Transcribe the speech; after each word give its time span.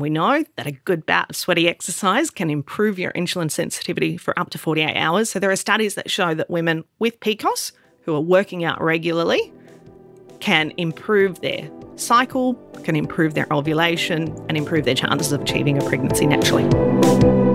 And 0.00 0.02
we 0.02 0.08
know 0.08 0.42
that 0.56 0.66
a 0.66 0.72
good 0.72 1.04
bout 1.04 1.28
of 1.28 1.36
sweaty 1.36 1.68
exercise 1.68 2.30
can 2.30 2.48
improve 2.48 2.98
your 2.98 3.12
insulin 3.12 3.50
sensitivity 3.50 4.16
for 4.16 4.32
up 4.38 4.48
to 4.48 4.56
48 4.56 4.96
hours. 4.96 5.28
So 5.28 5.38
there 5.38 5.50
are 5.50 5.56
studies 5.56 5.94
that 5.96 6.10
show 6.10 6.32
that 6.32 6.48
women 6.48 6.84
with 7.00 7.20
PCOS 7.20 7.72
who 8.04 8.14
are 8.14 8.20
working 8.22 8.64
out 8.64 8.80
regularly 8.80 9.52
can 10.40 10.72
improve 10.78 11.42
their 11.42 11.70
cycle, 11.96 12.54
can 12.82 12.96
improve 12.96 13.34
their 13.34 13.46
ovulation, 13.52 14.34
and 14.48 14.56
improve 14.56 14.86
their 14.86 14.94
chances 14.94 15.32
of 15.32 15.42
achieving 15.42 15.76
a 15.76 15.84
pregnancy 15.84 16.24
naturally. 16.24 17.49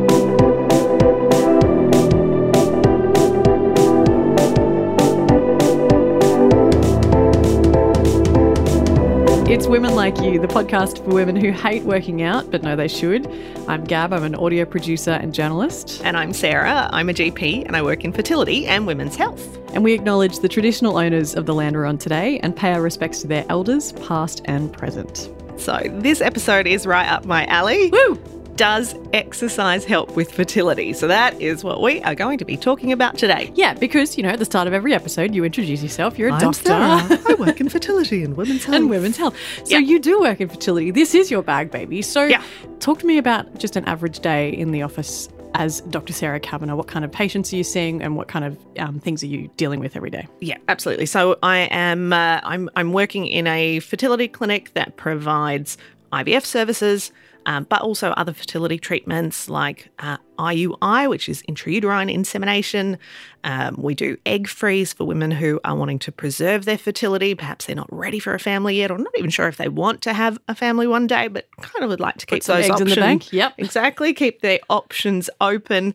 It's 9.56 9.68
Women 9.68 9.96
Like 9.96 10.18
You, 10.20 10.38
the 10.38 10.50
podcast 10.50 10.98
for 10.98 11.12
women 11.12 11.38
who 11.38 11.50
hate 11.50 11.84
working 11.84 12.24
out 12.24 12.52
but 12.52 12.62
know 12.62 12.76
they 12.76 12.90
should. 12.90 13.26
I'm 13.70 13.86
Gab, 13.86 14.12
I'm 14.12 14.26
an 14.26 14.36
audio 14.36 14.66
producer 14.66 15.12
and 15.12 15.34
journalist. 15.34 16.02
And 16.04 16.18
I'm 16.18 16.34
Sarah, 16.34 16.90
I'm 16.92 17.08
a 17.08 17.14
GP 17.14 17.66
and 17.66 17.74
I 17.74 17.82
work 17.82 18.04
in 18.04 18.12
fertility 18.12 18.68
and 18.68 18.86
women's 18.86 19.16
health. 19.16 19.58
And 19.74 19.82
we 19.82 19.94
acknowledge 19.94 20.40
the 20.40 20.50
traditional 20.50 20.98
owners 20.98 21.36
of 21.36 21.46
the 21.46 21.54
land 21.54 21.78
we're 21.78 21.86
on 21.86 21.98
today 21.98 22.38
and 22.40 22.54
pay 22.54 22.74
our 22.74 22.82
respects 22.82 23.22
to 23.22 23.28
their 23.28 23.46
elders, 23.48 23.94
past 23.94 24.42
and 24.44 24.74
present. 24.74 25.30
So, 25.56 25.80
this 25.86 26.20
episode 26.20 26.68
is 26.68 26.86
right 26.86 27.08
up 27.08 27.24
my 27.24 27.46
alley. 27.46 27.90
Woo! 27.92 28.35
Does 28.56 28.96
exercise 29.12 29.84
help 29.84 30.16
with 30.16 30.32
fertility? 30.32 30.94
So, 30.94 31.08
that 31.08 31.42
is 31.42 31.62
what 31.62 31.82
we 31.82 32.02
are 32.04 32.16
going 32.16 32.38
to 32.38 32.46
be 32.46 32.56
talking 32.56 32.94
about 32.94 33.18
today. 33.18 33.52
Yeah, 33.54 33.74
because, 33.74 34.16
you 34.16 34.24
know, 34.24 34.30
at 34.30 34.40
the 34.40 34.46
start 34.46 34.66
of 34.68 34.74
every 34.74 34.94
episode, 34.94 35.36
you 35.36 35.44
introduce 35.44 35.84
yourself. 35.84 36.18
You're 36.18 36.30
a 36.30 36.34
I'm 36.34 36.40
doctor. 36.40 36.70
Sarah. 36.70 37.20
I 37.30 37.34
work 37.34 37.60
in 37.60 37.68
fertility 37.68 38.24
and 38.24 38.38
women's 38.38 38.64
health. 38.64 38.76
and 38.78 38.90
women's 38.90 39.18
health. 39.18 39.36
So 39.66 39.72
Yeah. 39.74 39.80
you 39.80 40.00
do 40.00 40.22
work 40.22 40.40
in 40.40 40.48
fertility. 40.48 40.92
This 40.92 41.14
is 41.14 41.30
your 41.30 41.42
bag, 41.44 41.70
baby. 41.70 42.02
So 42.02 42.24
Yeah. 42.24 42.42
talk 42.80 43.00
to 43.00 43.06
me 43.06 43.18
about 43.18 43.58
just 43.60 43.76
an 43.76 43.84
average 43.86 44.20
day 44.20 44.50
in 44.52 44.72
the 44.72 44.84
office 44.84 45.28
as 45.54 45.82
Dr. 45.82 46.14
Sarah 46.14 46.40
Kavanagh. 46.40 46.76
What 46.76 46.88
kind 46.88 47.04
of 47.04 47.12
patients 47.12 47.52
are 47.52 47.58
you 47.58 47.64
seeing, 47.66 48.02
and 48.02 48.16
what 48.16 48.30
kind 48.30 48.46
of 48.46 48.58
um, 48.80 49.00
things 49.02 49.22
are 49.22 49.28
you 49.28 49.50
dealing 49.58 49.82
with 49.82 49.98
every 49.98 50.10
day? 50.10 50.28
Yeah, 50.40 50.58
absolutely. 50.70 51.08
So 51.08 51.38
I 51.44 51.68
am 51.72 52.14
uh, 52.14 52.40
I'm 52.44 52.70
I'm 52.78 52.94
working 52.94 53.28
in 53.28 53.48
a 53.48 53.80
fertility 53.80 54.30
clinic 54.30 54.74
that 54.76 54.96
provides 54.96 55.78
IVF 56.14 56.46
services, 56.46 57.12
um, 57.46 57.66
but 57.70 57.82
also 57.82 58.12
other 58.12 58.34
fertility 58.34 58.78
treatments 58.78 59.50
like 59.50 59.90
uh, 60.00 60.18
IUI, 60.40 61.10
which 61.10 61.30
is 61.30 61.44
intrauterine 61.44 62.12
insemination. 62.12 62.98
Um, 63.44 63.76
we 63.78 63.96
do 63.96 64.18
egg 64.26 64.48
freeze 64.48 64.94
for 64.94 65.06
women 65.06 65.32
who 65.32 65.60
are 65.64 65.76
wanting 65.76 66.00
to 66.00 66.12
preserve 66.12 66.66
their 66.66 66.78
fertility. 66.78 67.36
Perhaps 67.36 67.66
they're 67.66 67.76
not 67.76 67.92
ready 67.92 68.20
for 68.20 68.34
a 68.34 68.40
family 68.40 68.78
yet, 68.78 68.92
or 68.92 68.98
not 68.98 69.14
even 69.18 69.30
sure 69.30 69.48
if 69.48 69.58
they 69.58 69.70
want 69.70 70.02
to 70.04 70.14
have 70.14 70.40
a 70.48 70.56
family 70.56 70.88
one 70.88 71.08
day, 71.08 71.28
but 71.28 71.48
kind 71.62 71.84
of 71.84 71.90
would 71.90 72.00
like 72.00 72.18
to 72.18 72.26
keep 72.26 72.44
those 72.44 72.66
eggs 72.66 72.68
in 72.68 72.72
options. 72.74 72.96
the 72.96 73.02
bank. 73.02 73.34
Yep. 73.34 73.54
exactly. 73.58 74.14
Keep 74.14 74.42
their 74.42 74.60
options 74.70 75.30
open 75.42 75.94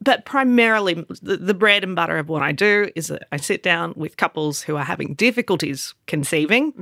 but 0.00 0.24
primarily 0.24 0.94
the, 1.22 1.36
the 1.38 1.54
bread 1.54 1.82
and 1.82 1.96
butter 1.96 2.18
of 2.18 2.28
what 2.28 2.42
I 2.42 2.52
do 2.52 2.88
is 2.94 3.08
that 3.08 3.26
I 3.32 3.36
sit 3.36 3.62
down 3.62 3.94
with 3.96 4.16
couples 4.16 4.62
who 4.62 4.76
are 4.76 4.84
having 4.84 5.14
difficulties 5.14 5.94
conceiving. 6.06 6.72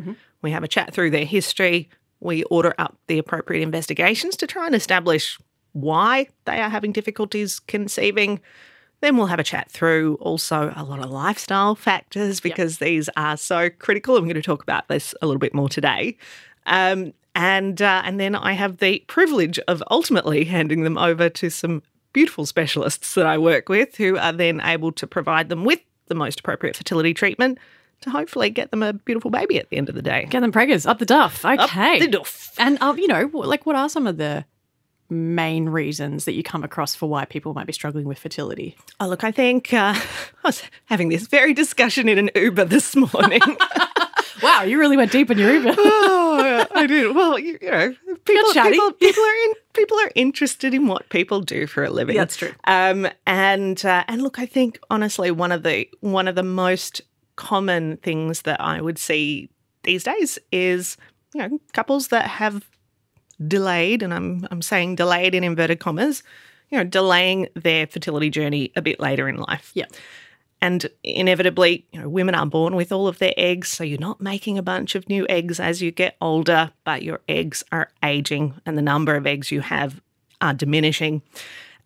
We 0.43 0.51
have 0.51 0.63
a 0.63 0.69
chat 0.69 0.93
through 0.93 1.11
their 1.11 1.25
history. 1.25 1.89
We 2.21 2.45
order 2.45 2.75
up 2.79 2.99
the 3.07 3.19
appropriate 3.19 3.63
investigations 3.63 4.37
to 4.37 4.47
try 4.47 4.67
and 4.67 4.75
establish 4.75 5.39
why 5.73 6.29
they 6.47 6.61
are 6.61 6.71
having 6.71 6.93
difficulties 6.93 7.61
conceiving. 7.61 8.41
Then 9.01 9.17
we'll 9.17 9.27
have 9.27 9.39
a 9.39 9.45
chat 9.45 9.71
through 9.71 10.15
also 10.21 10.73
a 10.75 10.83
lot 10.83 11.01
of 11.01 11.11
lifestyle 11.11 11.75
factors 11.75 12.41
because 12.41 12.79
these 12.79 13.11
are 13.17 13.37
so 13.37 13.69
critical. 13.69 14.17
I'm 14.17 14.25
going 14.25 14.35
to 14.35 14.43
talk 14.43 14.63
about 14.63 14.89
this 14.89 15.15
a 15.21 15.27
little 15.27 15.39
bit 15.39 15.55
more 15.55 15.69
today. 15.69 16.17
Um, 16.65 17.13
and 17.35 17.83
uh, 17.83 18.03
and 18.05 18.19
then 18.19 18.35
I 18.35 18.53
have 18.53 18.79
the 18.79 19.05
privilege 19.07 19.59
of 19.69 19.83
ultimately 19.91 20.45
handing 20.45 20.83
them 20.85 20.97
over 20.97 21.29
to 21.29 21.51
some 21.51 21.83
beautiful 22.15 22.47
specialists 22.47 23.15
that 23.15 23.27
I 23.27 23.37
work 23.37 23.69
with 23.69 23.97
who 23.97 24.17
are 24.17 24.33
then 24.33 24.63
able 24.63 24.91
to 24.93 25.07
provide 25.07 25.51
them 25.51 25.65
with 25.65 25.81
the 26.07 26.15
most 26.15 26.41
appropriate 26.41 26.75
fertility 26.75 27.13
treatment 27.13 27.59
to 28.07 28.11
hopefully 28.11 28.51
get 28.51 28.71
them 28.71 28.83
a 28.83 28.93
beautiful 28.93 29.31
baby 29.31 29.59
at 29.59 29.69
the 29.71 29.77
end 29.77 29.89
of 29.89 29.95
the 29.95 30.03
day. 30.03 30.27
Get 30.31 30.41
them 30.41 30.53
preggers 30.53 30.89
up 30.89 30.99
the 30.99 31.07
duff. 31.07 31.45
Okay. 31.45 31.99
the 32.01 32.09
duff. 32.09 32.53
And 32.59 32.81
um, 32.81 32.99
you 32.99 33.07
know, 33.07 33.31
like, 33.33 33.67
what 33.67 33.77
are 33.77 33.89
some 33.89 34.07
of 34.07 34.17
the 34.17 34.45
main 35.09 35.69
reasons 35.69 36.25
that 36.25 36.33
you 36.33 36.43
come 36.43 36.65
across 36.65 36.95
for 36.95 37.09
why 37.09 37.25
people 37.25 37.55
might 37.55 37.67
be 37.67 37.73
struggling 37.73 38.07
with 38.07 38.19
fertility? 38.19 38.77
Oh, 38.99 39.07
look, 39.07 39.23
I 39.25 39.31
think 39.31 39.73
uh, 39.73 39.95
I 40.45 40.49
was 40.49 40.63
having 40.87 41.09
this 41.09 41.27
very 41.27 41.53
discussion 41.55 42.09
in 42.09 42.19
an 42.19 42.31
Uber 42.35 42.65
this 42.65 42.97
morning. 42.97 43.43
Wow, 44.43 44.63
you 44.63 44.79
really 44.79 44.97
went 44.97 45.13
deep 45.13 45.31
in 45.31 45.39
your 45.39 45.51
Uber. 45.51 45.75
oh, 45.79 46.67
I 46.75 46.87
did. 46.87 47.15
Well, 47.15 47.39
you, 47.39 47.59
you 47.61 47.71
know, 47.71 47.95
people, 48.25 48.53
people, 48.53 48.93
people 48.93 49.23
are 49.23 49.45
in, 49.45 49.53
people 49.73 49.99
are 49.99 50.11
interested 50.15 50.75
in 50.75 50.87
what 50.87 51.09
people 51.09 51.41
do 51.41 51.67
for 51.67 51.85
a 51.85 51.91
living. 51.91 52.17
That's 52.17 52.37
true. 52.37 52.53
Um, 52.65 53.09
and 53.27 53.83
uh, 53.85 54.05
and 54.09 54.23
look, 54.23 54.39
I 54.39 54.47
think 54.47 54.79
honestly, 54.91 55.31
one 55.31 55.53
of 55.53 55.63
the 55.63 55.89
one 56.01 56.29
of 56.29 56.35
the 56.35 56.43
most 56.43 57.01
common 57.37 57.99
things 57.99 58.43
that 58.43 58.61
I 58.61 58.81
would 58.81 58.99
see 58.99 59.51
these 59.83 60.05
days 60.05 60.39
is 60.51 60.97
you 61.35 61.41
know 61.41 61.61
couples 61.73 62.09
that 62.09 62.27
have 62.27 62.67
delayed, 63.47 64.03
and 64.03 64.13
I'm 64.13 64.47
I'm 64.51 64.63
saying 64.63 64.97
delayed 64.97 65.35
in 65.35 65.45
inverted 65.45 65.81
commas, 65.81 66.23
you 66.71 66.79
know, 66.79 66.85
delaying 66.85 67.49
their 67.55 67.87
fertility 67.87 68.31
journey 68.31 68.73
a 68.77 68.83
bit 68.83 69.01
later 69.01 69.29
in 69.29 69.37
life. 69.37 69.71
Yeah. 69.75 69.87
And 70.63 70.87
inevitably, 71.05 71.87
you 71.93 72.01
know, 72.01 72.09
women 72.09 72.35
are 72.35 72.47
born 72.47 72.77
with 72.77 72.91
all 72.91 73.09
of 73.09 73.19
their 73.19 73.35
eggs, 73.37 73.69
so 73.69 73.85
you're 73.85 73.99
not 73.99 74.23
making 74.23 74.57
a 74.57 74.63
bunch 74.63 74.95
of 74.95 75.09
new 75.09 75.27
eggs 75.29 75.61
as 75.61 75.83
you 75.83 75.91
get 75.91 76.17
older, 76.21 76.73
but 76.83 77.03
your 77.03 77.21
eggs 77.29 77.63
are 77.73 77.91
aging 78.03 78.55
and 78.65 78.77
the 78.77 78.83
number 78.83 79.17
of 79.17 79.27
eggs 79.27 79.51
you 79.51 79.61
have 79.61 80.01
are 80.41 80.55
diminishing. 80.55 81.23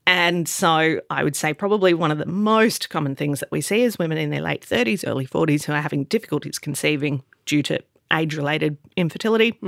And 0.07 0.49
so 0.49 1.01
I 1.09 1.23
would 1.23 1.37
say 1.37 1.55
probably 1.55 1.95
one 1.95 2.11
of 2.11 2.19
the 2.19 2.27
most 2.27 2.91
common 2.91 3.15
things 3.15 3.41
that 3.41 3.51
we 3.53 3.61
see 3.61 3.83
is 3.83 3.99
women 3.99 4.19
in 4.19 4.31
their 4.31 4.41
late 4.41 4.63
30s, 4.63 5.07
early 5.07 5.27
40s 5.27 5.65
who 5.65 5.73
are 5.73 5.81
having 5.81 6.05
difficulties 6.05 6.59
conceiving 6.59 7.23
due 7.47 7.63
to 7.65 7.81
age 8.13 8.35
related 8.35 8.77
infertility. 8.97 9.59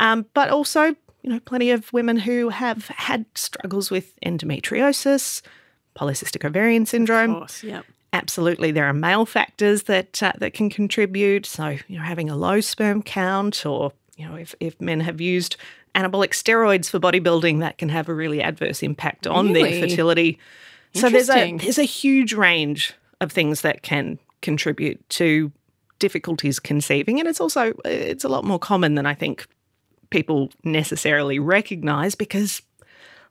Um, 0.00 0.26
but 0.34 0.50
also, 0.50 0.94
you 1.22 1.30
know, 1.30 1.40
plenty 1.40 1.70
of 1.70 1.92
women 1.92 2.18
who 2.18 2.50
have 2.50 2.88
had 2.88 3.24
struggles 3.34 3.90
with 3.90 4.18
endometriosis, 4.20 5.42
polycystic 5.96 6.44
ovarian 6.44 6.86
syndrome. 6.86 7.30
Of 7.32 7.38
course, 7.38 7.62
yeah. 7.62 7.82
Absolutely, 8.12 8.70
there 8.70 8.86
are 8.86 8.94
male 8.94 9.26
factors 9.26 9.82
that 9.84 10.22
uh, 10.22 10.32
that 10.38 10.54
can 10.54 10.70
contribute. 10.70 11.44
So, 11.44 11.76
you 11.88 11.98
know, 11.98 12.02
having 12.02 12.30
a 12.30 12.36
low 12.36 12.60
sperm 12.60 13.02
count, 13.02 13.66
or 13.66 13.92
you 14.16 14.26
know, 14.26 14.34
if, 14.34 14.54
if 14.60 14.80
men 14.80 15.00
have 15.00 15.20
used 15.20 15.56
anabolic 15.98 16.30
steroids 16.30 16.88
for 16.88 17.00
bodybuilding, 17.00 17.58
that 17.60 17.76
can 17.78 17.88
have 17.88 18.08
a 18.08 18.14
really 18.14 18.40
adverse 18.40 18.82
impact 18.82 19.26
on 19.26 19.52
Really? 19.52 19.70
their 19.80 19.88
fertility. 19.88 20.38
So 20.94 21.10
there's 21.10 21.28
a 21.28 21.56
there's 21.56 21.78
a 21.78 21.82
huge 21.84 22.32
range 22.32 22.94
of 23.20 23.32
things 23.32 23.62
that 23.62 23.82
can 23.82 24.18
contribute 24.40 25.06
to 25.10 25.50
difficulties 25.98 26.60
conceiving, 26.60 27.18
and 27.18 27.28
it's 27.28 27.40
also 27.40 27.74
it's 27.84 28.24
a 28.24 28.28
lot 28.28 28.44
more 28.44 28.58
common 28.58 28.94
than 28.94 29.04
I 29.04 29.14
think 29.14 29.46
people 30.10 30.50
necessarily 30.64 31.38
recognize 31.38 32.14
because. 32.14 32.62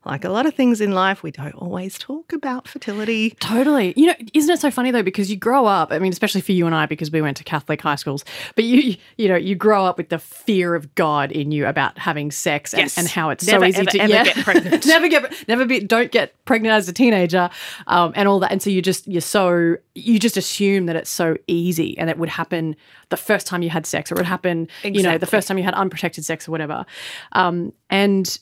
Like 0.07 0.23
a 0.23 0.29
lot 0.29 0.45
of 0.45 0.53
things 0.55 0.81
in 0.81 0.91
life, 0.93 1.21
we 1.23 1.31
don't 1.31 1.53
always 1.55 1.97
talk 1.97 2.31
about 2.33 2.67
fertility. 2.67 3.31
Totally. 3.39 3.93
You 3.95 4.07
know, 4.07 4.13
isn't 4.33 4.49
it 4.51 4.59
so 4.59 4.71
funny 4.71 4.91
though? 4.91 5.03
Because 5.03 5.29
you 5.29 5.37
grow 5.37 5.65
up, 5.65 5.91
I 5.91 5.99
mean, 5.99 6.11
especially 6.11 6.41
for 6.41 6.53
you 6.53 6.65
and 6.65 6.73
I, 6.73 6.85
because 6.85 7.11
we 7.11 7.21
went 7.21 7.37
to 7.37 7.43
Catholic 7.43 7.81
high 7.81 7.95
schools, 7.95 8.23
but 8.55 8.63
you, 8.63 8.95
you 9.17 9.27
know, 9.27 9.35
you 9.35 9.55
grow 9.55 9.85
up 9.85 9.97
with 9.97 10.09
the 10.09 10.19
fear 10.19 10.75
of 10.75 10.95
God 10.95 11.31
in 11.31 11.51
you 11.51 11.67
about 11.67 11.97
having 11.97 12.31
sex 12.31 12.73
and, 12.73 12.83
Yes. 12.83 12.97
and 12.97 13.07
how 13.07 13.29
it's 13.29 13.45
Never, 13.45 13.65
so 13.65 13.69
easy 13.69 13.79
ever, 13.79 13.91
to 13.91 13.99
ever 13.99 14.13
yeah. 14.13 14.23
get 14.23 14.37
pregnant. 14.43 14.85
never 14.87 15.07
get, 15.07 15.47
never 15.47 15.65
be, 15.65 15.79
don't 15.81 16.11
get 16.11 16.33
pregnant 16.45 16.73
as 16.73 16.87
a 16.87 16.93
teenager, 16.93 17.49
um, 17.87 18.13
and 18.15 18.27
all 18.27 18.39
that. 18.39 18.51
And 18.51 18.61
so 18.61 18.69
you 18.69 18.81
just, 18.81 19.07
you're 19.07 19.21
so, 19.21 19.75
you 19.93 20.19
just 20.19 20.37
assume 20.37 20.85
that 20.85 20.95
it's 20.95 21.09
so 21.09 21.35
easy 21.47 21.97
and 21.97 22.09
it 22.09 22.17
would 22.17 22.29
happen 22.29 22.75
the 23.09 23.17
first 23.17 23.45
time 23.47 23.61
you 23.61 23.69
had 23.69 23.85
sex 23.85 24.11
or 24.11 24.15
it 24.15 24.19
would 24.19 24.25
happen, 24.25 24.67
you 24.83 25.03
know, 25.03 25.17
the 25.17 25.25
first 25.25 25.47
time 25.47 25.57
you 25.57 25.63
had 25.63 25.73
unprotected 25.73 26.23
sex 26.25 26.47
or 26.47 26.51
whatever. 26.51 26.85
Um, 27.33 27.73
and 27.89 28.37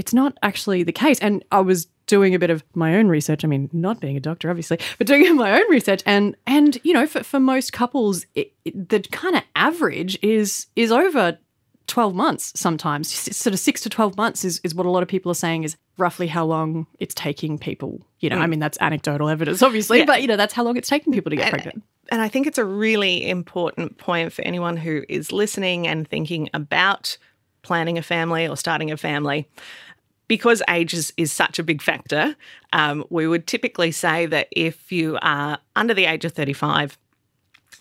it's 0.00 0.14
not 0.14 0.38
actually 0.42 0.82
the 0.82 0.92
case. 0.92 1.18
And 1.20 1.44
I 1.52 1.60
was 1.60 1.84
doing 2.06 2.34
a 2.34 2.38
bit 2.38 2.48
of 2.48 2.64
my 2.74 2.96
own 2.96 3.06
research. 3.08 3.44
I 3.44 3.48
mean, 3.48 3.68
not 3.70 4.00
being 4.00 4.16
a 4.16 4.20
doctor, 4.20 4.48
obviously, 4.48 4.78
but 4.96 5.06
doing 5.06 5.36
my 5.44 5.52
own 5.60 5.70
research. 5.70 6.02
And 6.06 6.34
and 6.46 6.78
you 6.82 6.94
know, 6.94 7.06
for, 7.06 7.22
for 7.22 7.38
most 7.38 7.74
couples, 7.74 8.24
it, 8.34 8.54
it- 8.64 8.88
the 8.88 9.00
kind 9.00 9.36
of 9.36 9.42
average 9.54 10.18
is 10.22 10.66
is 10.74 10.90
over. 10.90 11.38
12 11.86 12.14
months 12.14 12.52
sometimes 12.54 13.10
sort 13.36 13.52
of 13.52 13.58
6 13.58 13.80
to 13.80 13.88
12 13.88 14.16
months 14.16 14.44
is, 14.44 14.60
is 14.62 14.76
what 14.76 14.86
a 14.86 14.90
lot 14.90 15.02
of 15.02 15.08
people 15.08 15.32
are 15.32 15.34
saying 15.34 15.64
is 15.64 15.76
roughly 15.98 16.28
how 16.28 16.44
long 16.44 16.86
it's 17.00 17.12
taking 17.16 17.58
people 17.58 18.00
you 18.20 18.30
know 18.30 18.38
i 18.38 18.46
mm. 18.46 18.50
mean 18.50 18.60
that's 18.60 18.78
anecdotal 18.80 19.28
evidence 19.28 19.60
obviously 19.60 19.98
Yeah. 19.98 20.04
but 20.04 20.22
you 20.22 20.28
know 20.28 20.36
that's 20.36 20.54
how 20.54 20.62
long 20.62 20.76
it's 20.76 20.88
taking 20.88 21.12
people 21.12 21.30
to 21.30 21.36
get 21.36 21.50
pregnant 21.50 21.82
And 22.12 22.22
I 22.22 22.28
think 22.28 22.46
it's 22.46 22.58
a 22.58 22.64
really 22.64 23.28
important 23.28 23.98
point 23.98 24.32
for 24.32 24.42
anyone 24.42 24.76
who 24.76 25.02
is 25.08 25.32
listening 25.32 25.88
and 25.88 26.06
thinking 26.06 26.48
about 26.54 27.18
planning 27.62 27.98
a 27.98 28.02
family 28.02 28.46
or 28.46 28.56
starting 28.56 28.90
a 28.90 28.96
family. 28.96 29.48
Because 30.30 30.62
age 30.68 30.94
is, 30.94 31.12
is 31.16 31.32
such 31.32 31.58
a 31.58 31.64
big 31.64 31.82
factor, 31.82 32.36
um, 32.72 33.04
we 33.10 33.26
would 33.26 33.48
typically 33.48 33.90
say 33.90 34.26
that 34.26 34.46
if 34.52 34.92
you 34.92 35.18
are 35.22 35.58
under 35.74 35.92
the 35.92 36.04
age 36.04 36.24
of 36.24 36.32
35, 36.32 36.96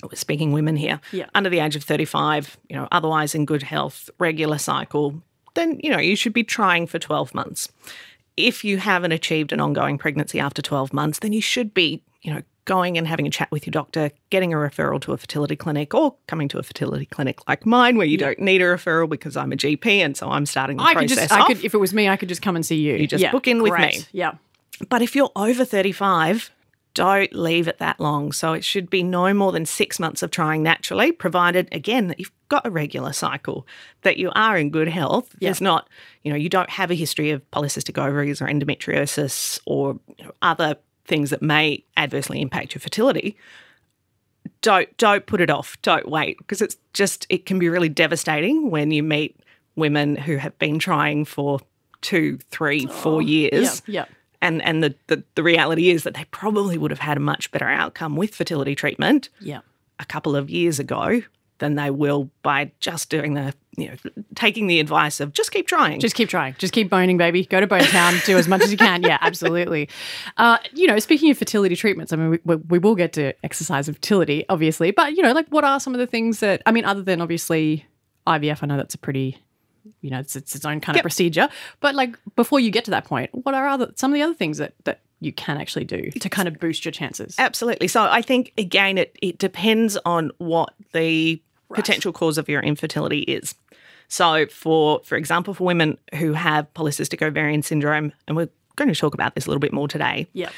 we're 0.01 0.15
speaking 0.15 0.51
women 0.51 0.75
here, 0.75 0.99
Yeah. 1.11 1.27
under 1.35 1.51
the 1.51 1.59
age 1.59 1.75
of 1.75 1.83
35, 1.83 2.57
you 2.67 2.75
know, 2.75 2.87
otherwise 2.91 3.35
in 3.35 3.45
good 3.45 3.61
health, 3.61 4.09
regular 4.17 4.57
cycle, 4.57 5.21
then 5.53 5.79
you 5.83 5.91
know 5.91 5.99
you 5.99 6.15
should 6.15 6.33
be 6.33 6.43
trying 6.43 6.87
for 6.87 6.97
12 6.97 7.35
months. 7.35 7.69
If 8.35 8.63
you 8.63 8.79
haven't 8.79 9.11
achieved 9.11 9.51
an 9.53 9.59
ongoing 9.59 9.99
pregnancy 9.99 10.39
after 10.39 10.63
12 10.63 10.91
months, 10.91 11.19
then 11.19 11.33
you 11.33 11.41
should 11.43 11.71
be, 11.75 12.01
you 12.23 12.33
know, 12.33 12.41
going 12.69 12.99
and 12.99 13.07
having 13.07 13.25
a 13.25 13.31
chat 13.31 13.49
with 13.49 13.65
your 13.65 13.71
doctor, 13.71 14.11
getting 14.29 14.53
a 14.53 14.55
referral 14.57 15.01
to 15.01 15.11
a 15.11 15.17
fertility 15.17 15.55
clinic 15.55 15.95
or 15.95 16.15
coming 16.27 16.47
to 16.47 16.59
a 16.59 16.63
fertility 16.63 17.07
clinic 17.07 17.39
like 17.49 17.65
mine 17.65 17.97
where 17.97 18.05
you 18.05 18.15
don't 18.15 18.37
need 18.37 18.61
a 18.61 18.65
referral 18.65 19.09
because 19.09 19.35
I'm 19.35 19.51
a 19.51 19.55
GP 19.55 19.87
and 19.87 20.15
so 20.15 20.29
I'm 20.29 20.45
starting 20.45 20.77
the 20.77 20.83
I 20.83 20.93
could 20.93 21.07
process 21.07 21.17
just, 21.17 21.31
I 21.31 21.39
off. 21.41 21.47
could, 21.47 21.65
if 21.65 21.73
it 21.73 21.79
was 21.79 21.95
me, 21.95 22.07
I 22.07 22.15
could 22.15 22.29
just 22.29 22.43
come 22.43 22.55
and 22.55 22.63
see 22.63 22.75
you. 22.75 22.95
You 22.95 23.07
just 23.07 23.31
book 23.31 23.47
in 23.47 23.63
with 23.63 23.71
great. 23.71 23.97
me. 23.97 24.05
Yeah. 24.11 24.33
But 24.87 25.01
if 25.01 25.15
you're 25.15 25.31
over 25.35 25.65
35, 25.65 26.51
don't 26.93 27.33
leave 27.33 27.67
it 27.67 27.79
that 27.79 27.99
long. 27.99 28.31
So 28.31 28.53
it 28.53 28.63
should 28.63 28.87
be 28.87 29.01
no 29.01 29.33
more 29.33 29.51
than 29.51 29.65
six 29.65 29.99
months 29.99 30.21
of 30.21 30.29
trying 30.29 30.61
naturally, 30.61 31.11
provided, 31.11 31.69
again, 31.71 32.07
that 32.07 32.19
you've 32.19 32.31
got 32.49 32.67
a 32.67 32.69
regular 32.69 33.13
cycle, 33.13 33.65
that 34.03 34.17
you 34.17 34.31
are 34.35 34.57
in 34.57 34.69
good 34.69 34.89
health. 34.89 35.35
There's 35.41 35.59
not, 35.59 35.89
you 36.23 36.31
know, 36.31 36.37
you 36.37 36.49
don't 36.49 36.69
have 36.69 36.91
a 36.91 36.95
history 36.95 37.31
of 37.31 37.49
polycystic 37.49 37.97
ovaries 37.97 38.41
or 38.41 38.45
endometriosis 38.45 39.59
or 39.65 39.99
you 40.17 40.25
know, 40.25 40.33
other 40.43 40.77
things 41.09 41.29
that 41.31 41.41
may 41.41 41.83
adversely 41.97 42.39
impact 42.41 42.73
your 42.73 42.79
fertility. 42.79 43.35
Don't 44.61 44.95
don't 44.97 45.25
put 45.25 45.41
it 45.41 45.49
off. 45.49 45.77
Don't 45.81 46.07
wait 46.09 46.37
because 46.37 46.61
it's 46.61 46.77
just 46.93 47.25
it 47.29 47.45
can 47.45 47.59
be 47.59 47.67
really 47.69 47.89
devastating 47.89 48.69
when 48.71 48.91
you 48.91 49.03
meet 49.03 49.37
women 49.75 50.15
who 50.15 50.37
have 50.37 50.57
been 50.59 50.79
trying 50.79 51.25
for 51.25 51.59
two, 52.01 52.37
three, 52.49 52.85
oh, 52.89 52.91
four 52.91 53.21
years 53.21 53.81
Yeah. 53.85 54.01
Yeah. 54.01 54.05
and 54.41 54.61
and 54.63 54.83
the, 54.83 54.95
the 55.07 55.23
the 55.35 55.43
reality 55.43 55.89
is 55.89 56.03
that 56.03 56.13
they 56.13 56.25
probably 56.31 56.77
would 56.77 56.91
have 56.91 56.99
had 56.99 57.17
a 57.17 57.21
much 57.21 57.51
better 57.51 57.67
outcome 57.67 58.15
with 58.15 58.35
fertility 58.35 58.75
treatment 58.75 59.29
Yeah. 59.39 59.59
a 59.99 60.05
couple 60.05 60.35
of 60.35 60.49
years 60.49 60.79
ago 60.79 61.21
than 61.59 61.75
they 61.75 61.89
will 61.91 62.29
by 62.41 62.71
just 62.79 63.09
doing 63.09 63.33
the 63.33 63.53
you 63.79 63.89
know 63.89 63.95
taking 64.35 64.67
the 64.67 64.79
advice 64.79 65.19
of 65.19 65.33
just 65.33 65.51
keep 65.51 65.67
trying 65.67 65.99
Just 65.99 66.15
keep 66.15 66.29
trying. 66.29 66.55
Just 66.57 66.73
keep 66.73 66.89
boning, 66.89 67.17
baby. 67.17 67.45
Go 67.45 67.59
to 67.59 67.67
Bone 67.67 67.81
Town. 67.81 68.13
do 68.25 68.37
as 68.37 68.47
much 68.47 68.61
as 68.61 68.71
you 68.71 68.77
can. 68.77 69.03
Yeah, 69.03 69.17
absolutely. 69.21 69.89
Uh, 70.37 70.57
you 70.73 70.87
know, 70.87 70.99
speaking 70.99 71.29
of 71.31 71.37
fertility 71.37 71.75
treatments, 71.75 72.13
I 72.13 72.15
mean, 72.15 72.29
we, 72.29 72.39
we, 72.43 72.55
we 72.55 72.79
will 72.79 72.95
get 72.95 73.13
to 73.13 73.33
exercise 73.43 73.87
and 73.87 73.97
fertility, 73.97 74.45
obviously. 74.49 74.91
But, 74.91 75.15
you 75.15 75.23
know, 75.23 75.33
like 75.33 75.47
what 75.49 75.63
are 75.63 75.79
some 75.79 75.93
of 75.93 75.99
the 75.99 76.07
things 76.07 76.39
that, 76.39 76.61
I 76.65 76.71
mean, 76.71 76.85
other 76.85 77.01
than 77.01 77.21
obviously 77.21 77.85
IVF, 78.27 78.63
I 78.63 78.67
know 78.67 78.77
that's 78.77 78.95
a 78.95 78.97
pretty, 78.97 79.37
you 80.01 80.09
know, 80.09 80.19
it's, 80.19 80.35
it's 80.35 80.55
its 80.55 80.65
own 80.65 80.79
kind 80.79 80.97
of 80.97 81.01
procedure. 81.01 81.49
But 81.79 81.95
like 81.95 82.15
before 82.35 82.59
you 82.59 82.71
get 82.71 82.85
to 82.85 82.91
that 82.91 83.05
point, 83.05 83.29
what 83.33 83.55
are 83.55 83.67
other 83.67 83.91
some 83.95 84.11
of 84.11 84.15
the 84.15 84.21
other 84.21 84.33
things 84.33 84.57
that, 84.57 84.73
that 84.83 85.01
you 85.19 85.33
can 85.33 85.57
actually 85.57 85.85
do 85.85 86.09
to 86.11 86.29
kind 86.29 86.47
of 86.47 86.59
boost 86.59 86.85
your 86.85 86.93
chances? 86.93 87.35
absolutely 87.39 87.89
so 87.89 88.03
i 88.03 88.21
think 88.21 88.53
again 88.57 88.97
it 88.97 89.17
it 89.21 89.37
depends 89.37 89.97
on 90.05 90.31
what 90.37 90.73
the 90.93 91.41
potential 91.73 92.13
cause 92.13 92.37
of 92.37 92.47
your 92.47 92.61
infertility 92.61 93.19
is 93.19 93.53
so 94.09 94.45
for 94.47 94.99
for 95.05 95.15
example 95.15 95.53
for 95.53 95.63
women 95.63 95.97
who 96.15 96.33
have 96.33 96.67
polycystic 96.73 97.21
ovarian 97.25 97.61
syndrome 97.63 98.11
and 98.27 98.35
we're 98.35 98.49
going 98.75 98.91
to 98.93 98.99
talk 98.99 99.13
about 99.13 99.35
this 99.35 99.45
a 99.45 99.49
little 99.49 99.59
bit 99.61 99.71
more 99.73 99.87
today 99.87 100.27
Yeah. 100.33 100.49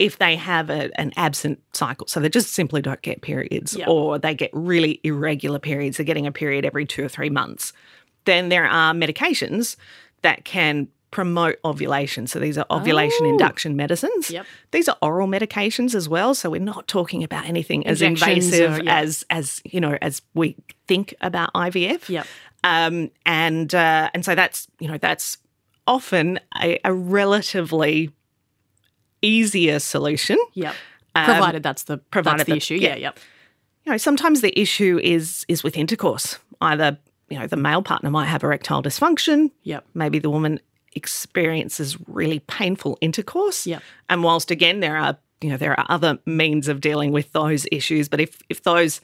if 0.00 0.18
they 0.18 0.34
have 0.36 0.70
a, 0.70 0.90
an 1.00 1.12
absent 1.16 1.60
cycle, 1.72 2.06
so 2.08 2.18
they 2.20 2.28
just 2.28 2.52
simply 2.52 2.82
don't 2.82 3.02
get 3.02 3.20
periods, 3.22 3.74
Yeah. 3.76 3.86
or 3.88 4.18
they 4.18 4.34
get 4.34 4.50
really 4.52 5.00
irregular 5.04 5.58
periods, 5.60 5.96
they're 5.96 6.04
getting 6.06 6.26
a 6.26 6.32
period 6.32 6.64
every 6.64 6.84
two 6.86 7.04
or 7.04 7.08
three 7.08 7.30
months, 7.30 7.72
then 8.24 8.48
there 8.48 8.66
are 8.66 8.92
medications 8.94 9.76
that 10.22 10.44
can 10.44 10.88
promote 11.10 11.56
ovulation. 11.64 12.26
So 12.26 12.40
these 12.40 12.58
are 12.58 12.66
ovulation 12.72 13.20
Oh. 13.26 13.28
induction 13.28 13.76
medicines. 13.76 14.30
Yep. 14.32 14.46
These 14.72 14.88
are 14.88 14.96
oral 15.00 15.28
medications 15.28 15.94
as 15.94 16.08
well. 16.08 16.34
So 16.34 16.50
we're 16.50 16.60
not 16.60 16.88
talking 16.88 17.22
about 17.22 17.44
anything 17.46 17.86
as 17.86 18.02
invasive 18.02 18.80
or- 18.80 18.82
yeah. 18.82 18.98
as 18.98 19.24
as 19.30 19.60
you 19.64 19.80
know 19.80 19.96
as 20.02 20.22
we 20.34 20.56
think 20.88 21.14
about 21.20 21.50
IVF. 21.54 22.08
Yep. 22.08 22.26
Um, 22.64 23.10
and 23.24 23.72
uh, 23.74 24.10
and 24.14 24.24
so 24.24 24.34
that's 24.34 24.66
you 24.80 24.88
know 24.88 24.98
that's 24.98 25.38
often 25.86 26.40
a, 26.60 26.80
a 26.84 26.92
relatively 26.92 28.10
easier 29.22 29.78
solution. 29.78 30.38
Yep. 30.54 30.74
Um, 31.14 31.24
Provided 31.26 31.62
that's 31.62 31.84
the 31.84 31.98
provided 31.98 32.40
that's 32.40 32.46
the 32.46 32.52
that- 32.52 32.56
issue. 32.56 32.74
yeah. 32.74 32.88
Yeah. 32.90 32.96
Yep. 32.96 33.18
You 33.84 33.92
know, 33.92 33.98
sometimes 33.98 34.40
the 34.40 34.58
issue 34.58 34.98
is 35.02 35.44
is 35.48 35.62
with 35.62 35.76
intercourse. 35.76 36.38
Either 36.60 36.98
you 37.28 37.38
know 37.38 37.46
the 37.46 37.56
male 37.56 37.82
partner 37.82 38.10
might 38.10 38.26
have 38.26 38.42
erectile 38.42 38.82
dysfunction. 38.82 39.50
Yep. 39.64 39.84
Maybe 39.94 40.18
the 40.18 40.30
woman 40.30 40.58
experiences 40.94 41.98
really 42.06 42.38
painful 42.40 42.96
intercourse. 43.00 43.66
Yep. 43.66 43.82
And 44.08 44.22
whilst 44.22 44.50
again 44.50 44.80
there 44.80 44.96
are 44.96 45.18
you 45.42 45.50
know 45.50 45.56
there 45.58 45.78
are 45.78 45.86
other 45.90 46.18
means 46.24 46.66
of 46.68 46.80
dealing 46.80 47.12
with 47.12 47.30
those 47.32 47.66
issues, 47.70 48.08
but 48.08 48.20
if 48.20 48.40
if 48.48 48.62
those 48.62 49.00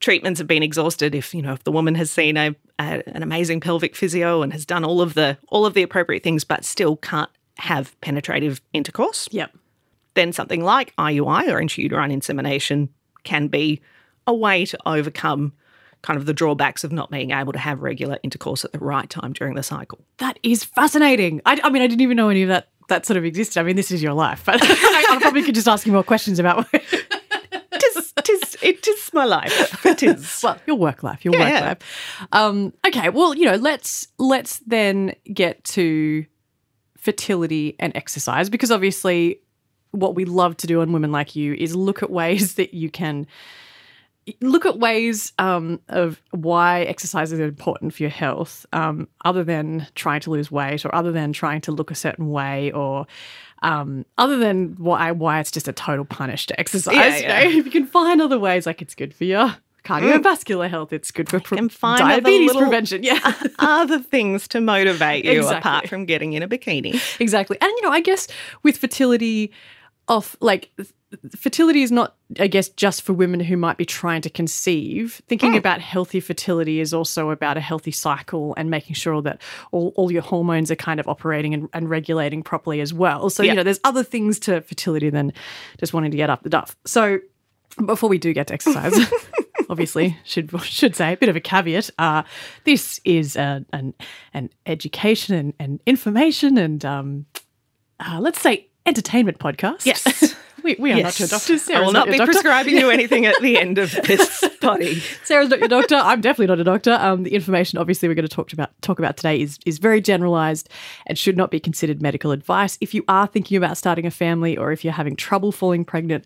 treatments 0.00 0.38
have 0.38 0.46
been 0.46 0.62
exhausted, 0.62 1.14
if 1.14 1.34
you 1.34 1.42
know 1.42 1.52
if 1.52 1.64
the 1.64 1.72
woman 1.72 1.94
has 1.94 2.10
seen 2.10 2.36
a, 2.36 2.54
a 2.78 3.02
an 3.14 3.22
amazing 3.22 3.60
pelvic 3.60 3.94
physio 3.96 4.42
and 4.42 4.52
has 4.52 4.64
done 4.66 4.84
all 4.84 5.00
of 5.00 5.14
the 5.14 5.38
all 5.48 5.64
of 5.66 5.74
the 5.74 5.82
appropriate 5.82 6.22
things, 6.22 6.44
but 6.44 6.64
still 6.64 6.96
can't 6.96 7.30
have 7.58 7.98
penetrative 8.00 8.60
intercourse, 8.72 9.28
Yep. 9.30 9.52
then 10.14 10.32
something 10.32 10.62
like 10.64 10.94
IUI 10.96 11.48
or 11.48 11.60
intrauterine 11.60 12.12
insemination 12.12 12.88
can 13.22 13.46
be 13.48 13.80
a 14.26 14.34
way 14.34 14.66
to 14.66 14.78
overcome 14.86 15.52
kind 16.02 16.18
of 16.18 16.26
the 16.26 16.34
drawbacks 16.34 16.84
of 16.84 16.92
not 16.92 17.10
being 17.10 17.30
able 17.30 17.52
to 17.52 17.58
have 17.58 17.80
regular 17.80 18.18
intercourse 18.22 18.64
at 18.64 18.72
the 18.72 18.78
right 18.78 19.08
time 19.08 19.32
during 19.32 19.54
the 19.54 19.62
cycle. 19.62 19.98
That 20.18 20.38
is 20.42 20.62
fascinating. 20.64 21.40
I, 21.46 21.58
I 21.64 21.70
mean, 21.70 21.80
I 21.80 21.86
didn't 21.86 22.02
even 22.02 22.16
know 22.16 22.28
any 22.28 22.42
of 22.42 22.48
that 22.48 22.68
that 22.88 23.06
sort 23.06 23.16
of 23.16 23.24
existed. 23.24 23.58
I 23.58 23.62
mean, 23.62 23.76
this 23.76 23.90
is 23.90 24.02
your 24.02 24.12
life, 24.12 24.42
but 24.44 24.58
I, 24.62 25.06
I 25.12 25.18
probably 25.20 25.42
could 25.42 25.54
just 25.54 25.66
ask 25.66 25.86
you 25.86 25.92
more 25.92 26.02
questions 26.02 26.38
about 26.38 26.66
it 28.64 28.86
is 28.88 29.10
my 29.12 29.24
life. 29.24 29.84
It 29.84 30.02
is. 30.02 30.40
well 30.44 30.58
your 30.66 30.76
work 30.76 31.02
life, 31.02 31.24
your 31.24 31.34
Yeah, 31.34 31.40
work 31.40 31.48
yeah. 31.52 31.60
life. 31.60 32.26
Um, 32.32 32.72
okay, 32.86 33.08
well, 33.10 33.34
you 33.34 33.44
know, 33.46 33.56
let's 33.56 34.08
let's 34.18 34.58
then 34.66 35.14
get 35.32 35.62
to 35.64 36.24
fertility 36.96 37.76
and 37.78 37.94
exercise 37.96 38.48
because 38.48 38.70
obviously, 38.70 39.40
what 39.90 40.14
we 40.14 40.24
love 40.24 40.56
to 40.58 40.66
do 40.66 40.80
on 40.80 40.92
women 40.92 41.12
like 41.12 41.36
you 41.36 41.54
is 41.54 41.76
look 41.76 42.02
at 42.02 42.10
ways 42.10 42.54
that 42.54 42.74
you 42.74 42.90
can 42.90 43.26
look 44.40 44.64
at 44.64 44.78
ways 44.78 45.32
um, 45.38 45.78
of 45.88 46.20
why 46.30 46.82
exercise 46.84 47.30
is 47.30 47.40
important 47.40 47.92
for 47.92 48.02
your 48.02 48.10
health, 48.10 48.64
um, 48.72 49.06
other 49.24 49.44
than 49.44 49.86
trying 49.94 50.20
to 50.20 50.30
lose 50.30 50.50
weight 50.50 50.84
or 50.86 50.94
other 50.94 51.12
than 51.12 51.32
trying 51.32 51.60
to 51.60 51.72
look 51.72 51.90
a 51.90 51.94
certain 51.94 52.30
way 52.30 52.72
or 52.72 53.06
um, 53.62 54.04
other 54.18 54.36
than 54.38 54.74
why 54.78 55.10
why 55.12 55.40
it's 55.40 55.50
just 55.50 55.68
a 55.68 55.72
total 55.72 56.04
punish 56.04 56.46
to 56.46 56.60
exercise. 56.60 56.94
Yeah, 56.94 57.16
you 57.18 57.28
know? 57.50 57.58
If 57.58 57.64
you 57.66 57.70
can 57.70 57.86
find 57.86 58.20
other 58.20 58.38
ways, 58.38 58.66
like 58.66 58.82
it's 58.82 58.94
good 58.94 59.14
for 59.14 59.24
your 59.24 59.56
cardiovascular 59.84 60.68
health, 60.68 60.92
it's 60.92 61.10
good 61.10 61.28
for 61.28 61.40
pre- 61.40 61.68
diabetes 61.68 62.56
prevention. 62.56 63.02
Yeah. 63.02 63.20
Other 63.58 63.98
things 63.98 64.48
to 64.48 64.60
motivate 64.60 65.24
you 65.24 65.32
Exactly. 65.32 65.58
apart 65.58 65.88
from 65.88 66.06
getting 66.06 66.32
in 66.32 66.42
a 66.42 66.48
bikini. 66.48 67.00
exactly. 67.20 67.58
And 67.60 67.70
you 67.70 67.82
know, 67.82 67.90
I 67.90 68.00
guess 68.00 68.26
with 68.62 68.78
fertility 68.78 69.52
off 70.08 70.36
like 70.40 70.70
fertility 71.36 71.82
is 71.82 71.90
not 71.92 72.16
I 72.40 72.46
guess 72.48 72.68
just 72.68 73.02
for 73.02 73.12
women 73.12 73.38
who 73.40 73.56
might 73.56 73.76
be 73.76 73.84
trying 73.84 74.20
to 74.22 74.30
conceive. 74.30 75.22
Thinking 75.28 75.56
about 75.56 75.80
healthy 75.80 76.18
fertility 76.20 76.80
is 76.80 76.92
also 76.92 77.30
about 77.30 77.56
a 77.56 77.60
healthy 77.60 77.92
cycle 77.92 78.54
and 78.56 78.70
making 78.70 78.94
sure 78.94 79.22
that 79.22 79.40
all, 79.70 79.92
all 79.96 80.10
your 80.10 80.22
hormones 80.22 80.70
are 80.70 80.76
kind 80.76 80.98
of 80.98 81.06
operating 81.06 81.54
and, 81.54 81.68
and 81.72 81.88
regulating 81.88 82.42
properly 82.42 82.80
as 82.80 82.92
well. 82.92 83.30
So, 83.30 83.42
Yeah. 83.42 83.52
you 83.52 83.56
know, 83.58 83.62
there's 83.62 83.80
other 83.84 84.02
things 84.02 84.38
to 84.40 84.60
fertility 84.62 85.10
than 85.10 85.32
just 85.78 85.94
wanting 85.94 86.10
to 86.10 86.16
get 86.16 86.28
up 86.30 86.42
the 86.42 86.48
duff. 86.48 86.76
So 86.84 87.20
before 87.86 88.08
we 88.08 88.18
do 88.18 88.32
get 88.32 88.48
to 88.48 88.54
exercise, 88.54 88.94
obviously 89.70 90.16
should 90.24 90.50
should 90.62 90.96
say 90.96 91.12
a 91.12 91.16
bit 91.16 91.28
of 91.28 91.36
a 91.36 91.40
caveat. 91.40 91.90
Uh, 91.98 92.24
this 92.64 93.00
is 93.04 93.36
a, 93.36 93.64
an 93.72 93.94
an 94.32 94.50
education 94.66 95.34
and, 95.36 95.54
and 95.60 95.80
information 95.86 96.58
and 96.58 96.84
um, 96.84 97.26
uh, 98.00 98.18
let's 98.20 98.40
say 98.40 98.68
entertainment 98.86 99.38
podcast. 99.38 99.86
Yes. 99.86 100.34
we, 100.62 100.76
we 100.78 100.92
are 100.92 101.02
not 101.02 101.18
your 101.18 101.28
doctors. 101.28 101.62
I 101.62 101.64
Sarah's 101.64 101.86
will 101.86 101.92
not 101.92 102.06
your 102.06 102.14
be 102.14 102.18
doctor. 102.18 102.32
prescribing 102.32 102.76
you 102.76 102.90
anything 102.98 103.26
at 103.26 103.40
the 103.40 103.58
end 103.58 103.78
of 103.78 103.92
this 103.92 104.44
body. 104.60 105.00
Sarah's 105.24 105.48
not 105.50 105.58
your 105.58 105.68
doctor. 105.68 105.96
I'm 105.96 106.20
definitely 106.20 106.46
not 106.46 106.60
a 106.60 106.64
doctor. 106.64 106.92
Um, 106.92 107.22
the 107.22 107.34
information, 107.34 107.78
obviously, 107.78 108.08
we're 108.08 108.14
going 108.14 108.26
to 108.28 108.34
talk 108.34 108.52
about 108.52 108.70
talk 108.82 108.98
about 108.98 109.16
today 109.16 109.40
is 109.40 109.58
is 109.66 109.78
very 109.78 110.00
generalised 110.00 110.68
and 111.06 111.18
should 111.18 111.36
not 111.36 111.50
be 111.50 111.60
considered 111.60 112.00
medical 112.02 112.30
advice. 112.30 112.78
If 112.80 112.94
you 112.94 113.04
are 113.08 113.26
thinking 113.26 113.56
about 113.56 113.76
starting 113.76 114.06
a 114.06 114.10
family 114.10 114.56
or 114.56 114.72
if 114.72 114.84
you're 114.84 114.92
having 114.94 115.16
trouble 115.16 115.52
falling 115.52 115.84
pregnant, 115.84 116.24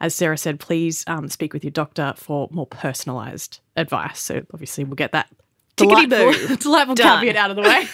as 0.00 0.14
Sarah 0.14 0.38
said, 0.38 0.60
please 0.60 1.04
um, 1.06 1.28
speak 1.28 1.52
with 1.52 1.64
your 1.64 1.72
doctor 1.72 2.14
for 2.16 2.48
more 2.52 2.66
personalised 2.66 3.58
advice. 3.76 4.20
So 4.20 4.42
obviously, 4.52 4.84
we'll 4.84 4.94
get 4.94 5.12
that 5.12 5.28
Tickety-boo. 5.76 6.08
delightful, 6.08 6.56
delightful 6.56 6.94
Done. 6.94 7.20
caveat 7.20 7.36
out 7.36 7.50
of 7.50 7.56
the 7.56 7.62
way. 7.62 7.88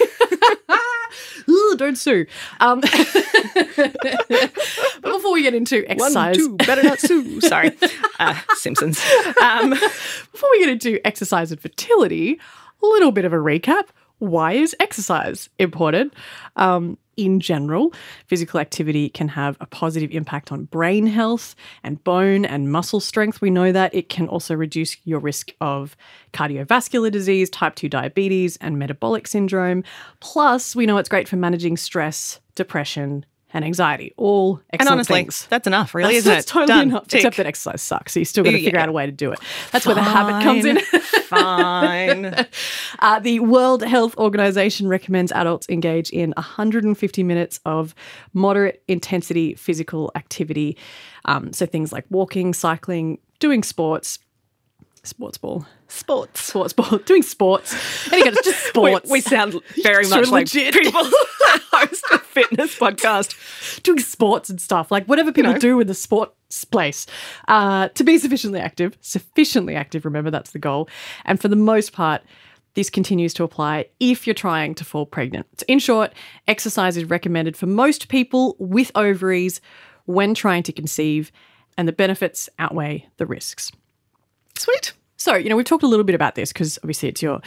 Ooh, 1.49 1.75
don't 1.77 1.97
sue. 1.97 2.27
Um, 2.61 2.81
but 3.77 5.03
before 5.03 5.33
we 5.33 5.43
get 5.43 5.55
into 5.55 5.83
One, 5.83 5.91
exercise, 5.91 6.37
two, 6.37 6.57
better 6.57 6.83
not 6.83 6.99
sue. 6.99 7.41
Sorry. 7.49 7.77
Uh, 8.19 8.39
Simpsons. 8.55 9.05
Um, 9.43 9.71
Before 9.71 10.49
we 10.53 10.61
get 10.61 10.69
into 10.71 11.01
exercise 11.07 11.53
and 11.53 11.61
fertility, 11.61 12.39
a 12.83 12.87
little 12.87 13.13
bit 13.13 13.25
of 13.25 13.33
a 13.33 13.37
recap. 13.37 13.85
why 14.19 14.53
is 14.53 14.75
exercise 14.81 15.49
important? 15.59 16.15
Um, 16.57 16.99
in 17.17 17.41
general, 17.41 17.93
physical 18.27 18.61
activity 18.61 19.09
can 19.09 19.29
have 19.29 19.57
a 19.61 19.67
positive 19.67 20.11
impact 20.11 20.53
on 20.53 20.65
brain 20.65 21.07
health 21.07 21.55
and 21.83 22.03
bone 22.05 22.45
and 22.45 22.71
muscle 22.71 23.01
strength. 23.01 23.41
We 23.41 23.51
know 23.51 23.73
that 23.73 23.95
it 23.95 24.09
can 24.09 24.29
also 24.29 24.55
reduce 24.55 24.97
your 25.05 25.21
risk 25.21 25.53
of 25.61 25.97
cardiovascular 26.33 27.11
disease, 27.11 27.51
type 27.51 27.75
2 27.75 27.89
diabetes, 27.89 28.57
and 28.59 28.79
metabolic 28.79 29.27
syndrome. 29.27 29.85
Plus, 30.21 30.77
we 30.77 30.87
know 30.87 30.99
it's 30.99 31.09
great 31.09 31.29
for 31.29 31.37
managing 31.37 31.77
stress, 31.77 32.41
depression, 32.55 33.25
and 33.57 33.65
anxiety. 33.65 34.13
All 34.17 34.61
excellent 34.73 34.81
and 34.81 34.89
honestly, 34.91 35.15
things. 35.23 35.47
that's 35.49 35.67
enough, 35.67 35.95
really, 35.95 36.15
That's, 36.15 36.19
isn't 36.27 36.33
that's 36.35 36.47
it? 36.47 36.51
totally 36.51 36.67
Done. 36.67 36.89
enough. 36.91 37.09
Tick. 37.09 37.21
Except 37.21 37.37
that 37.39 37.47
exercise 37.47 37.83
sucks. 37.83 38.13
So 38.13 38.19
you 38.21 38.25
still 38.25 38.45
got 38.45 38.51
to 38.51 38.59
Yeah. 38.59 38.65
figure 38.67 38.79
out 38.79 38.89
a 38.89 38.93
way 38.93 39.07
to 39.07 39.13
do 39.13 39.33
it. 39.33 39.39
That's 39.73 39.87
where 39.87 39.95
the 39.95 40.03
habit 40.03 40.43
comes 40.45 40.65
in. 40.65 40.79
Fine. 41.27 42.47
Uh, 43.01 43.19
the 43.21 43.41
World 43.41 43.83
Health 43.83 44.17
Organization 44.19 44.89
recommends 44.89 45.33
adults 45.33 45.67
engage 45.69 46.11
in 46.11 46.33
150 46.37 47.23
minutes 47.23 47.61
of 47.65 47.95
moderate 48.35 48.83
intensity 48.89 49.55
physical 49.55 50.13
activity. 50.15 50.77
Um, 51.25 51.53
so 51.53 51.67
things 51.67 51.93
like 51.93 52.05
walking, 52.11 52.55
cycling, 52.55 53.19
doing 53.41 53.63
sports, 53.63 54.19
sports 55.07 55.39
ball, 55.39 55.67
Sports. 55.89 56.43
sports 56.43 56.73
ball, 56.73 56.99
doing 57.07 57.23
sports. 57.23 57.73
Again, 58.09 58.29
it's 58.29 58.45
just 58.45 58.65
We, 58.75 58.91
sports. 58.91 59.11
we 59.11 59.21
sound 59.21 59.55
very 59.83 60.05
So 60.05 60.17
much 60.17 60.29
like 60.31 60.51
people 60.51 60.93
that 60.93 61.63
host 61.73 62.05
a 62.13 62.19
fitness 62.19 62.79
podcast. 62.79 63.83
doing 63.83 63.99
sports 64.01 64.51
and 64.51 64.61
stuff, 64.61 64.91
like 64.91 65.07
whatever 65.07 65.33
people 65.33 65.53
know. 65.53 65.59
do 65.59 65.81
in 65.81 65.87
the 65.87 65.95
sports 65.95 66.65
place, 66.65 67.07
uh, 67.49 67.89
to 67.89 68.05
be 68.05 68.19
sufficiently 68.19 68.61
active, 68.61 68.97
sufficiently 69.01 69.75
active, 69.75 70.05
remember 70.05 70.31
that's 70.31 70.51
the 70.51 70.59
goal. 70.59 70.89
And 71.25 71.41
for 71.41 71.49
the 71.49 71.57
most 71.57 71.93
part, 71.93 72.23
this 72.75 72.91
continues 72.91 73.33
to 73.35 73.45
apply 73.45 73.87
if 74.01 74.27
you're 74.27 74.35
trying 74.35 74.75
to 74.75 74.85
fall 74.85 75.07
pregnant. 75.07 75.47
So 75.61 75.65
in 75.69 75.79
short, 75.79 76.13
exercise 76.47 76.97
is 76.97 77.05
recommended 77.07 77.57
for 77.57 77.67
most 77.67 78.09
people 78.09 78.55
with 78.59 78.91
ovaries 78.95 79.61
when 80.05 80.35
trying 80.35 80.63
to 80.65 80.73
conceive, 80.73 81.33
and 81.79 81.89
the 81.89 81.93
benefits 81.93 82.49
outweigh 82.59 83.07
the 83.17 83.27
risks. 83.27 83.73
Sweet. 84.59 84.93
So, 85.17 85.35
you 85.35 85.49
know, 85.49 85.57
we've 85.57 85.67
talked 85.67 85.83
a 85.83 85.89
little 85.89 86.05
bit 86.05 86.15
about 86.15 86.35
this 86.35 86.53
because 86.53 86.79
obviously 86.83 87.09
it's 87.09 87.23
your 87.23 87.41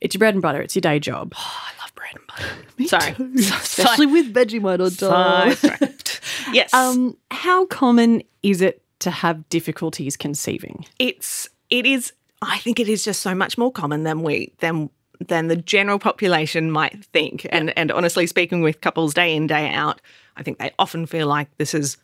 it's 0.00 0.14
your 0.14 0.18
bread 0.18 0.34
and 0.34 0.42
butter, 0.42 0.60
it's 0.60 0.74
your 0.74 0.80
day 0.80 0.98
job. 0.98 1.32
I 1.36 1.70
love 1.80 1.94
bread 1.94 2.14
and 2.16 2.26
butter. 2.26 2.88
Sorry. 2.88 3.32
Especially 3.38 4.06
with 4.06 4.32
Vegemite 4.34 4.84
on 4.84 4.90
top. 4.90 5.90
Yes. 6.52 6.74
Um, 6.74 7.16
how 7.30 7.64
common 7.66 8.22
is 8.42 8.60
it 8.60 8.82
to 9.00 9.10
have 9.10 9.48
difficulties 9.48 10.16
conceiving? 10.16 10.84
it's 10.98 11.48
it 11.70 11.86
is 11.86 12.12
I 12.42 12.58
think 12.58 12.78
it 12.78 12.88
is 12.88 13.04
just 13.04 13.22
so 13.22 13.34
much 13.34 13.56
more 13.56 13.72
common 13.72 14.02
than 14.04 14.22
we 14.22 14.52
than 14.58 14.90
than 15.20 15.48
the 15.48 15.56
general 15.56 15.98
population 15.98 16.70
might 16.70 17.04
think. 17.06 17.46
And 17.50 17.76
and 17.78 17.90
honestly 17.92 18.26
speaking 18.26 18.60
with 18.60 18.80
couples 18.80 19.14
day 19.14 19.34
in, 19.34 19.46
day 19.46 19.70
out, 19.72 20.00
I 20.36 20.42
think 20.42 20.58
they 20.58 20.70
often 20.78 21.06
feel 21.06 21.26
like 21.26 21.48
this 21.56 21.72
is 21.74 21.96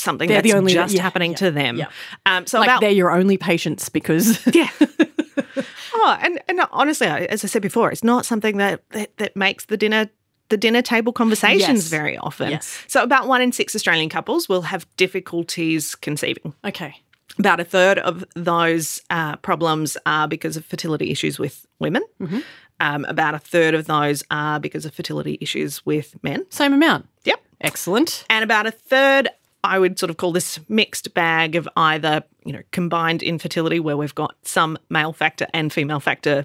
something 0.00 0.28
They're 0.28 0.42
the 0.42 0.50
that's 0.50 0.58
only- 0.60 0.72
just 0.74 0.94
yeah, 0.94 1.02
happening 1.02 1.32
yeah, 1.32 1.36
to 1.38 1.50
them. 1.50 1.76
yeah. 1.76 1.86
Um 2.26 2.46
so 2.46 2.58
Like 2.60 2.68
about 2.68 2.80
they're 2.80 2.90
your 2.90 3.10
only 3.10 3.36
patients 3.36 3.88
because 3.88 4.40
Yeah. 4.54 4.68
oh, 5.94 6.18
and 6.20 6.40
and 6.48 6.60
honestly, 6.72 7.06
as 7.06 7.44
I 7.44 7.48
said 7.48 7.62
before, 7.62 7.90
it's 7.90 8.04
not 8.04 8.26
something 8.26 8.56
that 8.58 8.82
that, 8.90 9.16
that 9.18 9.36
makes 9.36 9.66
the 9.66 9.76
dinner 9.76 10.08
the 10.48 10.56
dinner 10.56 10.80
table 10.82 11.12
conversations 11.12 11.84
Yes. 11.84 11.88
very 11.88 12.16
often. 12.16 12.50
Yes. 12.50 12.84
So 12.88 13.02
about 13.02 13.28
one 13.28 13.42
in 13.42 13.52
six 13.52 13.74
Australian 13.74 14.08
couples 14.08 14.48
will 14.48 14.62
have 14.62 14.86
difficulties 14.96 15.94
conceiving. 15.94 16.54
okay, 16.64 16.94
About 17.38 17.60
a 17.60 17.64
third 17.64 17.98
of 17.98 18.24
those 18.34 19.02
uh, 19.10 19.36
problems 19.36 19.98
are 20.06 20.26
because 20.26 20.56
of 20.56 20.64
fertility 20.64 21.10
issues 21.10 21.38
with 21.38 21.66
women. 21.80 22.02
Mm-hmm. 22.18 22.38
Um, 22.80 23.04
about 23.06 23.34
a 23.34 23.38
third 23.38 23.74
of 23.74 23.86
those 23.86 24.24
are 24.30 24.58
because 24.58 24.86
of 24.86 24.94
fertility 24.94 25.36
issues 25.40 25.84
with 25.84 26.16
men. 26.22 26.46
same 26.50 26.72
amount. 26.72 27.06
Yep. 27.24 27.40
Excellent. 27.60 28.24
And 28.30 28.42
about 28.42 28.66
a 28.66 28.70
third, 28.70 29.28
I 29.64 29.78
would 29.78 29.98
sort 29.98 30.10
of 30.10 30.16
call 30.16 30.32
this 30.32 30.60
mixed 30.68 31.14
bag 31.14 31.56
of 31.56 31.68
either, 31.76 32.22
you 32.44 32.52
know, 32.52 32.62
combined 32.70 33.22
infertility 33.22 33.80
where 33.80 33.96
we've 33.96 34.14
got 34.14 34.34
some 34.42 34.78
male 34.88 35.12
factor 35.12 35.46
and 35.52 35.72
female 35.72 36.00
factor 36.00 36.44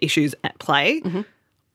issues 0.00 0.34
at 0.44 0.58
play, 0.58 1.00
Mm-hmm. 1.00 1.22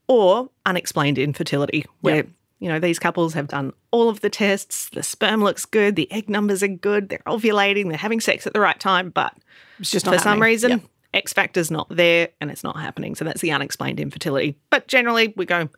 or 0.07 0.49
unexplained 0.65 1.17
infertility 1.17 1.85
where, 2.01 2.25
you 2.59 2.69
know, 2.69 2.79
these 2.79 2.99
couples 2.99 3.33
have 3.33 3.47
done 3.47 3.73
all 3.91 4.09
of 4.09 4.21
the 4.21 4.29
tests, 4.29 4.89
the 4.89 5.03
sperm 5.03 5.43
looks 5.43 5.65
good, 5.65 5.95
the 5.95 6.11
egg 6.11 6.29
numbers 6.29 6.61
are 6.63 6.67
good, 6.67 7.09
they're 7.09 7.19
ovulating, 7.27 7.89
they're 7.89 7.97
having 7.97 8.19
sex 8.19 8.45
at 8.47 8.53
the 8.53 8.59
right 8.59 8.79
time, 8.79 9.09
but 9.09 9.33
It's 9.79 9.91
just 9.91 10.05
for 10.07 10.17
some 10.19 10.41
reason, 10.41 10.71
Yep. 10.71 10.81
X 11.13 11.33
factor's 11.33 11.71
not 11.71 11.87
there 11.89 12.29
and 12.41 12.51
it's 12.51 12.63
not 12.63 12.77
happening. 12.77 13.15
So 13.15 13.25
that's 13.25 13.41
the 13.41 13.51
unexplained 13.51 13.99
infertility. 13.99 14.55
But 14.69 14.87
generally, 14.87 15.33
we 15.35 15.45
go 15.45 15.69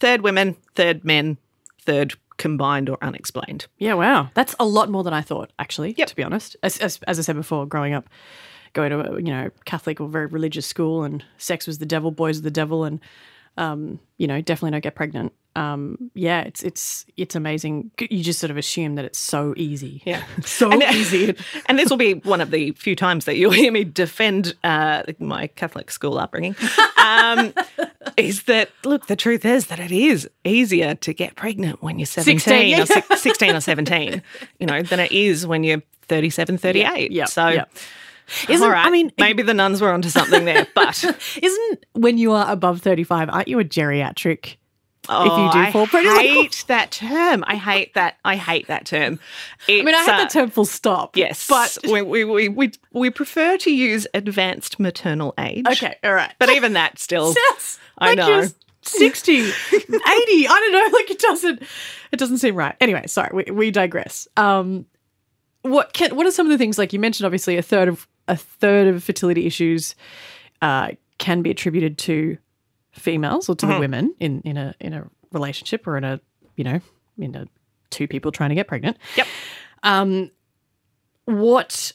third 0.00 0.22
women, 0.22 0.56
third 0.76 1.04
men, 1.04 1.36
third 1.82 2.14
combined 2.38 2.88
or 2.88 2.96
unexplained. 3.02 3.66
Yeah, 3.78 3.94
wow, 3.94 4.30
that's 4.34 4.54
a 4.58 4.64
lot 4.66 4.88
more 4.90 5.04
than 5.04 5.12
I 5.12 5.20
thought. 5.20 5.52
Actually, 5.58 5.94
Yep. 5.98 6.08
to 6.08 6.16
be 6.16 6.22
honest, 6.22 6.56
as, 6.62 6.78
as 6.78 6.98
as 7.06 7.18
I 7.18 7.22
said 7.22 7.36
before, 7.36 7.66
growing 7.66 7.92
up, 7.94 8.08
going 8.72 8.90
to 8.90 9.00
a 9.00 9.16
you 9.16 9.30
know 9.32 9.50
Catholic 9.64 10.00
or 10.00 10.08
very 10.08 10.26
religious 10.26 10.66
school, 10.66 11.04
and 11.04 11.24
sex 11.36 11.66
was 11.66 11.78
the 11.78 11.86
devil, 11.86 12.10
boys 12.10 12.38
are 12.38 12.42
the 12.42 12.50
devil, 12.50 12.84
and 12.84 13.00
um, 13.56 13.98
you 14.16 14.26
know 14.26 14.40
definitely 14.40 14.70
don't 14.72 14.82
get 14.82 14.94
pregnant. 14.94 15.32
Um, 15.58 16.10
yeah, 16.14 16.40
it's 16.42 16.62
it's 16.62 17.04
it's 17.16 17.34
amazing. 17.34 17.90
You 17.98 18.22
just 18.22 18.38
sort 18.38 18.50
of 18.50 18.56
assume 18.56 18.94
that 18.96 19.04
it's 19.04 19.18
so 19.18 19.54
easy. 19.56 20.02
Yeah. 20.04 20.24
so 20.44 20.70
And- 20.70 20.82
easy. 20.82 21.34
And 21.66 21.78
this 21.78 21.90
will 21.90 21.96
be 21.96 22.14
one 22.14 22.40
of 22.40 22.50
the 22.50 22.72
few 22.72 22.94
times 22.96 23.24
that 23.24 23.36
you'll 23.36 23.50
hear 23.52 23.72
me 23.72 23.84
defend 23.84 24.54
uh, 24.64 25.02
my 25.18 25.48
Catholic 25.48 25.90
school 25.90 26.18
upbringing. 26.18 26.54
Um, 26.96 27.52
is 28.16 28.44
that, 28.44 28.70
look, 28.84 29.06
the 29.06 29.16
truth 29.16 29.44
is 29.44 29.66
that 29.66 29.78
it 29.80 29.92
is 29.92 30.28
easier 30.44 30.94
to 30.96 31.12
get 31.12 31.34
pregnant 31.36 31.82
when 31.82 31.98
you're 31.98 32.06
17 32.06 32.38
16, 32.38 32.68
yeah. 32.68 32.82
or 32.82 32.86
six, 32.86 33.20
16 33.22 33.54
or 33.56 33.60
17, 33.60 34.22
you 34.58 34.66
know, 34.66 34.82
than 34.82 35.00
it 35.00 35.12
is 35.12 35.46
when 35.46 35.64
you're 35.64 35.82
37, 36.08 36.58
38. 36.58 37.10
yeah, 37.12 37.24
So, 37.26 37.48
yeah. 37.48 37.64
Isn't, 38.44 38.54
Isn't- 38.54 38.70
I 38.72 38.90
mean, 38.90 39.10
maybe 39.18 39.42
the 39.42 39.54
nuns 39.54 39.80
were 39.80 39.90
onto 39.90 40.10
something 40.10 40.44
there, 40.44 40.66
but 40.74 41.02
Isn't 41.42 41.84
when 41.94 42.18
you 42.18 42.32
are 42.32 42.50
above 42.52 42.82
thirty 42.82 43.02
five, 43.02 43.30
aren't 43.30 43.48
you 43.48 43.58
a 43.58 43.64
geriatric? 43.64 44.56
Oh, 45.08 45.46
you 45.46 45.52
do 45.52 45.58
I 45.58 45.72
fall 45.72 45.86
pregnant, 45.86 46.16
like- 46.16 46.26
hate 46.26 46.64
that 46.68 46.90
term. 46.90 47.44
I 47.46 47.56
hate 47.56 47.94
that. 47.94 48.16
I 48.24 48.36
hate 48.36 48.66
that 48.68 48.86
term. 48.86 49.18
I 49.68 49.72
mean, 49.82 49.94
I 49.94 49.98
It's, 50.00 50.08
had 50.08 50.20
uh, 50.20 50.24
the 50.24 50.30
term 50.30 50.50
full 50.50 50.64
stop. 50.64 51.16
Yes, 51.16 51.46
but 51.48 51.78
we, 51.84 52.02
we, 52.02 52.48
we, 52.48 52.72
we, 52.92 53.10
prefer 53.10 53.56
to 53.58 53.70
use 53.70 54.06
advanced 54.14 54.78
maternal 54.78 55.34
age. 55.38 55.66
okay, 55.70 55.96
all 56.04 56.14
right. 56.14 56.32
But 56.38 56.50
even 56.50 56.74
that 56.74 56.98
still, 56.98 57.34
I 57.98 58.08
like 58.08 58.18
know. 58.18 58.28
you're 58.28 58.48
60, 58.82 59.32
80. 59.40 59.50
I 59.90 60.46
don't 60.46 60.72
know. 60.72 60.98
Like 60.98 61.10
it 61.10 61.18
doesn't, 61.18 61.62
it 62.12 62.18
doesn't 62.18 62.38
seem 62.38 62.54
right. 62.54 62.74
Anyway, 62.80 63.06
sorry, 63.06 63.30
we, 63.32 63.50
we 63.52 63.70
digress. 63.70 64.28
Um, 64.36 64.86
what 65.62 65.92
can, 65.92 66.14
what 66.16 66.26
are 66.26 66.30
some 66.30 66.46
of 66.46 66.50
the 66.50 66.58
things 66.58 66.78
like 66.78 66.92
you 66.92 66.98
mentioned? 66.98 67.26
Obviously, 67.26 67.56
a 67.56 67.62
third 67.62 67.88
of 67.88 68.06
a 68.28 68.36
third 68.36 68.88
of 68.94 69.02
fertility 69.02 69.46
issues 69.46 69.94
uh, 70.62 70.90
can 71.18 71.42
be 71.42 71.50
attributed 71.50 71.98
to 71.98 72.38
females 72.92 73.48
or 73.48 73.54
to 73.56 73.66
Mm-hmm. 73.66 73.74
the 73.74 73.80
women 73.80 74.14
in 74.20 74.40
in 74.42 74.56
a 74.56 74.74
in 74.80 74.92
a 74.92 75.06
relationship 75.32 75.86
or 75.86 75.96
in 75.96 76.04
a 76.04 76.20
you 76.56 76.64
know 76.64 76.80
in 77.18 77.34
a 77.34 77.46
two 77.90 78.06
people 78.08 78.30
trying 78.32 78.50
to 78.50 78.54
get 78.54 78.66
pregnant. 78.68 78.96
Yep. 79.16 79.26
Um, 79.82 80.30
what 81.24 81.92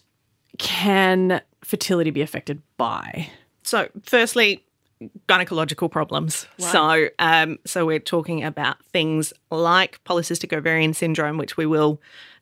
can 0.57 1.41
fertility 1.63 2.12
be 2.12 2.21
affected 2.21 2.62
by? 2.77 3.29
So, 3.63 3.89
firstly, 4.03 4.63
gynecological 5.27 5.89
problems. 5.89 6.47
So, 6.59 7.07
um, 7.19 7.59
so 7.65 7.85
we're 7.85 8.00
talking 8.00 8.43
about 8.43 8.83
things 8.85 9.33
like 9.51 10.03
polycystic 10.03 10.55
ovarian 10.55 10.93
syndrome, 10.93 11.38
which 11.38 11.57
we 11.57 11.65
will 11.65 12.01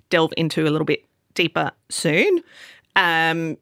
delve 0.09 0.33
into 0.37 0.67
a 0.67 0.69
little 0.69 0.85
bit 0.85 1.05
deeper 1.33 1.71
soon. 1.89 2.43
Um, 2.95 3.57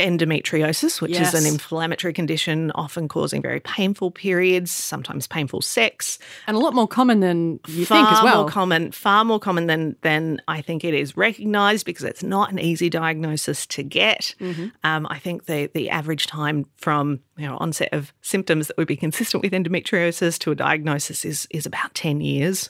endometriosis, 0.00 1.00
which 1.00 1.18
is 1.18 1.34
an 1.34 1.46
inflammatory 1.46 2.12
condition, 2.12 2.70
often 2.72 3.08
causing 3.08 3.42
very 3.42 3.60
painful 3.60 4.10
periods, 4.10 4.70
sometimes 4.70 5.26
painful 5.26 5.62
sex. 5.62 6.18
And 6.46 6.56
a 6.56 6.60
lot 6.60 6.74
more 6.74 6.88
common 6.88 7.20
than 7.20 7.60
you 7.68 7.86
far 7.86 7.98
think 7.98 8.18
as 8.18 8.22
well. 8.22 8.42
more 8.42 8.50
common, 8.50 8.92
far 8.92 9.24
more 9.24 9.38
common 9.38 9.66
than 9.66 9.96
than 10.02 10.40
I 10.48 10.62
think 10.62 10.84
it 10.84 10.94
is 10.94 11.16
recognised 11.16 11.86
because 11.86 12.04
it's 12.04 12.22
not 12.22 12.50
an 12.50 12.58
easy 12.58 12.90
diagnosis 12.90 13.66
to 13.68 13.82
get. 13.82 14.34
Mm-hmm. 14.40 14.68
Um, 14.84 15.06
I 15.10 15.18
think 15.18 15.46
the 15.46 15.70
the 15.74 15.90
average 15.90 16.26
time 16.26 16.66
from 16.76 17.20
you 17.36 17.46
know 17.46 17.56
onset 17.58 17.90
of 17.92 18.12
symptoms 18.22 18.68
that 18.68 18.76
would 18.76 18.88
be 18.88 18.96
consistent 18.96 19.42
with 19.42 19.52
endometriosis 19.52 20.38
to 20.40 20.50
a 20.50 20.54
diagnosis 20.54 21.24
is 21.24 21.46
is 21.50 21.66
about 21.66 21.94
ten 21.94 22.20
years. 22.20 22.66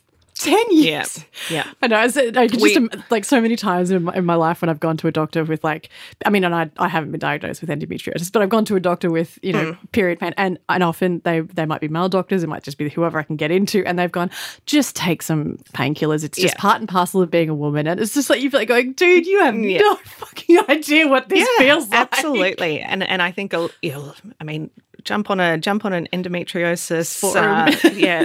Ten 0.34 0.64
years. 0.70 1.24
yeah. 1.48 1.64
I 1.80 1.86
know. 1.86 1.96
I, 1.96 2.08
said- 2.08 2.36
I 2.36 2.48
could 2.48 2.60
We- 2.60 2.74
just 2.74 3.10
like 3.10 3.24
so 3.24 3.40
many 3.40 3.54
times 3.54 3.90
in 3.92 4.02
my, 4.02 4.14
in 4.14 4.24
my 4.24 4.34
life 4.34 4.60
when 4.62 4.68
I've 4.68 4.80
gone 4.80 4.96
to 4.96 5.06
a 5.06 5.12
doctor 5.12 5.44
with 5.44 5.62
like, 5.62 5.90
I 6.26 6.30
mean, 6.30 6.42
and 6.42 6.52
I, 6.54 6.68
I 6.78 6.88
haven't 6.88 7.12
been 7.12 7.20
diagnosed 7.20 7.60
with 7.60 7.70
endometriosis, 7.70 8.32
but 8.32 8.42
I've 8.42 8.48
gone 8.48 8.64
to 8.64 8.74
a 8.76 8.80
doctor 8.80 9.10
with 9.10 9.38
you 9.42 9.52
know 9.52 9.64
Mm. 9.72 9.78
period 9.92 10.18
pain, 10.18 10.34
and 10.36 10.58
and 10.68 10.82
often 10.82 11.20
they 11.24 11.40
they 11.40 11.64
might 11.66 11.80
be 11.80 11.86
male 11.88 12.08
doctors, 12.08 12.42
it 12.42 12.48
might 12.48 12.64
just 12.64 12.78
be 12.78 12.88
whoever 12.88 13.18
I 13.18 13.22
can 13.22 13.36
get 13.36 13.50
into, 13.52 13.86
and 13.86 13.96
they've 13.98 14.10
gone, 14.10 14.28
just 14.66 14.96
take 14.96 15.22
some 15.22 15.58
painkillers. 15.72 16.24
It's 16.24 16.36
just 16.38 16.54
Yeah. 16.56 16.60
part 16.60 16.80
and 16.80 16.88
parcel 16.88 17.22
of 17.22 17.30
being 17.30 17.48
a 17.48 17.54
woman, 17.54 17.86
and 17.86 18.00
it's 18.00 18.12
just 18.14 18.28
like 18.28 18.42
you 18.42 18.50
feel 18.50 18.60
like 18.60 18.68
going, 18.68 18.92
dude, 18.94 19.26
you 19.26 19.40
have 19.40 19.54
Yeah. 19.56 19.78
no 19.78 19.94
fucking 20.04 20.58
idea 20.68 21.06
what 21.06 21.28
this 21.28 21.48
feels 21.58 21.88
like. 21.90 22.08
Absolutely, 22.12 22.80
and 22.80 23.02
and 23.04 23.22
I 23.22 23.30
think 23.30 23.52
you 23.52 23.92
know, 23.92 24.12
I 24.40 24.44
mean, 24.44 24.70
jump 25.04 25.30
on 25.30 25.40
a 25.40 25.58
jump 25.58 25.84
on 25.84 25.92
an 25.92 26.08
endometriosis 26.12 27.22
uh, 27.34 27.90
yeah 27.94 28.24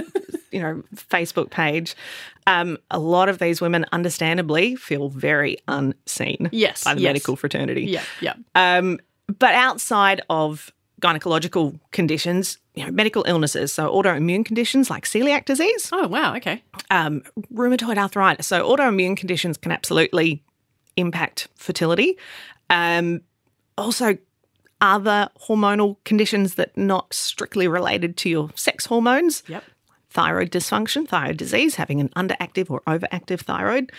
you 0.50 0.60
know 0.60 0.82
Facebook 0.94 1.50
page. 1.50 1.94
Um, 2.46 2.78
a 2.90 2.98
lot 2.98 3.28
of 3.28 3.38
these 3.38 3.60
women, 3.60 3.86
understandably, 3.92 4.74
feel 4.74 5.08
very 5.08 5.58
unseen 5.68 6.48
Yes, 6.50 6.82
by 6.82 6.94
the 6.94 7.02
yes. 7.02 7.08
medical 7.10 7.36
fraternity. 7.36 7.82
Yeah, 7.84 8.02
yeah. 8.20 8.34
Um, 8.56 8.98
but 9.38 9.54
outside 9.54 10.22
of 10.28 10.72
gynecological 11.00 11.78
conditions, 11.92 12.58
you 12.74 12.84
know, 12.84 12.90
medical 12.90 13.24
illnesses, 13.28 13.72
so 13.72 13.88
autoimmune 13.94 14.44
conditions 14.44 14.90
like 14.90 15.04
celiac 15.04 15.44
disease, 15.44 15.90
Oh 15.92 16.08
wow. 16.08 16.34
Okay. 16.36 16.62
um, 16.90 17.22
rheumatoid 17.54 17.96
arthritis. 17.98 18.46
So 18.48 18.68
autoimmune 18.68 19.16
conditions 19.16 19.56
can 19.56 19.70
absolutely 19.70 20.42
impact 20.96 21.46
fertility. 21.54 22.18
Um, 22.70 23.20
also, 23.78 24.16
other 24.80 25.28
hormonal 25.48 25.96
conditions 26.04 26.54
that 26.54 26.76
not 26.76 27.12
strictly 27.12 27.68
related 27.68 28.16
to 28.18 28.28
your 28.30 28.50
sex 28.54 28.86
hormones, 28.86 29.42
Yep. 29.46 29.64
thyroid 30.10 30.50
dysfunction, 30.50 31.06
thyroid 31.06 31.36
disease, 31.36 31.74
having 31.76 32.00
an 32.00 32.08
underactive 32.10 32.70
or 32.70 32.80
overactive 32.86 33.40
thyroid. 33.40 33.92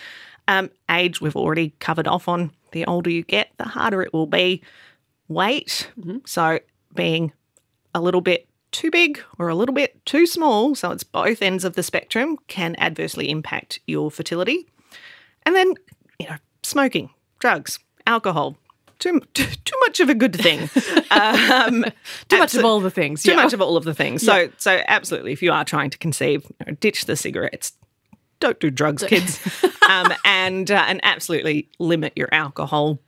Um, 0.48 0.70
age, 0.90 1.20
we've 1.20 1.36
already 1.36 1.72
covered 1.78 2.08
off 2.08 2.28
on. 2.28 2.50
The 2.72 2.84
older 2.86 3.10
you 3.10 3.22
get, 3.22 3.50
the 3.58 3.64
harder 3.64 4.02
it 4.02 4.12
will 4.12 4.26
be. 4.26 4.62
Weight, 5.28 5.90
so 6.26 6.58
being 6.94 7.32
a 7.94 8.00
little 8.00 8.20
bit 8.20 8.48
too 8.70 8.90
big 8.90 9.22
or 9.38 9.48
a 9.48 9.54
little 9.54 9.74
bit 9.74 10.04
too 10.04 10.26
small, 10.26 10.74
so 10.74 10.90
it's 10.90 11.04
both 11.04 11.40
ends 11.42 11.64
of 11.64 11.74
the 11.74 11.82
spectrum, 11.82 12.36
can 12.48 12.74
adversely 12.78 13.30
impact 13.30 13.78
your 13.86 14.10
fertility. 14.10 14.66
And 15.44 15.54
then, 15.54 15.74
you 16.18 16.28
know, 16.28 16.36
smoking, 16.62 17.10
drugs, 17.38 17.78
alcohol, 18.06 18.56
too, 19.02 19.20
too, 19.34 19.44
too 19.64 19.76
much 19.80 20.00
of 20.00 20.08
a 20.08 20.14
good 20.14 20.34
thing. 20.34 20.60
um, 21.10 21.84
Too 22.28 22.38
much 22.38 22.54
of 22.54 22.64
all 22.64 22.80
the 22.80 22.90
things. 22.90 23.22
too 23.22 23.30
yeah. 23.32 23.36
much 23.36 23.52
of 23.52 23.60
all 23.60 23.76
of 23.76 23.84
the 23.84 23.94
things. 23.94 24.24
So, 24.24 24.50
so 24.56 24.80
absolutely, 24.86 25.32
if 25.32 25.42
you 25.42 25.52
are 25.52 25.64
trying 25.64 25.90
to 25.90 25.98
conceive, 25.98 26.44
you 26.44 26.66
know, 26.66 26.72
ditch 26.80 27.04
the 27.06 27.16
cigarettes. 27.16 27.72
Don't 28.40 28.58
do 28.58 28.70
drugs, 28.70 29.04
kids, 29.04 29.38
um, 29.88 30.12
and 30.24 30.68
uh, 30.68 30.84
and 30.88 30.98
absolutely 31.04 31.68
limit 31.78 32.12
your 32.16 32.28
alcohol 32.32 32.98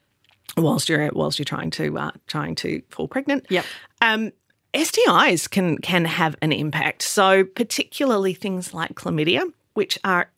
whilst 0.57 0.89
you're 0.89 1.11
whilst 1.13 1.41
you're 1.41 1.45
trying 1.45 1.71
to 1.73 1.99
uh, 1.99 2.13
trying 2.29 2.55
to 2.57 2.83
fall 2.91 3.09
pregnant. 3.09 3.45
Yep. 3.51 3.65
Um, 4.01 4.31
STIs 4.75 5.51
can 5.51 5.79
can 5.79 6.05
have 6.05 6.37
an 6.41 6.53
impact. 6.53 7.03
So 7.03 7.43
particularly 7.43 8.33
things 8.35 8.73
like 8.73 8.95
chlamydia, 8.95 9.53
which 9.73 9.99
are 10.05 10.31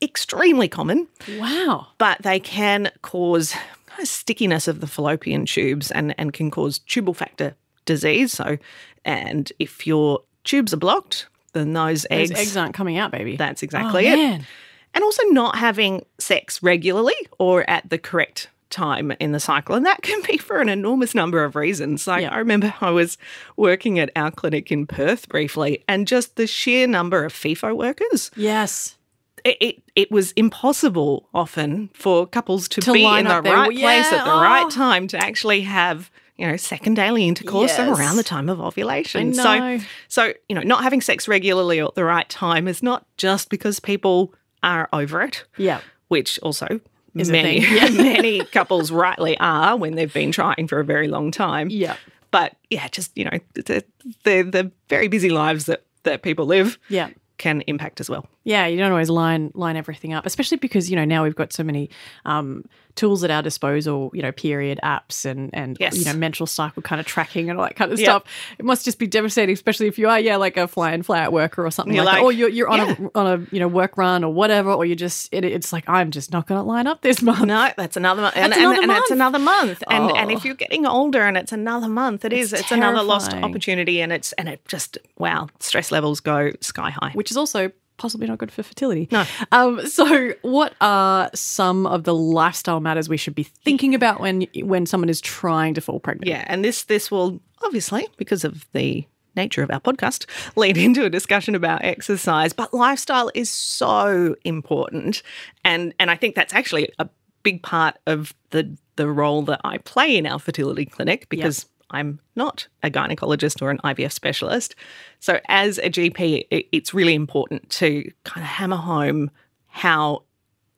extremely 0.00 0.68
common, 0.68 1.08
Wow. 1.38 1.88
but 1.98 2.22
they 2.22 2.38
can 2.38 2.92
cause 3.02 3.54
stickiness 4.02 4.68
of 4.68 4.80
the 4.80 4.86
fallopian 4.86 5.46
tubes 5.46 5.90
and, 5.90 6.14
and 6.18 6.32
can 6.32 6.50
cause 6.50 6.78
tubal 6.80 7.14
factor 7.14 7.54
disease. 7.84 8.32
So, 8.32 8.58
and 9.04 9.52
if 9.58 9.86
your 9.86 10.20
tubes 10.44 10.72
are 10.74 10.78
blocked, 10.78 11.26
then 11.52 11.72
those 11.72 12.02
Those 12.02 12.30
eggs, 12.30 12.30
eggs 12.32 12.56
aren't 12.56 12.74
coming 12.74 12.98
out, 12.98 13.10
baby. 13.10 13.36
that's 13.36 13.62
oh, 13.62 13.66
exactly 13.66 14.06
it. 14.06 14.16
man. 14.16 14.46
And 14.94 15.02
also 15.04 15.22
not 15.28 15.56
having 15.56 16.04
sex 16.18 16.62
regularly 16.62 17.14
or 17.38 17.68
at 17.68 17.88
the 17.90 17.98
correct 17.98 18.48
time 18.70 19.12
in 19.20 19.32
the 19.32 19.40
cycle. 19.40 19.74
And 19.74 19.86
that 19.86 20.02
can 20.02 20.20
be 20.22 20.36
for 20.38 20.60
an 20.60 20.68
enormous 20.68 21.14
number 21.14 21.44
of 21.44 21.54
reasons. 21.56 22.06
Like 22.06 22.22
Yeah. 22.22 22.34
I 22.34 22.38
remember 22.38 22.74
I 22.80 22.90
was 22.90 23.18
working 23.56 23.98
at 23.98 24.10
our 24.16 24.30
clinic 24.30 24.72
in 24.72 24.86
Perth 24.86 25.28
briefly, 25.28 25.84
and 25.88 26.06
just 26.08 26.36
the 26.36 26.46
sheer 26.46 26.86
number 26.86 27.24
of 27.24 27.32
FIFO 27.32 27.76
workers 27.76 28.30
Yes. 28.36 28.96
It, 29.44 29.56
it, 29.60 29.82
it 29.94 30.10
was 30.10 30.32
impossible 30.32 31.28
often 31.34 31.90
for 31.94 32.26
couples 32.26 32.68
to, 32.68 32.80
To 32.80 32.92
be 32.92 33.04
in 33.04 33.24
the 33.24 33.42
right 33.42 33.70
place 33.70 33.78
Yeah, 34.10 34.18
at 34.18 34.24
the 34.24 34.32
oh. 34.32 34.40
right 34.40 34.70
time 34.70 35.06
to 35.08 35.18
actually 35.18 35.62
have 35.62 36.10
you 36.36 36.46
know 36.46 36.56
second 36.56 36.94
daily 36.94 37.28
intercourse 37.28 37.76
Yes. 37.78 37.98
around 37.98 38.16
the 38.16 38.24
time 38.24 38.48
of 38.48 38.60
ovulation. 38.60 39.34
So 39.34 39.78
so 40.08 40.32
you 40.48 40.54
know 40.56 40.62
not 40.62 40.82
having 40.82 41.00
sex 41.00 41.28
regularly 41.28 41.80
at 41.80 41.94
the 41.94 42.04
right 42.04 42.28
time 42.28 42.66
is 42.68 42.82
not 42.82 43.06
just 43.16 43.50
because 43.50 43.78
people 43.80 44.34
are 44.62 44.88
over 44.92 45.20
it, 45.22 45.44
Yeah. 45.58 45.80
which 46.08 46.38
also 46.40 46.80
Is 47.14 47.30
many. 47.30 47.58
Yeah. 47.78 47.90
many 47.90 48.44
couples 48.46 48.90
rightly 48.90 49.36
are 49.38 49.76
when 49.76 49.94
they've 49.94 50.12
been 50.12 50.32
trying 50.32 50.66
for 50.68 50.80
a 50.80 50.84
very 50.84 51.06
long 51.06 51.30
time. 51.30 51.68
Yeah. 51.70 51.96
But 52.30 52.56
yeah, 52.70 52.88
just 52.88 53.16
you 53.16 53.26
know 53.26 53.38
the 53.54 53.84
the, 54.24 54.42
the 54.42 54.72
very 54.88 55.08
busy 55.08 55.30
lives 55.30 55.66
that 55.66 55.84
that 56.04 56.22
people 56.22 56.46
live 56.46 56.78
Yeah. 56.88 57.10
Can 57.38 57.62
impact 57.62 58.00
as 58.00 58.08
well. 58.08 58.26
Yeah, 58.44 58.66
you 58.66 58.76
don't 58.76 58.92
always 58.92 59.10
line 59.10 59.50
line 59.54 59.76
everything 59.76 60.12
up, 60.12 60.26
especially 60.26 60.58
because 60.58 60.90
you 60.90 60.96
know 60.96 61.04
now 61.04 61.24
we've 61.24 61.34
got 61.34 61.52
so 61.52 61.62
many 61.62 61.90
um, 62.24 62.64
tools 62.96 63.24
at 63.24 63.30
our 63.30 63.42
disposal. 63.42 64.10
You 64.14 64.22
know, 64.22 64.32
period 64.32 64.78
apps 64.82 65.24
and 65.24 65.50
and 65.52 65.76
Yes. 65.80 65.96
you 65.98 66.04
know 66.04 66.12
menstrual 66.18 66.46
cycle 66.46 66.82
kind 66.82 67.00
of 67.00 67.06
tracking 67.06 67.50
and 67.50 67.58
all 67.58 67.64
that 67.64 67.76
kind 67.76 67.92
of 67.92 67.98
Yep. 67.98 68.04
stuff. 68.06 68.22
It 68.58 68.64
must 68.64 68.84
just 68.84 68.98
be 68.98 69.06
devastating, 69.06 69.52
especially 69.52 69.86
if 69.88 69.98
you 69.98 70.08
are 70.08 70.18
yeah 70.20 70.36
like 70.36 70.56
a 70.56 70.68
fly 70.68 70.92
in 70.92 71.02
fly 71.02 71.20
out 71.20 71.32
worker 71.32 71.64
or 71.64 71.70
something 71.70 71.94
You're 71.94 72.04
like, 72.04 72.16
that, 72.16 72.18
like- 72.20 72.24
or 72.24 72.32
you're 72.32 72.48
you're 72.48 72.68
on 72.68 72.78
yeah. 72.78 72.94
a 73.14 73.18
on 73.18 73.26
a 73.26 73.46
you 73.54 73.60
know 73.60 73.68
work 73.68 73.96
run 73.96 74.22
or 74.24 74.32
whatever, 74.32 74.72
or 74.72 74.84
you 74.84 74.94
just 74.96 75.28
it, 75.32 75.44
it's 75.44 75.72
like 75.72 75.88
I'm 75.88 76.10
just 76.10 76.32
not 76.32 76.46
going 76.46 76.60
to 76.60 76.64
line 76.66 76.86
up 76.86 77.00
this 77.02 77.20
month. 77.22 77.40
No, 77.44 77.70
that's 77.76 77.96
another 77.96 78.22
month, 78.22 78.36
and, 78.36 78.52
That's 78.52 78.56
and, 78.62 78.66
another 78.70 78.82
and 78.82 78.90
it's 78.92 79.10
month. 79.10 79.10
another 79.10 79.38
month. 79.38 79.82
And 79.90 80.10
and 80.16 80.30
Oh. 80.30 80.34
if 80.34 80.44
you're 80.44 80.54
getting 80.54 80.86
older 80.86 81.22
and 81.22 81.36
it's 81.36 81.52
another 81.52 81.88
month, 81.88 82.24
it 82.24 82.32
is. 82.32 82.52
It's 82.52 82.62
It's, 82.62 82.72
another 82.72 83.02
lost 83.02 83.32
opportunity, 83.34 84.00
and 84.00 84.12
it's 84.12 84.32
and 84.34 84.48
it 84.48 84.60
just 84.68 84.98
wow, 85.18 85.48
stress 85.60 85.90
levels 85.90 86.20
go 86.20 86.52
sky 86.60 86.90
high. 86.90 87.10
which 87.14 87.30
is 87.30 87.36
also 87.36 87.70
possibly 87.96 88.26
not 88.26 88.38
good 88.38 88.50
for 88.50 88.62
fertility. 88.62 89.08
No. 89.10 89.24
Um, 89.52 89.86
so, 89.86 90.32
what 90.42 90.74
are 90.80 91.30
some 91.34 91.86
of 91.86 92.04
the 92.04 92.14
lifestyle 92.14 92.80
matters 92.80 93.08
we 93.08 93.16
should 93.16 93.34
be 93.34 93.44
thinking 93.44 93.94
about 93.94 94.20
when 94.20 94.46
when 94.62 94.86
someone 94.86 95.08
is 95.08 95.20
trying 95.20 95.74
to 95.74 95.80
fall 95.80 96.00
pregnant? 96.00 96.28
Yeah, 96.28 96.44
and 96.46 96.64
this 96.64 96.84
this 96.84 97.10
will 97.10 97.40
obviously 97.62 98.06
because 98.16 98.44
of 98.44 98.66
the 98.72 99.06
nature 99.36 99.62
of 99.62 99.70
our 99.70 99.80
podcast 99.80 100.26
lead 100.56 100.76
into 100.76 101.04
a 101.04 101.10
discussion 101.10 101.54
about 101.54 101.84
exercise, 101.84 102.52
but 102.52 102.72
lifestyle 102.72 103.30
is 103.34 103.50
so 103.50 104.36
important, 104.44 105.22
and 105.64 105.94
and 105.98 106.10
I 106.10 106.16
think 106.16 106.34
that's 106.34 106.54
actually 106.54 106.92
a 106.98 107.08
big 107.42 107.62
part 107.62 107.96
of 108.06 108.34
the 108.50 108.76
the 108.96 109.08
role 109.08 109.42
that 109.42 109.60
I 109.64 109.78
play 109.78 110.16
in 110.16 110.26
our 110.26 110.38
fertility 110.38 110.86
clinic 110.86 111.28
because. 111.28 111.66
I'm 111.94 112.20
not 112.36 112.66
a 112.82 112.90
gynecologist 112.90 113.62
or 113.62 113.70
an 113.70 113.78
IVF 113.84 114.12
specialist. 114.12 114.74
So, 115.20 115.40
as 115.48 115.78
a 115.78 115.88
GP, 115.88 116.46
it's 116.50 116.92
really 116.92 117.14
important 117.14 117.70
to 117.70 118.10
kind 118.24 118.42
of 118.42 118.48
hammer 118.48 118.76
home 118.76 119.30
how 119.68 120.22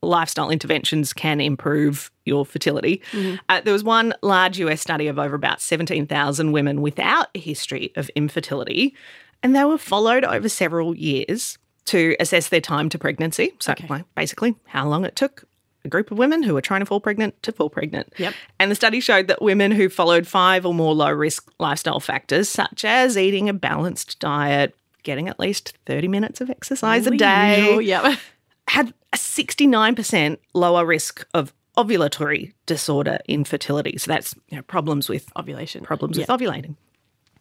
lifestyle 0.02 0.50
interventions 0.50 1.12
can 1.12 1.40
improve 1.40 2.10
your 2.26 2.44
fertility. 2.46 3.02
Uh, 3.48 3.60
there 3.62 3.72
was 3.72 3.82
one 3.82 4.14
large 4.22 4.58
US 4.60 4.80
study 4.80 5.08
of 5.08 5.18
over 5.18 5.34
about 5.34 5.60
17,000 5.60 6.52
women 6.52 6.80
without 6.82 7.28
a 7.34 7.40
history 7.40 7.92
of 7.96 8.08
infertility, 8.10 8.94
and 9.42 9.56
they 9.56 9.64
were 9.64 9.78
followed 9.78 10.24
over 10.24 10.48
several 10.48 10.94
years 10.94 11.58
to 11.86 12.14
assess 12.20 12.48
their 12.48 12.60
time 12.60 12.88
to 12.90 12.98
pregnancy. 12.98 13.52
So, 13.58 13.72
Okay. 13.72 14.04
basically, 14.14 14.54
how 14.66 14.86
long 14.88 15.04
it 15.04 15.16
took 15.16 15.44
a 15.86 15.88
group 15.88 16.10
of 16.10 16.18
women 16.18 16.42
who 16.42 16.52
were 16.52 16.60
trying 16.60 16.80
to 16.80 16.86
fall 16.86 17.00
pregnant 17.00 17.42
to 17.44 17.52
fall 17.52 17.70
pregnant. 17.70 18.12
Yep. 18.18 18.34
And 18.60 18.70
the 18.70 18.74
study 18.74 19.00
showed 19.00 19.28
that 19.28 19.40
women 19.40 19.70
who 19.72 19.88
followed 19.88 20.26
five 20.26 20.66
or 20.66 20.74
more 20.74 20.94
low 20.94 21.10
risk 21.10 21.50
lifestyle 21.58 22.00
factors, 22.00 22.48
such 22.48 22.84
as 22.84 23.16
eating 23.16 23.48
a 23.48 23.54
balanced 23.54 24.18
diet, 24.18 24.74
getting 25.02 25.28
at 25.28 25.38
least 25.40 25.74
30 25.86 26.08
minutes 26.08 26.40
of 26.40 26.50
exercise 26.50 27.06
a 27.06 27.12
day, 27.12 27.78
yeah. 27.80 28.16
had 28.68 28.92
a 29.12 29.16
69% 29.16 30.38
lower 30.52 30.84
risk 30.84 31.26
of 31.32 31.54
ovulatory 31.78 32.52
disorder 32.66 33.18
infertility. 33.28 33.96
So 33.98 34.10
that's 34.10 34.34
you 34.48 34.56
know, 34.56 34.62
problems 34.62 35.08
with 35.08 35.30
Ovulation. 35.38 35.84
problems 35.84 36.18
Yeah. 36.18 36.24
with 36.28 36.40
ovulating. 36.40 36.74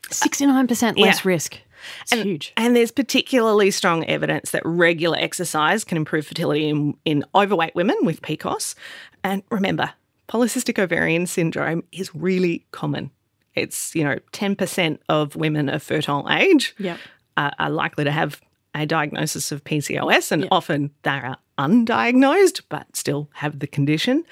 69% 0.10 0.98
less 1.00 1.18
Yeah. 1.26 1.30
risk. 1.30 1.58
It's 2.04 2.14
huge. 2.14 2.54
And 2.58 2.76
there's 2.76 2.92
particularly 2.92 3.72
strong 3.72 4.06
evidence 4.06 4.52
that 4.52 4.62
regular 4.66 5.18
exercise 5.18 5.84
can 5.84 5.98
improve 5.98 6.28
fertility 6.28 6.70
in, 6.70 6.96
in 7.06 7.24
overweight 7.34 7.76
women 7.76 7.98
with 8.04 8.22
PCOS. 8.22 8.76
And 9.24 9.44
remember, 9.50 9.92
polycystic 10.28 10.80
ovarian 10.80 11.28
syndrome 11.28 11.84
is 11.92 12.14
really 12.16 12.66
common. 12.72 13.12
It's, 13.56 13.96
you 13.96 14.04
know, 14.04 14.18
10% 14.34 15.00
of 15.10 15.36
women 15.36 15.70
of 15.70 15.82
fertile 15.82 16.28
age 16.30 16.76
Yep. 16.78 17.00
are, 17.38 17.54
are 17.58 17.70
likely 17.70 18.04
to 18.04 18.12
have 18.12 18.42
a 18.74 18.86
diagnosis 18.86 19.54
of 19.54 19.64
PCOS, 19.64 20.34
and 20.34 20.48
often 20.52 20.92
they 21.04 21.12
are 21.12 21.38
undiagnosed 21.58 22.62
but 22.68 22.94
still 22.96 23.30
have 23.36 23.60
the 23.60 23.68
condition. 23.68 24.26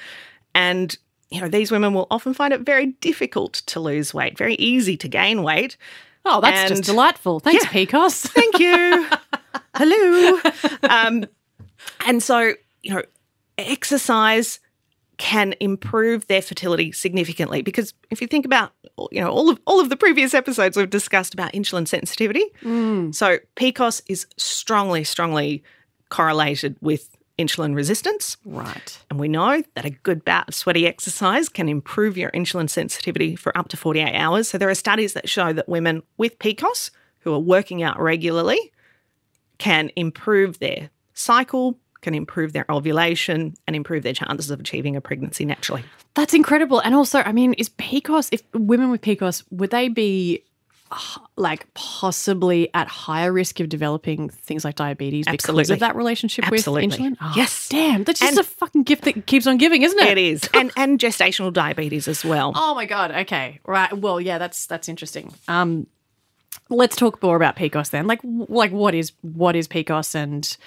And 0.54 0.98
you 1.34 1.42
know, 1.42 1.48
these 1.48 1.72
women 1.72 1.96
will 1.96 2.06
often 2.12 2.36
find 2.36 2.54
it 2.54 2.62
very 2.62 2.88
difficult 3.02 3.54
to 3.66 3.80
lose 3.80 4.14
weight, 4.14 4.38
very 4.38 4.54
easy 4.56 4.96
to 4.98 5.08
gain 5.08 5.42
weight. 5.42 5.78
Oh, 6.26 6.40
that's 6.42 6.70
just 6.70 6.84
delightful. 6.84 7.40
Thanks, 7.40 7.66
Yeah. 7.66 7.72
PCOS. 7.86 8.28
Thank 8.28 8.60
you. 8.60 9.08
Hello. 9.76 10.40
Um, 10.90 11.26
and 12.06 12.22
so, 12.24 12.54
you 12.82 12.94
know, 12.94 13.02
exercise 13.58 14.60
can 15.18 15.54
improve 15.60 16.26
their 16.28 16.42
fertility 16.42 16.92
significantly 16.92 17.62
because 17.62 17.94
if 18.10 18.20
you 18.20 18.28
think 18.28 18.46
about 18.46 18.74
you 19.12 19.22
know 19.22 19.30
all 19.30 19.48
of 19.50 19.60
all 19.66 19.80
of 19.80 19.90
the 19.90 19.96
previous 19.96 20.34
episodes 20.34 20.76
we've 20.76 20.90
discussed 20.90 21.36
about 21.36 21.54
insulin 21.54 21.88
sensitivity 21.88 22.44
so 22.64 23.38
PCOS 23.56 24.02
is 24.10 24.26
strongly 24.38 25.04
strongly 25.04 25.64
correlated 26.10 26.76
with 26.82 27.13
insulin 27.38 27.76
resistance. 27.76 28.38
Right. 28.46 29.00
And 29.10 29.20
we 29.20 29.28
know 29.28 29.64
that 29.76 29.86
a 29.86 29.90
good 29.90 30.24
bout 30.24 30.50
of 30.50 30.56
sweaty 30.56 30.86
exercise 30.88 31.50
can 31.50 31.68
improve 31.68 32.18
your 32.18 32.32
insulin 32.32 32.70
sensitivity 32.70 33.36
for 33.36 33.58
up 33.58 33.70
to 33.70 33.78
48 33.78 34.16
hours. 34.16 34.50
So 34.50 34.58
there 34.58 34.70
are 34.70 34.76
studies 34.76 35.14
that 35.14 35.28
show 35.28 35.54
that 35.54 35.68
women 35.68 36.04
with 36.18 36.38
PCOS 36.40 36.92
who 37.20 37.34
are 37.34 37.40
working 37.40 37.82
out 37.82 38.00
regularly 38.00 38.72
can 39.58 39.92
improve 39.96 40.60
their 40.60 40.90
cycle, 41.14 41.80
can 42.02 42.14
improve 42.14 42.54
their 42.54 42.66
ovulation, 42.70 43.54
and 43.66 43.76
improve 43.76 44.04
their 44.04 44.14
chances 44.14 44.52
of 44.52 44.60
achieving 44.60 44.96
a 44.96 45.02
pregnancy 45.02 45.46
naturally. 45.46 45.84
That's 46.16 46.34
incredible. 46.34 46.80
And 46.80 46.94
also, 46.94 47.20
I 47.20 47.32
mean, 47.32 47.54
is 47.54 47.70
PCOS, 47.70 48.30
if 48.32 48.44
women 48.54 48.92
with 48.92 49.02
PCOS, 49.02 49.44
would 49.52 49.72
they 49.72 49.90
be 49.90 50.44
like 51.38 51.72
possibly 51.74 52.70
at 52.74 52.88
higher 52.88 53.32
risk 53.32 53.60
of 53.60 53.70
developing 53.70 54.30
things 54.30 54.64
like 54.66 54.76
diabetes 54.76 55.26
because 55.28 55.70
of 55.70 55.80
that 55.80 55.96
relationship 55.96 56.48
Absolutely. 56.48 56.88
with 56.88 56.98
insulin? 57.00 57.18
Oh, 57.22 57.34
Yes. 57.36 57.70
Damn, 57.70 58.04
that's 58.04 58.20
just 58.20 58.32
And- 58.32 58.40
a 58.40 58.44
fucking 58.44 58.84
gift 58.84 59.04
that 59.06 59.26
keeps 59.26 59.48
on 59.48 59.58
giving, 59.58 59.82
isn't 59.84 60.00
it? 60.00 60.18
It 60.18 60.18
is. 60.18 60.50
And 60.54 60.72
and 60.76 61.00
gestational 61.00 61.52
diabetes 61.54 62.08
as 62.08 62.24
well. 62.24 62.54
Oh 62.66 62.76
my 62.76 62.86
god. 62.86 63.12
Okay. 63.12 63.60
Right. 63.66 63.92
Well, 63.98 64.20
yeah, 64.22 64.38
that's 64.38 64.66
that's 64.68 64.88
interesting. 64.90 65.34
Um 65.48 65.88
let's 66.70 66.96
talk 66.96 67.22
more 67.22 67.36
about 67.36 67.56
PCOS 67.56 67.90
then. 67.90 68.08
Like 68.08 68.20
like 68.24 68.72
what 68.72 68.94
is 68.96 69.12
what 69.22 69.56
is 69.56 69.68
PCOS 69.68 70.16
and 70.16 70.58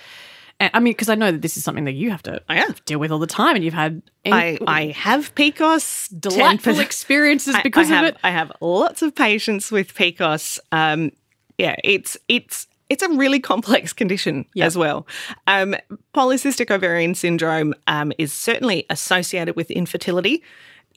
and- 0.61 0.71
I 0.73 0.81
mean, 0.81 0.93
because 0.93 1.09
I 1.09 1.15
know 1.15 1.33
that 1.33 1.43
this 1.43 1.57
is 1.57 1.65
something 1.65 1.85
that 1.85 1.93
you 1.93 2.11
have 2.11 2.23
to 2.25 2.41
yeah. 2.49 2.69
deal 2.85 2.99
with 2.99 3.11
all 3.11 3.19
the 3.19 3.27
time, 3.27 3.57
and 3.57 3.65
you've 3.65 3.75
had 3.75 4.03
I, 4.25 4.59
I 4.67 4.87
have 4.87 5.35
PCOS. 5.35 6.09
delightful 6.19 6.75
10%. 6.75 6.83
experiences 6.83 7.57
because 7.63 7.91
I 7.91 7.95
have, 7.95 8.05
of 8.05 8.09
it. 8.15 8.17
I 8.25 8.31
have 8.31 8.53
lots 8.61 9.03
of 9.03 9.15
patients 9.15 9.71
with 9.71 9.95
PCOS. 9.95 10.59
Um, 10.73 11.13
yeah, 11.59 11.77
it's 11.85 12.17
it's 12.29 12.67
it's 12.89 13.03
a 13.03 13.09
really 13.11 13.41
complex 13.41 13.93
condition 13.93 14.47
Yeah. 14.55 14.67
as 14.67 14.77
well. 14.79 15.07
Um, 15.47 15.75
polycystic 16.15 16.71
ovarian 16.71 17.15
syndrome 17.15 17.75
um, 17.87 18.13
is 18.19 18.33
certainly 18.33 18.87
associated 18.91 19.57
with 19.57 19.71
infertility. 19.71 20.43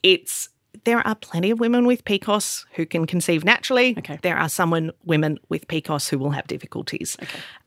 It's 0.02 0.48
there 0.84 1.06
are 1.06 1.14
plenty 1.14 1.50
of 1.50 1.60
women 1.60 1.86
with 1.86 2.04
PCOS 2.04 2.64
who 2.74 2.86
can 2.86 3.06
conceive 3.06 3.44
naturally. 3.44 3.94
Okay. 3.98 4.18
There 4.22 4.36
are 4.36 4.48
some 4.48 4.92
women 5.04 5.38
with 5.48 5.68
PCOS 5.68 6.08
who 6.08 6.18
will 6.18 6.30
have 6.30 6.46
difficulties. 6.46 7.16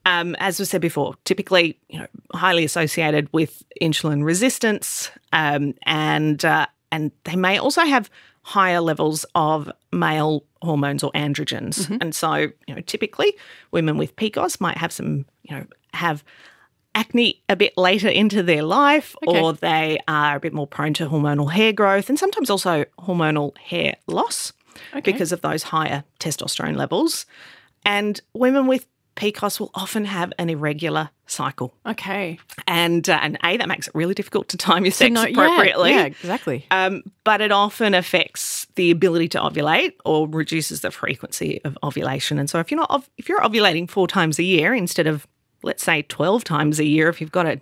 Um, 0.05 0.35
as 0.39 0.59
we 0.59 0.65
said 0.65 0.81
before, 0.81 1.15
typically, 1.25 1.79
you 1.89 1.99
know, 1.99 2.07
highly 2.33 2.63
associated 2.63 3.29
with 3.31 3.63
insulin 3.81 4.23
resistance, 4.23 5.11
um, 5.31 5.73
and 5.83 6.43
uh, 6.43 6.67
and 6.91 7.11
they 7.23 7.35
may 7.35 7.57
also 7.57 7.81
have 7.81 8.09
higher 8.43 8.81
levels 8.81 9.25
of 9.35 9.71
male 9.91 10.43
hormones 10.61 11.03
or 11.03 11.11
androgens. 11.13 11.89
And 12.01 12.13
so, 12.13 12.33
you 12.67 12.75
know, 12.75 12.81
typically, 12.81 13.33
women 13.71 13.97
with 13.97 14.15
PCOS 14.15 14.59
might 14.59 14.77
have 14.77 14.91
some, 14.91 15.25
you 15.43 15.55
know, 15.55 15.65
have 15.93 16.23
acne 16.95 17.41
a 17.49 17.55
bit 17.55 17.77
later 17.77 18.07
into 18.09 18.43
their 18.43 18.63
life, 18.63 19.15
Okay. 19.27 19.39
or 19.41 19.53
they 19.53 19.99
are 20.07 20.35
a 20.35 20.39
bit 20.39 20.53
more 20.53 20.67
prone 20.67 20.93
to 20.95 21.07
hormonal 21.09 21.51
hair 21.51 21.73
growth, 21.73 22.09
and 22.09 22.19
sometimes 22.19 22.49
also 22.49 22.85
hormonal 22.99 23.57
hair 23.57 23.95
loss 24.07 24.53
because 25.03 25.31
of 25.31 25.41
those 25.41 25.63
higher 25.63 26.03
testosterone 26.19 26.75
levels. 26.75 27.25
And 27.85 28.19
women 28.33 28.67
with 28.67 28.85
PCOS 29.15 29.59
will 29.59 29.69
often 29.75 30.05
have 30.05 30.33
an 30.39 30.49
irregular 30.49 31.09
cycle. 31.27 31.73
Okay. 31.85 32.39
And, 32.67 33.07
uh, 33.07 33.19
and 33.21 33.37
A, 33.43 33.57
that 33.57 33.67
makes 33.67 33.87
it 33.87 33.93
really 33.93 34.15
difficult 34.15 34.47
to 34.49 34.57
time 34.57 34.85
your 34.85 34.91
So 34.91 35.05
sex 35.05 35.13
no- 35.13 35.21
yeah, 35.25 35.29
appropriately. 35.29 35.91
Yeah, 35.91 36.05
exactly. 36.05 36.65
Um, 36.71 37.03
but 37.23 37.39
it 37.41 37.51
often 37.51 37.93
affects 37.93 38.65
the 38.75 38.89
ability 38.89 39.27
to 39.29 39.39
ovulate 39.39 39.93
or 40.03 40.27
reduces 40.27 40.81
the 40.81 40.89
frequency 40.89 41.61
of 41.63 41.77
ovulation. 41.83 42.39
And 42.39 42.49
so 42.49 42.59
if 42.59 42.71
you're 42.71 42.79
not 42.79 42.89
ov- 42.89 43.09
if 43.17 43.29
you're 43.29 43.39
ovulating 43.41 43.87
four 43.89 44.07
times 44.07 44.39
a 44.39 44.43
year 44.43 44.73
instead 44.73 45.05
of 45.05 45.27
let's 45.63 45.83
say 45.83 46.03
12 46.03 46.43
times 46.43 46.79
a 46.79 46.85
year 46.85 47.09
if 47.09 47.21
you've 47.21 47.31
got 47.31 47.45
a 47.45 47.59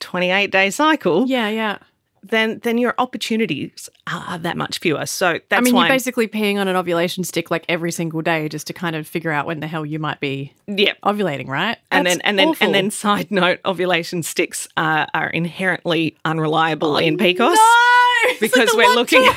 28 0.00 0.50
day 0.50 0.70
cycle, 0.70 1.26
yeah, 1.26 1.48
yeah. 1.48 1.78
then 2.22 2.60
then 2.62 2.78
your 2.78 2.94
opportunities 2.98 3.88
are, 4.06 4.24
are 4.28 4.38
that 4.38 4.56
much 4.56 4.78
fewer. 4.78 5.06
So 5.06 5.40
that's 5.48 5.60
I 5.60 5.60
mean, 5.62 5.74
why 5.74 5.86
you're 5.86 5.94
basically 5.94 6.28
peeing 6.28 6.58
on 6.58 6.68
an 6.68 6.76
ovulation 6.76 7.24
stick 7.24 7.50
like 7.50 7.64
every 7.68 7.90
single 7.90 8.22
day 8.22 8.48
just 8.48 8.66
to 8.68 8.72
kind 8.72 8.94
of 8.94 9.06
figure 9.06 9.32
out 9.32 9.46
when 9.46 9.60
the 9.60 9.66
hell 9.66 9.84
you 9.84 9.98
might 9.98 10.20
be 10.20 10.52
yeah. 10.66 10.92
ovulating, 11.04 11.48
right? 11.48 11.78
And 11.90 12.06
That's 12.06 12.16
then, 12.16 12.20
and 12.24 12.38
then, 12.38 12.48
awful. 12.48 12.66
and 12.66 12.74
then, 12.74 12.90
side 12.90 13.30
note: 13.32 13.58
ovulation 13.64 14.22
sticks 14.22 14.68
uh, 14.76 15.06
are 15.14 15.30
inherently 15.30 16.16
unreliable 16.24 16.96
in 16.96 17.16
PCOS. 17.16 17.54
No! 17.54 18.07
Like 18.26 18.40
because 18.40 18.70
the 18.70 18.76
we're 18.76 18.94
looking 18.94 19.28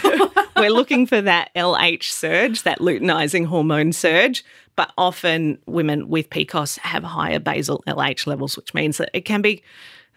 we're 0.56 0.72
looking 0.72 1.06
for 1.06 1.22
that 1.22 1.52
LH 1.56 2.04
surge, 2.04 2.64
that 2.64 2.80
luteinizing 2.80 3.46
hormone 3.46 3.94
surge. 3.94 4.44
But 4.76 4.94
often 4.98 5.60
women 5.66 6.08
with 6.08 6.30
PCOS 6.30 6.80
have 6.80 7.04
higher 7.04 7.40
basal 7.40 7.84
LH 7.88 8.26
levels, 8.26 8.56
which 8.56 8.74
means 8.74 8.98
that 8.98 9.10
it 9.14 9.26
can 9.26 9.42
be 9.42 9.64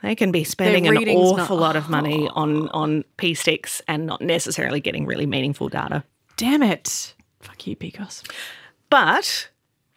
they 0.02 0.14
can 0.14 0.30
be 0.30 0.44
spending 0.44 0.86
an 0.86 0.94
reading's 0.94 1.32
not- 1.32 1.40
awful 1.40 1.56
lot 1.56 1.76
of 1.76 1.88
money 1.88 2.28
on 2.34 2.68
on 2.70 3.04
P 3.16 3.34
sticks 3.34 3.82
and 3.88 4.06
not 4.06 4.20
necessarily 4.20 4.80
getting 4.80 5.06
really 5.06 5.26
meaningful 5.26 5.68
data. 5.68 6.04
Damn 6.36 6.62
it. 6.62 7.14
Fuck 7.40 7.66
you, 7.66 7.76
PCOS. 7.76 8.22
But 8.90 9.48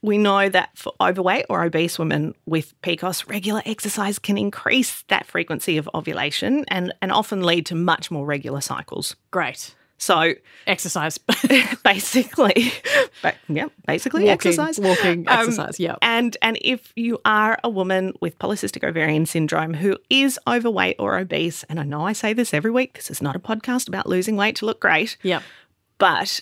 we 0.07 0.17
know 0.17 0.49
that 0.49 0.69
for 0.75 0.93
overweight 0.99 1.45
or 1.49 1.63
obese 1.63 1.99
women 1.99 2.33
with 2.45 2.73
PCOS, 2.81 3.29
regular 3.29 3.61
exercise 3.65 4.17
can 4.17 4.37
increase 4.37 5.03
that 5.09 5.25
frequency 5.27 5.77
of 5.77 5.87
ovulation 5.93 6.65
and, 6.69 6.93
and 7.01 7.11
often 7.11 7.43
lead 7.43 7.65
to 7.67 7.75
much 7.75 8.09
more 8.09 8.25
regular 8.25 8.61
cycles. 8.61 9.15
Great. 9.31 9.75
So 9.99 10.33
Exercise. 10.67 11.17
basically, 11.83 12.71
but 13.23 13.35
yeah, 13.49 13.65
basically 13.87 14.21
Walking, 14.23 14.33
exercise. 14.33 14.79
walking, 14.79 15.27
Um, 15.27 15.39
exercise, 15.39 15.79
yeah. 15.79 15.95
And 16.01 16.37
and 16.41 16.57
if 16.61 16.93
you 16.95 17.19
are 17.25 17.57
a 17.63 17.69
woman 17.69 18.13
with 18.21 18.37
polycystic 18.37 18.87
ovarian 18.87 19.25
syndrome 19.25 19.73
who 19.73 19.97
is 20.09 20.39
overweight 20.47 20.97
or 20.99 21.17
obese, 21.17 21.63
and 21.69 21.79
I 21.79 21.83
know 21.83 22.05
I 22.05 22.13
say 22.13 22.33
this 22.33 22.53
every 22.53 22.71
week, 22.71 22.93
this 22.93 23.09
is 23.09 23.21
not 23.21 23.35
a 23.35 23.39
podcast 23.39 23.87
about 23.87 24.07
losing 24.07 24.35
weight 24.35 24.55
to 24.57 24.65
look 24.65 24.79
great, 24.79 25.17
Yep. 25.23 25.41
but 25.97 26.41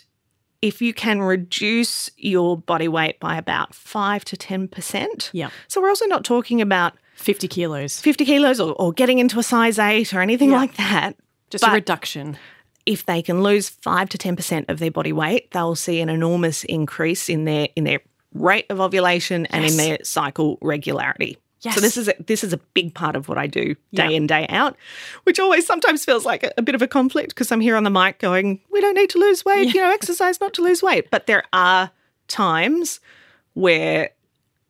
if 0.66 0.82
you 0.82 0.94
can 0.94 1.22
reduce 1.22 2.10
your 2.18 2.58
body 2.58 2.88
weight 2.88 3.20
by 3.20 3.38
about 3.38 3.74
five 3.76 4.26
to 4.26 4.36
ten 4.38 4.68
percent, 4.68 5.30
Yeah. 5.34 5.50
So 5.68 5.82
we're 5.82 5.90
also 5.90 6.06
not 6.08 6.24
talking 6.24 6.62
about 6.62 6.94
50 7.16 7.48
kilos. 7.48 8.00
fifty 8.00 8.26
kilos 8.26 8.60
or, 8.60 8.74
or 8.74 8.92
getting 8.94 9.20
into 9.20 9.40
a 9.40 9.44
size 9.44 9.78
eight 9.80 10.14
or 10.14 10.22
anything 10.22 10.50
Yeah. 10.52 10.58
like 10.58 10.76
that. 10.78 11.16
Just 11.50 11.64
a 11.68 11.72
reduction. 11.72 12.38
if 12.86 13.06
they 13.06 13.22
can 13.22 13.42
lose 13.42 13.70
five 13.70 14.10
to 14.10 14.18
ten 14.18 14.36
percent 14.36 14.66
of 14.70 14.80
their 14.80 14.92
body 14.92 15.14
weight, 15.14 15.52
they'll 15.52 15.76
see 15.76 16.02
an 16.02 16.10
enormous 16.10 16.64
increase 16.66 17.30
in 17.30 17.46
their 17.46 17.68
in 17.76 17.84
their 17.84 18.00
rate 18.34 18.66
of 18.70 18.80
ovulation 18.82 19.46
and 19.48 19.64
in 19.66 19.78
their 19.78 19.98
cycle 20.04 20.58
regularity. 20.62 21.38
Yes. 21.66 21.76
So 21.76 21.82
this 21.82 21.98
is 21.98 22.08
a, 22.08 22.14
this 22.26 22.44
is 22.44 22.54
a 22.54 22.58
big 22.58 22.94
part 22.94 23.16
of 23.16 23.28
what 23.28 23.38
I 23.38 23.48
do 23.48 23.74
day 23.94 24.10
Yeah. 24.10 24.10
in 24.10 24.28
day 24.28 24.46
out, 24.50 24.78
which 25.24 25.40
always 25.40 25.66
sometimes 25.66 26.06
feels 26.06 26.26
like 26.26 26.44
a, 26.44 26.52
a 26.58 26.62
bit 26.62 26.76
of 26.76 26.82
a 26.82 26.88
conflict 26.88 27.30
because 27.30 27.52
I'm 27.52 27.60
here 27.62 27.76
on 27.76 27.84
the 27.84 27.90
mic 27.90 28.20
going, 28.20 28.62
we 28.72 28.80
don't 28.82 28.96
need 28.96 29.10
to 29.10 29.18
lose 29.20 29.44
weight, 29.44 29.74
you 29.74 29.82
know, 29.82 29.92
exercise 29.92 30.40
not 30.40 30.54
to 30.54 30.62
lose 30.62 30.82
weight. 30.84 31.10
But 31.12 31.26
there 31.28 31.44
are 31.52 31.92
times 32.28 33.00
where 33.54 34.12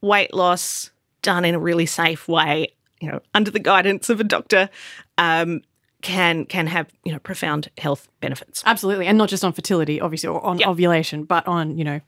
weight 0.01 0.33
loss 0.33 0.91
done 1.21 1.43
in 1.45 1.53
a 1.55 1.59
really 1.59 1.85
safe 1.85 2.27
way, 2.27 2.69
you 3.01 3.11
know, 3.11 3.19
under 3.33 3.51
the 3.51 3.59
guidance 3.59 4.09
of 4.09 4.19
a 4.19 4.23
doctor, 4.23 4.69
um, 5.17 5.61
can 6.01 6.45
can 6.45 6.67
have 6.67 6.87
you 7.03 7.11
know 7.11 7.17
profound 7.19 7.69
health 7.79 8.07
benefits. 8.21 8.61
Absolutely. 8.65 9.07
And 9.07 9.17
not 9.17 9.27
just 9.27 9.43
on 9.43 9.53
fertility, 9.53 9.99
obviously, 9.99 10.29
or 10.29 10.43
on 10.45 10.59
Yep. 10.59 10.67
ovulation, 10.67 11.23
but 11.23 11.47
on, 11.47 11.77
you 11.79 11.83
know, 11.83 11.99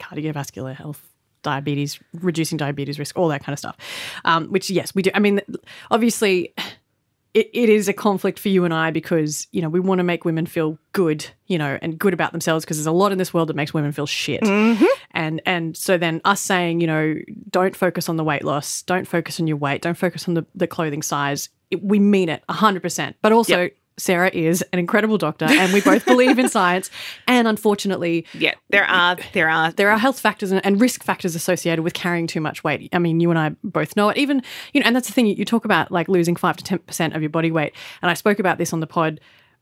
cardiovascular 0.00 0.74
health, 0.74 1.08
diabetes, 1.44 2.00
reducing 2.14 2.58
diabetes 2.58 2.98
risk, 2.98 3.16
all 3.16 3.28
that 3.28 3.44
kind 3.44 3.52
of 3.52 3.60
stuff. 3.60 3.76
Um, 4.24 4.48
which, 4.48 4.68
yes, 4.70 4.94
we 4.94 5.02
do. 5.02 5.10
I 5.14 5.20
mean, 5.20 5.40
obviously, 5.92 6.52
it, 7.34 7.50
it 7.52 7.68
is 7.68 7.88
a 7.88 7.92
conflict 7.92 8.38
for 8.38 8.48
you 8.48 8.64
and 8.64 8.72
I 8.72 8.90
because, 8.90 9.46
you 9.52 9.60
know, 9.62 9.68
we 9.68 9.80
want 9.80 9.98
to 9.98 10.04
make 10.04 10.24
women 10.24 10.46
feel 10.46 10.78
good, 10.92 11.26
you 11.46 11.58
know, 11.58 11.78
and 11.82 11.98
good 11.98 12.14
about 12.14 12.32
themselves 12.32 12.64
because 12.64 12.76
there's 12.78 12.86
a 12.86 12.92
lot 12.92 13.12
in 13.12 13.18
this 13.18 13.32
world 13.34 13.48
that 13.48 13.56
makes 13.56 13.74
women 13.74 13.92
feel 13.92 14.06
shit. 14.06 14.42
And 15.10 15.42
and 15.46 15.76
so 15.76 15.98
then 15.98 16.20
us 16.24 16.40
saying, 16.40 16.80
you 16.80 16.86
know, 16.86 17.14
don't 17.50 17.74
focus 17.76 18.08
on 18.08 18.16
the 18.16 18.24
weight 18.24 18.44
loss, 18.44 18.82
don't 18.82 19.06
focus 19.06 19.38
on 19.40 19.46
your 19.46 19.56
weight, 19.56 19.82
don't 19.82 19.96
focus 19.98 20.26
on 20.28 20.34
the, 20.34 20.44
the 20.54 20.66
clothing 20.66 21.02
size. 21.02 21.48
It, 21.70 21.82
we 21.82 21.98
mean 21.98 22.28
it 22.28 22.42
100%. 22.48 23.14
But 23.22 23.32
also, 23.32 23.62
Yep. 23.62 23.72
Sarah 23.96 24.30
is 24.32 24.62
an 24.72 24.78
incredible 24.78 25.18
doctor 25.18 25.44
and 25.44 25.72
we 25.72 25.80
both 25.80 26.04
believe 26.04 26.38
in 26.38 26.48
science. 26.58 26.90
And 27.28 27.46
unfortunately, 27.46 28.26
Yeah, 28.34 28.54
there 28.70 28.84
are 28.84 29.16
there 29.32 29.48
are 29.48 29.70
there 29.72 29.90
are 29.90 29.98
health 29.98 30.18
factors 30.18 30.50
and, 30.52 30.64
and 30.66 30.80
risk 30.80 31.04
factors 31.04 31.34
associated 31.34 31.82
with 31.82 31.94
carrying 31.94 32.26
too 32.26 32.40
much 32.40 32.64
weight. 32.64 32.88
I 32.92 32.98
mean, 32.98 33.20
you 33.20 33.30
and 33.30 33.38
I 33.38 33.50
both 33.62 33.96
know 33.96 34.08
it. 34.08 34.16
Even, 34.16 34.42
you 34.72 34.80
know, 34.80 34.86
and 34.86 34.96
that's 34.96 35.06
the 35.06 35.12
thing, 35.14 35.26
you 35.26 35.44
talk 35.44 35.64
about 35.64 35.92
like 35.92 36.08
losing 36.08 36.36
five 36.36 36.56
to 36.56 36.78
10% 36.78 37.14
of 37.14 37.22
your 37.22 37.30
body 37.30 37.50
weight. 37.50 37.72
And 38.02 38.10
I 38.10 38.14
spoke 38.14 38.38
about 38.38 38.58
this 38.58 38.72
on 38.72 38.80
the 38.80 38.86
pod 38.86 39.20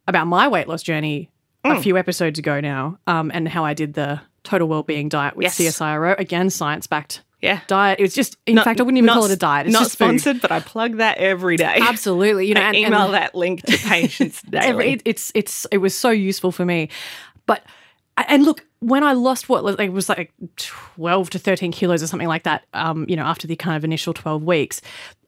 about 0.08 0.26
my 0.26 0.48
weight 0.48 0.68
loss 0.68 0.82
journey 0.82 1.30
a 1.64 1.68
Mm. 1.68 1.82
few 1.82 1.96
episodes 1.96 2.40
ago 2.40 2.60
now 2.60 2.98
um, 3.06 3.30
and 3.32 3.46
how 3.48 3.64
I 3.64 3.72
did 3.72 3.94
the 3.94 4.20
total 4.42 4.66
well-being 4.66 5.08
diet 5.08 5.36
with 5.36 5.44
Yes. 5.44 5.56
CSIRO. 5.58 6.18
Again, 6.18 6.50
science-backed 6.50 7.22
yeah. 7.42 7.60
diet. 7.66 7.98
It 7.98 8.02
was 8.02 8.14
just, 8.14 8.36
in 8.46 8.54
Not- 8.54 8.64
fact, 8.64 8.80
I 8.80 8.84
wouldn't 8.84 8.98
even 8.98 9.06
not- 9.06 9.14
call 9.16 9.24
it 9.26 9.32
a 9.32 9.36
diet. 9.36 9.66
It's 9.66 9.72
not 9.74 9.80
just 9.82 9.98
food. 9.98 10.20
sponsored, 10.20 10.40
but 10.40 10.50
I 10.52 10.60
plug 10.60 10.96
that 10.96 11.18
every 11.18 11.56
day. 11.56 11.76
Absolutely. 11.80 12.46
You 12.46 12.54
know, 12.54 12.60
I 12.62 12.64
and, 12.68 12.76
and- 12.76 12.86
email 12.86 13.08
that 13.12 13.34
link 13.34 13.62
to 13.66 13.76
patients 13.76 14.40
daily. 14.50 14.92
It, 14.94 15.02
it's 15.04 15.30
it's 15.34 15.66
it 15.70 15.78
was 15.78 15.94
so 15.94 16.10
useful 16.10 16.52
for 16.52 16.64
me, 16.64 16.88
but 17.46 17.62
and 18.28 18.44
look 18.44 18.64
when 18.80 19.02
I 19.04 19.12
lost 19.12 19.48
what 19.48 19.64
like, 19.64 19.78
it 19.80 19.92
was 19.92 20.08
like 20.08 20.32
twelve 20.56 21.30
to 21.30 21.38
thirteen 21.38 21.72
kilos 21.72 22.02
or 22.02 22.06
something 22.06 22.28
like 22.28 22.44
that. 22.44 22.64
Um, 22.74 23.06
you 23.08 23.16
know, 23.16 23.24
after 23.24 23.46
the 23.46 23.56
kind 23.56 23.76
of 23.76 23.84
initial 23.84 24.12
twelve 24.12 24.42
weeks, 24.44 24.80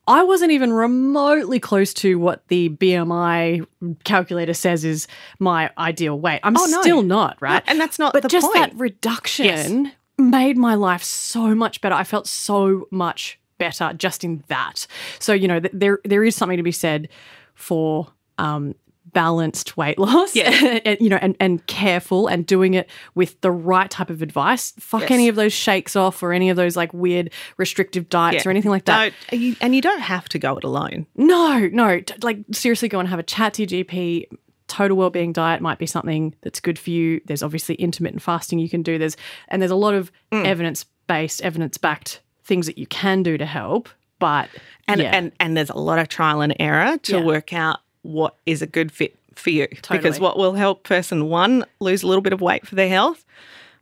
I 0.07 0.23
wasn't 0.23 0.53
even 0.53 0.73
remotely 0.73 1.59
close 1.61 1.95
to 1.95 2.19
what 2.19 2.47
the 2.49 2.69
BMI 2.69 3.67
calculator 4.05 4.53
says 4.55 4.85
is 4.85 5.09
my 5.39 5.71
ideal 5.79 6.19
weight. 6.21 6.41
I'm 6.43 6.57
Oh, 6.57 6.67
no. 6.67 6.81
still 6.83 7.03
not, 7.03 7.39
right? 7.41 7.63
and 7.67 7.81
that's 7.81 7.99
not 7.99 8.13
but 8.13 8.23
the 8.23 8.29
just 8.29 8.45
point. 8.53 8.57
that 8.73 8.79
reduction 8.79 9.93
made 10.19 10.57
my 10.57 10.75
life 10.75 11.03
so 11.03 11.55
much 11.55 11.81
better. 11.81 11.95
I 11.95 12.05
felt 12.05 12.27
so 12.27 12.87
much 12.91 13.39
better 13.59 13.93
just 13.97 14.25
in 14.25 14.45
that. 14.49 14.87
So 15.19 15.33
you 15.33 15.49
know, 15.49 15.61
th- 15.61 15.73
there 15.75 15.99
there 16.05 16.25
is 16.25 16.35
something 16.37 16.57
to 16.57 16.63
be 16.63 16.73
said 16.73 17.09
for 17.55 18.09
um, 18.39 18.75
balanced 19.13 19.77
weight 19.77 19.99
loss. 19.99 20.35
Yeah. 20.35 20.51
and, 20.85 20.99
you 21.01 21.09
know, 21.09 21.19
and 21.23 21.37
and 21.41 21.65
careful 21.67 22.27
and 22.27 22.45
doing 22.47 22.75
it 22.75 22.91
with 23.15 23.41
the 23.43 23.51
right 23.51 23.91
type 23.91 24.11
of 24.11 24.23
advice. 24.23 24.73
Fuck 24.79 25.03
Yes. 25.03 25.11
any 25.13 25.29
of 25.29 25.37
those 25.37 25.53
shakes 25.53 25.95
off 25.95 26.23
or 26.23 26.33
any 26.33 26.51
of 26.51 26.57
those 26.57 26.77
like 26.77 26.93
weird 26.93 27.31
restrictive 27.57 28.09
diets 28.09 28.45
or 28.45 28.51
anything 28.51 28.71
like 28.71 28.85
that. 28.87 29.13
You, 29.31 29.55
and 29.61 29.75
you 29.75 29.81
don't 29.81 30.01
have 30.01 30.29
to 30.31 30.39
go 30.39 30.57
it 30.57 30.65
alone. 30.65 31.07
No, 31.17 31.69
no. 31.73 32.01
Like 32.23 32.39
seriously, 32.53 32.89
go 32.89 32.99
and 32.99 33.09
have 33.09 33.19
a 33.21 33.25
chat 33.25 33.55
to 33.55 33.63
your 33.63 33.85
GP. 33.85 34.27
Total 34.67 34.97
well-being 34.97 35.33
diet 35.33 35.61
might 35.61 35.79
be 35.79 35.87
something 35.87 36.35
that's 36.43 36.59
good 36.61 36.79
for 36.79 36.91
you. 36.91 37.21
There's 37.27 37.43
obviously 37.43 37.75
intermittent 37.77 38.23
fasting 38.23 38.59
you 38.59 38.69
can 38.69 38.83
do. 38.83 38.99
There's 38.99 39.17
and 39.49 39.61
there's 39.61 39.71
a 39.71 39.77
lot 39.77 39.95
of 39.95 40.11
Mm. 40.33 40.47
evidence 40.47 40.87
based, 41.07 41.43
evidence 41.43 41.77
backed 41.79 42.21
things 42.45 42.67
that 42.67 42.79
you 42.79 42.87
can 42.87 43.23
do 43.23 43.37
to 43.39 43.47
help. 43.47 43.89
But 44.19 44.49
And, 44.89 45.01
yeah, 45.01 45.11
and 45.15 45.33
and 45.39 45.57
there's 45.57 45.71
a 45.71 45.77
lot 45.79 45.99
of 45.99 46.09
trial 46.09 46.41
and 46.41 46.55
error 46.59 46.97
to 46.99 47.19
Yeah. 47.19 47.23
work 47.25 47.53
out 47.53 47.81
what 48.03 48.37
is 48.47 48.63
a 48.63 48.67
good 48.67 48.91
fit 48.93 49.17
for 49.35 49.51
you. 49.51 49.67
Because 49.91 50.19
what 50.21 50.37
will 50.39 50.55
help 50.55 50.85
person 50.85 51.29
one 51.29 51.65
lose 51.81 52.03
a 52.03 52.07
little 52.07 52.23
bit 52.23 52.33
of 52.33 52.41
weight 52.41 52.67
for 52.67 52.75
their 52.75 52.89
health 52.89 53.25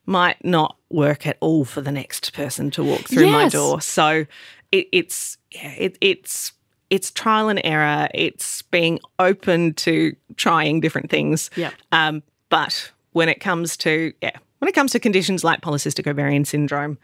might 0.06 0.44
not 0.44 0.76
work 0.90 1.26
at 1.26 1.36
all 1.40 1.64
for 1.64 1.80
the 1.80 1.92
next 1.92 2.32
person 2.32 2.70
to 2.72 2.82
walk 2.82 3.08
through 3.08 3.30
my 3.30 3.48
door. 3.48 3.80
So 3.80 4.26
it, 4.72 4.88
it's 4.90 5.38
yeah, 5.52 5.74
it, 5.78 5.98
it's 6.00 6.52
it's 6.92 7.10
trial 7.10 7.48
and 7.48 7.58
error. 7.64 8.06
It's 8.12 8.60
being 8.60 9.00
open 9.18 9.72
to 9.74 10.14
trying 10.36 10.80
different 10.80 11.08
things. 11.08 11.48
Yeah. 11.56 11.70
Um, 11.90 12.22
but 12.50 12.92
when 13.12 13.30
it 13.30 13.40
comes 13.40 13.78
to 13.78 14.12
yeah, 14.20 14.36
when 14.58 14.68
it 14.68 14.74
comes 14.74 14.92
to 14.92 15.00
conditions 15.00 15.42
like 15.42 15.62
polycystic 15.62 16.06
ovarian 16.06 16.44
syndrome, 16.44 16.98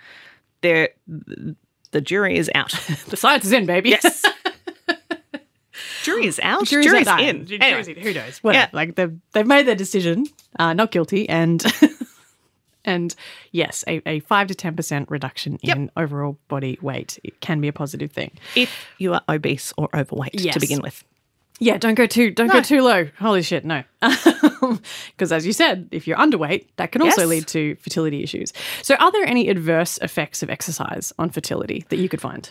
there 0.60 0.90
the 1.06 2.00
jury 2.02 2.36
is 2.36 2.50
out. 2.54 2.70
the 3.08 3.16
science 3.16 3.46
is 3.46 3.52
in, 3.52 3.64
baby. 3.64 3.88
Yes. 3.88 4.26
jury 6.02 6.26
is 6.26 6.38
out. 6.42 6.66
Jury's, 6.66 6.86
Jury's, 6.86 7.06
out. 7.06 7.20
in. 7.20 7.46
Jury's 7.46 7.62
Anyway, 7.62 7.94
in. 7.96 8.02
Who 8.02 8.12
knows? 8.12 8.38
Whatever. 8.44 8.68
Yeah. 8.70 8.76
Like 8.76 8.94
they've 8.96 9.18
they've 9.32 9.46
made 9.46 9.66
their 9.66 9.74
decision, 9.74 10.26
uh, 10.58 10.74
not 10.74 10.90
guilty, 10.90 11.26
and 11.30 11.64
and 12.88 13.14
yes, 13.52 13.84
a, 13.86 14.00
a 14.08 14.20
five 14.20 14.48
to 14.48 14.54
ten 14.54 14.74
percent 14.74 15.08
reduction 15.10 15.58
in 15.62 15.90
overall 15.96 16.38
body 16.48 16.78
weight 16.82 17.18
it 17.22 17.40
can 17.40 17.60
be 17.60 17.68
a 17.68 17.72
positive 17.72 18.10
thing. 18.10 18.32
if 18.56 18.86
you 18.98 19.12
are 19.14 19.22
obese 19.28 19.72
or 19.76 19.88
overweight 19.94 20.40
Yes. 20.40 20.54
to 20.54 20.60
begin 20.60 20.80
with. 20.82 21.04
Yeah, 21.60 21.76
don't 21.76 21.94
go 21.96 22.06
too 22.06 22.30
don't 22.30 22.46
No. 22.48 22.54
go 22.54 22.62
too 22.62 22.82
low. 22.82 23.08
Holy 23.18 23.42
shit, 23.42 23.64
no. 23.64 23.82
Because 25.10 25.32
as 25.32 25.46
you 25.46 25.52
said, 25.52 25.88
if 25.90 26.06
you're 26.06 26.16
underweight, 26.18 26.66
that 26.76 26.92
can 26.92 27.02
also 27.02 27.22
Yes. 27.22 27.28
lead 27.30 27.46
to 27.48 27.74
fertility 27.76 28.22
issues. 28.22 28.52
So, 28.82 28.94
are 28.96 29.10
there 29.10 29.24
any 29.26 29.48
adverse 29.48 29.98
effects 30.02 30.42
of 30.42 30.50
exercise 30.50 31.12
on 31.18 31.30
fertility 31.30 31.84
that 31.88 31.96
you 31.96 32.08
could 32.08 32.20
find? 32.20 32.48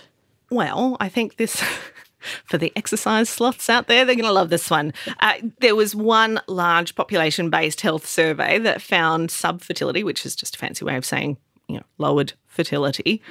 Well, 0.50 0.98
I 1.00 1.10
think 1.10 1.38
this. 1.38 1.62
For 2.46 2.58
the 2.58 2.72
exercise 2.76 3.30
sloths 3.30 3.70
out 3.70 3.88
there, 3.88 4.06
they're 4.06 4.16
going 4.16 4.26
to 4.26 4.32
love 4.32 4.50
this 4.50 4.70
one. 4.70 4.94
Uh, 5.20 5.34
there 5.60 5.76
was 5.76 5.96
one 5.96 6.40
large 6.48 6.96
population 6.96 7.50
based 7.50 7.82
health 7.82 8.06
survey 8.06 8.60
that 8.60 8.82
found 8.82 9.30
subfertility, 9.30 10.04
which 10.04 10.26
is 10.26 10.36
just 10.36 10.56
a 10.56 10.60
fancy 10.60 10.86
way 10.86 10.96
of 10.96 11.06
saying, 11.06 11.38
you 11.68 11.78
know, 11.78 11.84
lowered 11.98 12.34
fertility, 12.46 13.22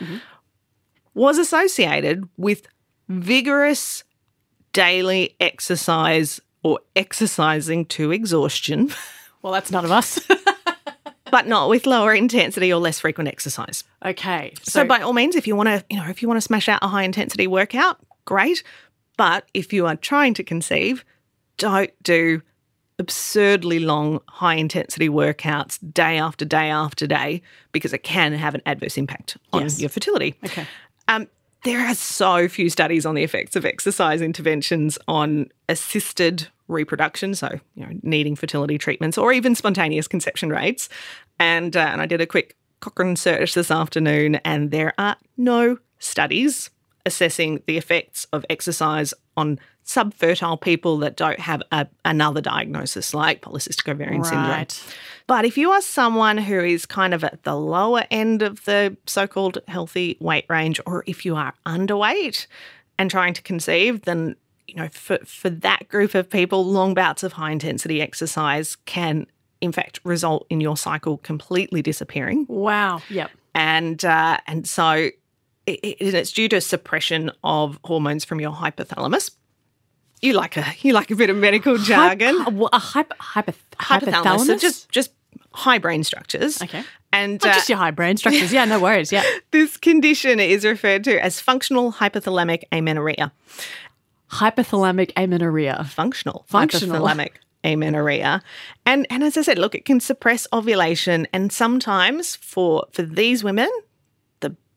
was 1.15 1.39
associated 1.39 2.29
with 2.37 2.67
vigorous 3.09 4.05
daily 4.73 5.37
exercise 5.41 6.41
or 6.63 6.81
exercising 6.95 7.87
to 7.87 8.11
exhaustion, 8.11 8.91
Well, 9.47 9.53
that's 9.53 9.71
none 9.71 9.85
of 9.85 9.93
us. 9.93 10.19
but 11.31 11.47
not 11.47 11.69
with 11.69 11.87
lower 11.87 12.13
intensity 12.13 12.73
or 12.73 12.81
less 12.81 12.99
frequent 12.99 13.29
exercise. 13.29 13.85
okay. 14.05 14.55
So, 14.65 14.85
by 14.85 15.03
all 15.03 15.13
means, 15.13 15.37
if 15.37 15.47
you 15.47 15.55
want 15.55 15.69
to, 15.69 15.85
you 15.89 15.97
know, 15.99 16.09
if 16.09 16.21
you 16.21 16.27
want 16.27 16.39
to 16.39 16.41
smash 16.41 16.69
out 16.69 16.81
a 16.83 16.89
high 16.89 17.05
intensity 17.05 17.47
workout, 17.47 17.99
great. 18.25 18.65
But 19.17 19.49
if 19.55 19.73
you 19.73 19.87
are 19.87 19.97
trying 19.97 20.35
to 20.35 20.45
conceive, 20.45 21.05
don't 21.59 21.91
do 22.03 22.43
absurdly 22.99 23.79
long 23.79 24.21
high 24.29 24.55
intensity 24.55 25.09
workouts 25.09 25.79
day 25.93 26.19
after 26.19 26.45
day 26.45 26.71
after 26.71 27.07
day 27.07 27.43
because 27.73 27.93
it 27.93 28.03
can 28.03 28.33
have 28.33 28.55
an 28.55 28.63
adverse 28.67 28.97
impact 28.97 29.37
on 29.53 29.63
Yes. 29.63 29.81
your 29.81 29.91
fertility. 29.91 30.35
Okay. 30.45 30.67
Um, 31.09 31.29
there 31.65 31.81
are 31.87 31.95
so 31.95 32.49
few 32.49 32.71
studies 32.71 33.05
on 33.05 33.15
the 33.15 33.23
effects 33.23 33.57
of 33.57 33.65
exercise 33.65 34.23
interventions 34.23 34.99
on 35.09 35.49
assisted 35.69 36.49
reproduction, 36.69 37.35
so 37.35 37.61
you 37.75 37.85
know, 37.87 37.93
needing 38.03 38.35
fertility 38.37 38.79
treatments 38.79 39.19
or 39.19 39.33
even 39.33 39.55
spontaneous 39.55 40.09
conception 40.09 40.51
rates. 40.51 40.89
And 41.39 41.77
uh, 41.77 41.81
and 41.81 42.01
I 42.01 42.07
did 42.07 42.21
a 42.21 42.27
quick 42.27 42.57
Cochrane 42.81 43.17
search 43.17 43.55
this 43.55 43.71
afternoon, 43.71 44.37
and 44.37 44.71
there 44.71 44.95
are 44.99 45.17
no 45.37 45.79
studies 45.99 46.71
assessing 47.07 47.63
the 47.67 47.79
effects 47.79 48.27
of 48.33 48.45
exercise 48.51 49.15
on 49.37 49.59
subfertile 49.87 50.61
people 50.61 50.99
that 50.99 51.17
don't 51.17 51.39
have 51.39 51.63
a, 51.71 51.87
another 52.05 52.41
diagnosis 52.41 53.15
like 53.15 53.41
polycystic 53.41 53.89
ovarian 53.89 54.25
syndrome. 54.25 54.51
Right. 54.51 54.95
But 55.29 55.45
if 55.45 55.57
you 55.57 55.71
are 55.71 55.81
someone 55.81 56.39
who 56.39 56.61
is 56.61 56.85
kind 56.85 57.15
of 57.15 57.23
at 57.25 57.45
the 57.45 57.55
lower 57.55 58.05
end 58.11 58.43
of 58.43 58.65
the 58.65 58.97
so 59.07 59.27
called 59.27 59.59
healthy 59.69 60.17
weight 60.21 60.45
range, 60.49 60.81
or 60.87 61.05
if 61.07 61.25
you 61.25 61.37
are 61.37 61.55
underweight 61.65 62.47
and 62.99 63.11
trying 63.11 63.33
to 63.35 63.43
conceive, 63.43 64.03
then 64.03 64.37
you 64.67 64.75
know, 64.75 64.89
for, 64.89 65.19
for 65.25 65.49
that 65.49 65.89
group 65.89 66.15
of 66.15 66.29
people, 66.29 66.65
long 66.65 66.93
bouts 66.93 67.23
of 67.23 67.35
high 67.35 67.53
intensity 67.53 68.03
exercise 68.03 68.77
can 68.85 69.27
in 69.61 69.73
fact 69.73 70.01
result 70.05 70.47
in 70.51 70.61
your 70.61 70.77
cycle 70.77 71.19
completely 71.19 71.81
disappearing. 71.81 72.47
Wow. 72.49 73.01
Yep. 73.09 73.31
And 73.55 74.05
uh, 74.05 74.39
and 74.47 74.67
so 74.67 75.11
it, 75.67 75.81
it- 75.83 76.15
it's 76.15 76.33
due 76.33 76.49
to 76.49 76.61
suppression 76.61 77.31
of 77.45 77.79
hormones 77.85 78.25
from 78.25 78.41
your 78.41 78.53
hypothalamus. 78.53 79.31
You 80.23 80.33
like 80.33 80.57
a 80.57 80.65
you 80.81 80.93
like 80.95 81.11
a 81.11 81.17
bit 81.17 81.29
of 81.31 81.37
medical 81.37 81.77
jargon 81.77 82.35
a, 82.47 82.65
a 82.73 82.79
hyper, 82.79 83.15
hyper, 83.21 83.53
hypothalamus, 83.79 84.47
so 84.47 84.57
just 84.57 84.89
just 84.91 85.13
high 85.53 85.79
brain 85.79 86.05
structures. 86.05 86.63
Okay. 86.63 86.83
And 87.13 87.35
Not 87.43 87.51
uh, 87.51 87.55
just 87.55 87.69
your 87.69 87.79
high 87.79 87.91
brain 87.93 88.17
structures. 88.23 88.53
Yeah, 88.53 88.65
no 88.65 88.81
worries. 88.81 89.13
Yeah. 89.13 89.23
this 89.51 89.77
condition 89.77 90.41
is 90.41 90.65
referred 90.65 91.05
to 91.05 91.23
as 91.23 91.41
functional 91.41 91.93
hypothalamic 91.93 92.65
amenorrhea. 92.73 93.31
Hypothalamic 94.31 95.13
amenorrhea. 95.17 95.85
Functional, 95.89 96.45
Functional. 96.49 97.07
hypothalamic 97.07 97.31
amenorrhea. 97.65 98.43
And 98.85 99.07
and 99.11 99.23
as 99.23 99.37
I 99.37 99.43
said, 99.43 99.59
look, 99.59 99.75
it 99.75 99.85
can 99.85 100.01
suppress 100.01 100.47
ovulation 100.53 101.27
and 101.33 101.53
sometimes 101.53 102.37
for 102.37 102.87
for 102.93 103.03
these 103.03 103.45
women 103.45 103.71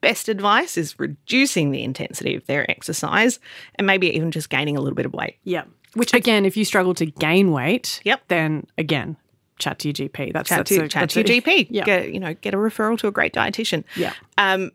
best 0.02 0.30
advice 0.30 0.78
is 0.78 1.00
reducing 1.00 1.72
the 1.72 1.84
intensity 1.84 2.36
of 2.36 2.46
their 2.46 2.70
exercise 2.70 3.40
and 3.76 3.86
maybe 3.88 4.08
even 4.16 4.32
just 4.32 4.50
gaining 4.50 4.78
a 4.78 4.82
little 4.82 4.96
bit 4.96 5.06
of 5.06 5.14
weight. 5.14 5.36
Yeah. 5.44 5.64
Which 5.96 6.14
again, 6.14 6.46
if 6.46 6.56
you 6.56 6.66
struggle 6.66 6.94
to 6.96 7.06
gain 7.08 7.52
weight, 7.52 8.00
Yep. 8.04 8.22
then 8.28 8.68
again, 8.78 9.18
chat 9.58 9.80
to 9.80 9.88
your 9.90 9.94
GP. 9.94 10.32
That's 10.34 10.48
Chat 10.50 10.60
that's 10.60 10.70
to, 10.70 10.84
a- 10.84 10.88
chat 10.88 11.10
to 11.12 11.20
your 11.22 11.42
GP. 11.42 11.68
Yeah. 11.70 11.84
Get, 11.84 12.14
you 12.14 12.20
know, 12.20 12.34
get 12.36 12.54
a 12.54 12.58
referral 12.58 12.98
to 13.00 13.08
a 13.08 13.12
great 13.12 13.34
dietitian. 13.34 13.84
Yeah. 13.96 14.14
Um, 14.38 14.72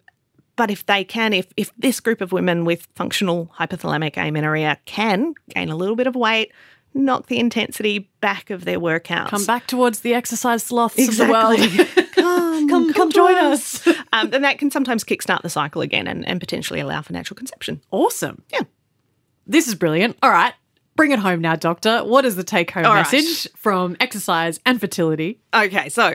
but 0.57 0.71
if 0.71 0.87
they 0.87 1.03
can, 1.05 1.33
if 1.33 1.47
if 1.57 1.73
this 1.77 1.99
group 2.01 2.21
of 2.21 2.31
women 2.31 2.65
with 2.65 2.87
functional 2.95 3.51
hypothalamic 3.59 4.17
amenorrhea 4.17 4.79
can 4.85 5.35
gain 5.55 5.69
a 5.69 5.75
little 5.77 5.97
bit 5.97 6.07
of 6.07 6.15
weight, 6.15 6.53
knock 6.95 7.27
the 7.27 7.39
intensity 7.39 8.11
back 8.21 8.51
of 8.51 8.65
their 8.65 8.79
workouts, 8.79 9.29
Come 9.29 9.45
back 9.45 9.67
towards 9.67 10.01
the 10.01 10.15
exercise 10.15 10.63
sloths 10.63 11.09
of 11.09 11.17
the 11.17 11.27
world. 11.29 11.59
Exactly. 11.59 12.05
come, 12.15 12.69
Come- 12.69 12.93
come 12.95 13.11
join 13.13 13.37
us. 13.37 13.87
um, 14.13 14.31
then 14.31 14.43
that 14.43 14.59
can 14.59 14.71
sometimes 14.71 15.05
kickstart 15.05 15.43
the 15.43 15.51
cycle 15.51 15.83
again 15.83 16.07
and, 16.07 16.27
and 16.27 16.41
potentially 16.41 16.81
allow 16.81 17.03
for 17.03 17.13
natural 17.13 17.37
conception. 17.37 17.81
Awesome. 17.91 18.43
Yeah. 18.53 18.61
This 19.47 19.69
is 19.69 19.75
brilliant. 19.75 20.17
All 20.23 20.31
right. 20.31 20.55
Bring 20.97 21.11
it 21.11 21.19
home 21.19 21.41
now, 21.41 21.57
doctor. 21.57 22.05
What 22.05 22.25
is 22.25 22.37
the 22.37 22.45
take 22.45 22.71
home 22.71 22.87
All 22.87 22.95
right. 22.95 23.01
message 23.13 23.53
from 23.57 23.97
exercise 23.99 24.61
and 24.65 24.81
fertility? 24.81 25.41
Okay, 25.53 25.89
so 25.89 26.15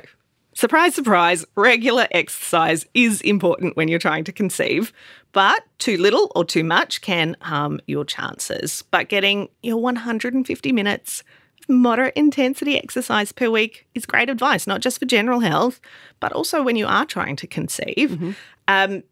surprise, 0.53 0.95
surprise, 0.95 1.43
regular 1.55 2.07
exercise 2.11 2.85
is 2.93 3.19
important 3.21 3.75
when 3.75 3.89
you're 3.89 3.99
trying 3.99 4.23
to 4.23 4.31
conceive, 4.31 4.93
but 5.31 5.63
too 5.77 5.97
little 5.97 6.31
or 6.35 6.43
too 6.43 6.63
much 6.63 7.01
can 7.01 7.35
harm 7.41 7.79
your 7.87 8.05
chances. 8.05 8.83
But 8.91 9.09
getting 9.09 9.49
your 9.61 9.77
150 9.77 10.71
minutes 10.71 11.23
of 11.61 11.75
moderate 11.75 12.15
intensity 12.15 12.77
exercise 12.77 13.31
per 13.31 13.49
week 13.49 13.87
is 13.93 14.05
great 14.05 14.29
advice, 14.29 14.65
not 14.65 14.81
just 14.81 14.99
for 14.99 15.05
general 15.05 15.39
health, 15.39 15.79
but 16.19 16.31
also 16.31 16.63
when 16.63 16.75
you 16.75 16.87
are 16.87 17.05
trying 17.05 17.35
to 17.37 17.47
conceive. 17.47 18.19
Um, 18.67 19.03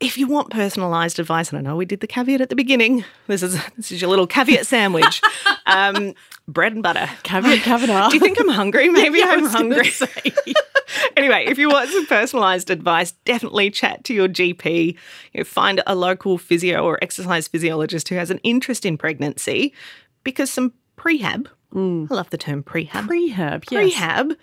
if 0.00 0.18
you 0.18 0.26
want 0.26 0.50
personalised 0.50 1.18
advice, 1.18 1.50
and 1.50 1.58
I 1.58 1.62
know 1.62 1.76
we 1.76 1.84
did 1.84 2.00
the 2.00 2.06
caveat 2.06 2.40
at 2.40 2.48
the 2.48 2.56
beginning, 2.56 3.04
this 3.26 3.42
is 3.42 3.58
this 3.76 3.92
is 3.92 4.00
your 4.00 4.10
little 4.10 4.26
caveat 4.26 4.66
sandwich. 4.66 5.22
um, 5.66 6.14
bread 6.46 6.72
and 6.72 6.82
butter. 6.82 7.08
Caveat 7.22 7.58
Kavanaugh. 7.62 8.08
Do 8.08 8.16
you 8.16 8.20
think 8.20 8.38
I'm 8.40 8.48
hungry? 8.48 8.88
Maybe 8.90 9.18
Yeah, 9.18 9.30
I'm 9.30 9.46
hungry. 9.46 9.90
anyway, 11.16 11.44
if 11.46 11.58
you 11.58 11.68
want 11.68 11.90
some 11.90 12.06
personalised 12.06 12.70
advice, 12.70 13.12
definitely 13.24 13.70
chat 13.70 14.04
to 14.04 14.14
your 14.14 14.28
GP. 14.28 14.96
You 15.32 15.40
know, 15.40 15.44
find 15.44 15.82
a 15.86 15.94
local 15.94 16.38
physio 16.38 16.84
or 16.84 16.98
exercise 17.02 17.48
physiologist 17.48 18.08
who 18.08 18.16
has 18.16 18.30
an 18.30 18.38
interest 18.38 18.84
in 18.84 18.98
pregnancy 18.98 19.72
because 20.22 20.50
some 20.50 20.72
prehab, 20.96 21.46
mm. 21.72 22.10
I 22.10 22.14
love 22.14 22.30
the 22.30 22.38
term 22.38 22.62
prehab, 22.62 23.06
Prehab. 23.06 23.64
Yes. 23.70 23.94
prehab 23.94 24.36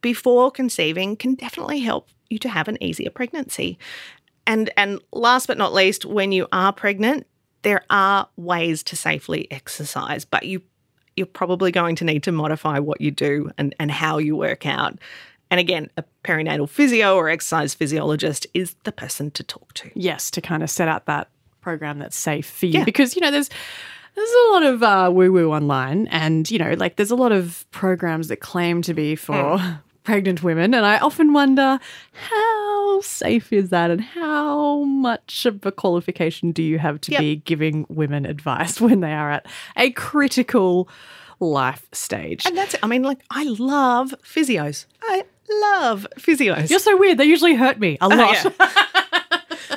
before 0.00 0.50
conceiving 0.50 1.16
can 1.16 1.34
definitely 1.34 1.80
help 1.80 2.08
you 2.28 2.38
to 2.40 2.48
have 2.48 2.68
an 2.68 2.82
easier 2.82 3.10
pregnancy. 3.10 3.78
And 4.46 4.70
and 4.76 5.00
last 5.12 5.46
but 5.46 5.58
not 5.58 5.72
least, 5.72 6.04
when 6.04 6.32
you 6.32 6.48
are 6.50 6.72
pregnant, 6.72 7.26
there 7.62 7.84
are 7.90 8.28
ways 8.36 8.82
to 8.84 8.96
safely 8.96 9.50
exercise, 9.52 10.24
but 10.24 10.44
you 10.44 10.62
you're 11.16 11.26
probably 11.26 11.70
going 11.70 11.96
to 11.96 12.04
need 12.04 12.22
to 12.24 12.32
modify 12.32 12.78
what 12.78 13.00
you 13.00 13.10
do 13.10 13.50
and, 13.58 13.74
and 13.78 13.90
how 13.90 14.18
you 14.18 14.34
work 14.36 14.66
out. 14.66 14.98
And 15.50 15.60
again, 15.60 15.90
a 15.98 16.04
perinatal 16.24 16.68
physio 16.68 17.14
or 17.16 17.28
exercise 17.28 17.74
physiologist 17.74 18.46
is 18.54 18.74
the 18.84 18.92
person 18.92 19.30
to 19.32 19.42
talk 19.44 19.72
to. 19.74 19.90
Yes, 19.94 20.30
to 20.30 20.40
kind 20.40 20.62
of 20.62 20.70
set 20.70 20.88
out 20.88 21.04
that 21.06 21.28
program 21.60 21.98
that's 21.98 22.16
safe 22.16 22.46
for 22.48 22.66
you 22.66 22.78
Yeah. 22.80 22.84
because 22.84 23.14
you 23.14 23.20
know 23.20 23.30
there's 23.30 23.50
there's 24.14 24.30
a 24.30 24.52
lot 24.52 24.62
of 24.64 24.82
uh, 24.82 25.10
woo 25.12 25.30
woo 25.32 25.52
online, 25.52 26.06
and 26.08 26.50
you 26.50 26.58
know 26.58 26.72
like 26.78 26.96
there's 26.96 27.10
a 27.10 27.16
lot 27.16 27.32
of 27.32 27.64
programs 27.70 28.28
that 28.28 28.36
claim 28.40 28.82
to 28.82 28.94
be 28.94 29.14
for 29.14 29.78
pregnant 30.04 30.42
women, 30.42 30.74
and 30.74 30.84
I 30.84 30.98
often 30.98 31.32
wonder 31.32 31.78
how 32.12 33.00
safe 33.00 33.52
is 33.52 33.70
that, 33.70 33.90
and 33.90 34.00
how 34.00 34.82
much 34.84 35.46
of 35.46 35.64
a 35.64 35.72
qualification 35.72 36.52
do 36.52 36.62
you 36.62 36.78
have 36.78 37.00
to 37.02 37.12
Yep. 37.12 37.20
be 37.20 37.36
giving 37.36 37.86
women 37.88 38.26
advice 38.26 38.80
when 38.86 39.00
they 39.00 39.12
are 39.12 39.30
at 39.30 39.46
a 39.76 39.90
critical 39.92 40.88
life 41.40 41.86
stage? 41.92 42.46
And 42.46 42.56
that's 42.56 42.74
it. 42.74 42.80
I 42.82 42.86
mean, 42.86 43.02
like, 43.02 43.20
I 43.30 43.44
love 43.44 44.14
physios. 44.24 44.86
I 45.02 45.24
love 45.50 46.06
physios. 46.18 46.70
You're 46.70 46.78
so 46.78 46.96
weird. 46.96 47.18
They 47.18 47.24
usually 47.24 47.54
hurt 47.54 47.78
me 47.78 47.98
a 48.00 48.04
oh, 48.04 48.08
lot. 48.08 48.44
yeah. 48.44 48.70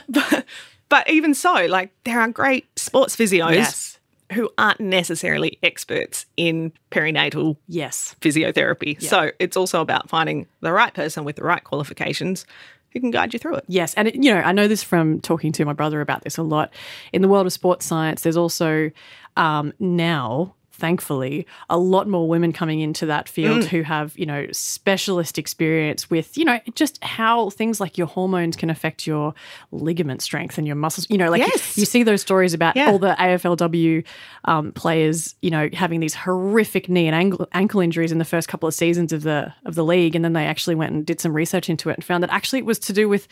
but, 0.10 0.46
but 0.90 1.10
even 1.10 1.34
so, 1.34 1.66
like, 1.68 1.92
there 2.04 2.20
are 2.20 2.28
great 2.30 2.68
sports 2.78 3.16
physios 3.16 3.54
Yes. 3.56 3.95
Who 4.34 4.50
aren't 4.58 4.80
necessarily 4.80 5.60
experts 5.62 6.26
in 6.36 6.72
perinatal 6.92 7.58
Yes. 7.68 8.16
physiotherapy. 8.22 9.02
So 9.02 9.32
it's 9.40 9.56
also 9.56 9.82
about 9.82 10.10
finding 10.10 10.48
the 10.62 10.72
right 10.72 10.94
person 10.94 11.24
with 11.26 11.36
the 11.36 11.44
right 11.44 11.64
qualifications 11.64 12.46
who 12.92 13.00
can 13.02 13.12
guide 13.12 13.34
you 13.34 13.40
through 13.40 13.56
it. 13.56 13.66
Yes, 13.68 13.94
and 13.96 14.08
it, 14.08 14.16
you 14.16 14.34
know, 14.34 14.40
I 14.40 14.52
know 14.52 14.68
this 14.68 14.82
from 14.84 15.20
talking 15.22 15.52
to 15.54 15.66
my 15.66 15.74
brother 15.74 16.02
about 16.02 16.24
this 16.24 16.38
a 16.38 16.44
lot. 16.44 16.74
In 17.14 17.22
the 17.22 17.28
world 17.28 17.46
of 17.46 17.54
sports 17.54 17.86
science, 17.86 18.22
there's 18.22 18.38
also 18.38 18.90
um, 19.38 19.74
now, 19.80 20.56
thankfully, 20.76 21.46
a 21.70 21.78
lot 21.78 22.08
more 22.08 22.28
women 22.28 22.52
coming 22.54 22.80
into 22.82 23.06
that 23.06 23.28
field 23.30 23.64
Mm. 23.64 23.68
who 23.68 23.82
have, 23.84 24.18
you 24.18 24.26
know, 24.26 24.46
specialist 24.52 25.38
experience 25.38 26.10
with, 26.10 26.38
you 26.38 26.44
know, 26.46 26.60
just 26.76 27.02
how 27.04 27.50
things 27.50 27.80
like 27.80 27.98
your 27.98 28.08
hormones 28.08 28.56
can 28.56 28.70
affect 28.70 29.08
your 29.08 29.34
ligament 29.72 30.22
strength 30.22 30.58
and 30.58 30.68
your 30.68 30.76
muscles. 30.76 31.08
You 31.10 31.18
know, 31.18 31.30
like 31.32 31.42
you- 31.42 31.52
you, 31.76 31.86
see 31.86 32.04
those 32.04 32.22
stories 32.22 32.54
about 32.54 32.76
Yeah. 32.76 32.92
all 32.92 33.00
the 33.00 33.16
AFLW 33.20 34.04
um, 34.46 34.72
players, 34.74 35.36
you 35.42 35.50
know, 35.50 35.70
having 35.74 36.00
these 36.02 36.14
horrific 36.14 36.90
knee 36.90 37.08
and 37.08 37.16
ankle, 37.16 37.48
ankle 37.54 37.80
injuries 37.82 38.12
in 38.12 38.18
the 38.18 38.26
first 38.26 38.48
couple 38.48 38.68
of 38.68 38.74
seasons 38.74 39.14
of 39.14 39.24
the 39.24 39.54
of 39.66 39.76
the 39.76 39.84
league, 39.84 40.16
and 40.16 40.24
then 40.26 40.34
they 40.34 40.46
actually 40.46 40.76
went 40.76 40.92
and 40.94 41.06
did 41.06 41.20
some 41.20 41.34
research 41.34 41.70
into 41.70 41.90
it 41.90 41.94
and 41.96 42.04
found 42.04 42.22
that 42.24 42.32
actually 42.32 42.60
it 42.60 42.66
was 42.66 42.80
to 42.80 42.94
do 42.94 43.08
with 43.10 43.28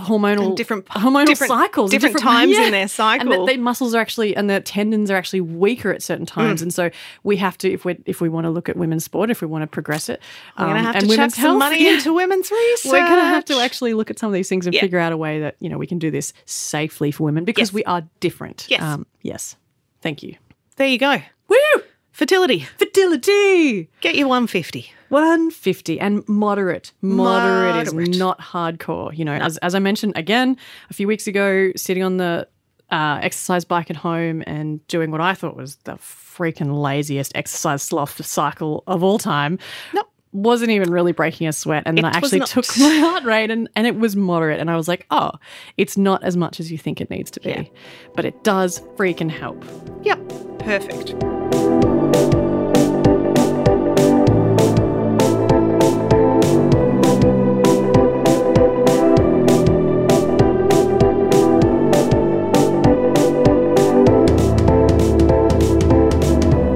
hormonal 0.00 0.46
And 0.48 0.56
different- 0.56 0.86
hormonal 0.86 1.26
different- 1.26 1.50
cycles, 1.52 1.90
different 1.90 2.18
times 2.18 2.56
in 2.56 2.70
their 2.72 2.82
and 2.82 2.90
cycle. 2.90 3.46
that 3.46 3.52
the 3.52 3.58
muscles 3.60 3.94
are 3.94 4.00
actually 4.00 4.34
and 4.36 4.48
the 4.50 4.60
tendons 4.60 5.10
are 5.10 5.16
actually 5.16 5.40
weaker 5.40 5.90
at 5.92 6.02
certain 6.02 6.26
Mm. 6.26 6.30
times, 6.32 6.62
and 6.62 6.72
so 6.74 6.90
we 7.22 7.36
have 7.36 7.56
to 7.58 7.70
if 7.72 7.84
we 7.84 7.98
if 8.06 8.20
we 8.20 8.28
want 8.28 8.44
to 8.44 8.50
look 8.50 8.68
at 8.68 8.76
women's 8.76 9.04
sport, 9.04 9.30
if 9.30 9.40
we 9.40 9.46
want 9.46 9.62
to 9.62 9.66
progress 9.66 10.08
it, 10.08 10.20
We're 10.58 10.64
going 10.66 10.74
to 10.74 10.80
um, 10.80 10.86
have 10.86 10.96
and 10.96 11.10
to 11.10 11.16
chuck 11.16 11.30
some 11.32 11.42
health, 11.42 11.58
money 11.58 11.84
yeah. 11.84 11.92
into 11.92 12.12
women's 12.14 12.50
research. 12.50 12.92
We're 12.92 13.06
going 13.06 13.20
to 13.20 13.24
have 13.26 13.44
to 13.46 13.60
actually 13.60 13.94
look 13.94 14.10
at 14.10 14.18
some 14.18 14.28
of 14.28 14.34
these 14.34 14.48
things 14.48 14.66
and 14.66 14.74
Yeah. 14.74 14.80
figure 14.80 14.98
out 14.98 15.12
a 15.12 15.16
way 15.16 15.40
that 15.40 15.56
you 15.60 15.68
know 15.68 15.78
we 15.78 15.86
can 15.86 15.98
do 15.98 16.10
this 16.10 16.32
safely 16.44 17.10
for 17.10 17.24
women 17.24 17.44
because 17.44 17.68
Yes. 17.68 17.72
we 17.74 17.84
are 17.84 18.02
different. 18.20 18.66
Yes. 18.68 18.82
Um, 18.82 19.06
yes. 19.22 19.56
Thank 20.02 20.22
you. 20.22 20.34
There 20.76 20.86
you 20.88 20.98
go. 20.98 21.20
Woo! 21.48 21.56
Fertility. 22.20 22.66
Fertility. 22.76 23.88
Get 24.02 24.14
your 24.14 24.28
150. 24.28 24.92
150 25.08 25.98
and 25.98 26.28
moderate. 26.28 26.92
Moderate, 27.00 27.86
Moderate. 27.86 28.08
is 28.10 28.18
not 28.18 28.38
hardcore. 28.38 29.16
You 29.16 29.24
know, 29.24 29.32
as, 29.32 29.56
as 29.58 29.74
I 29.74 29.78
mentioned 29.78 30.12
again 30.16 30.58
a 30.90 30.92
few 30.92 31.08
weeks 31.08 31.26
ago, 31.26 31.72
sitting 31.76 32.02
on 32.02 32.18
the 32.18 32.46
uh, 32.90 33.20
exercise 33.22 33.64
bike 33.64 33.88
at 33.88 33.96
home 33.96 34.44
and 34.46 34.86
doing 34.86 35.10
what 35.10 35.22
I 35.22 35.32
thought 35.32 35.56
was 35.56 35.76
the 35.84 35.92
freaking 35.92 36.78
laziest 36.82 37.32
exercise 37.34 37.82
sloth 37.82 38.22
cycle 38.22 38.84
of 38.86 39.02
all 39.02 39.16
time. 39.18 39.58
Nope. 39.94 40.06
Wasn't 40.32 40.70
even 40.70 40.90
really 40.90 41.12
breaking 41.12 41.48
a 41.48 41.54
sweat. 41.54 41.84
And 41.86 41.96
then 41.96 42.04
It 42.04 42.08
I 42.08 42.18
actually 42.18 42.40
took 42.40 42.66
my 42.78 42.96
heart 42.98 43.24
rate 43.24 43.50
and, 43.50 43.66
and 43.74 43.86
it 43.86 43.96
was 43.96 44.14
moderate. 44.14 44.60
And 44.60 44.70
I 44.70 44.76
was 44.76 44.88
like, 44.88 45.06
oh, 45.10 45.30
it's 45.78 45.96
not 45.96 46.22
as 46.22 46.36
much 46.36 46.60
as 46.60 46.70
you 46.70 46.76
think 46.76 47.00
it 47.00 47.08
needs 47.08 47.30
to 47.30 47.40
be. 47.40 47.48
Yeah. 47.48 47.62
But 48.14 48.26
it 48.26 48.44
does 48.44 48.80
freaking 48.96 49.30
help. 49.30 49.64
Yep. 50.02 50.58
Perfect. 50.58 51.89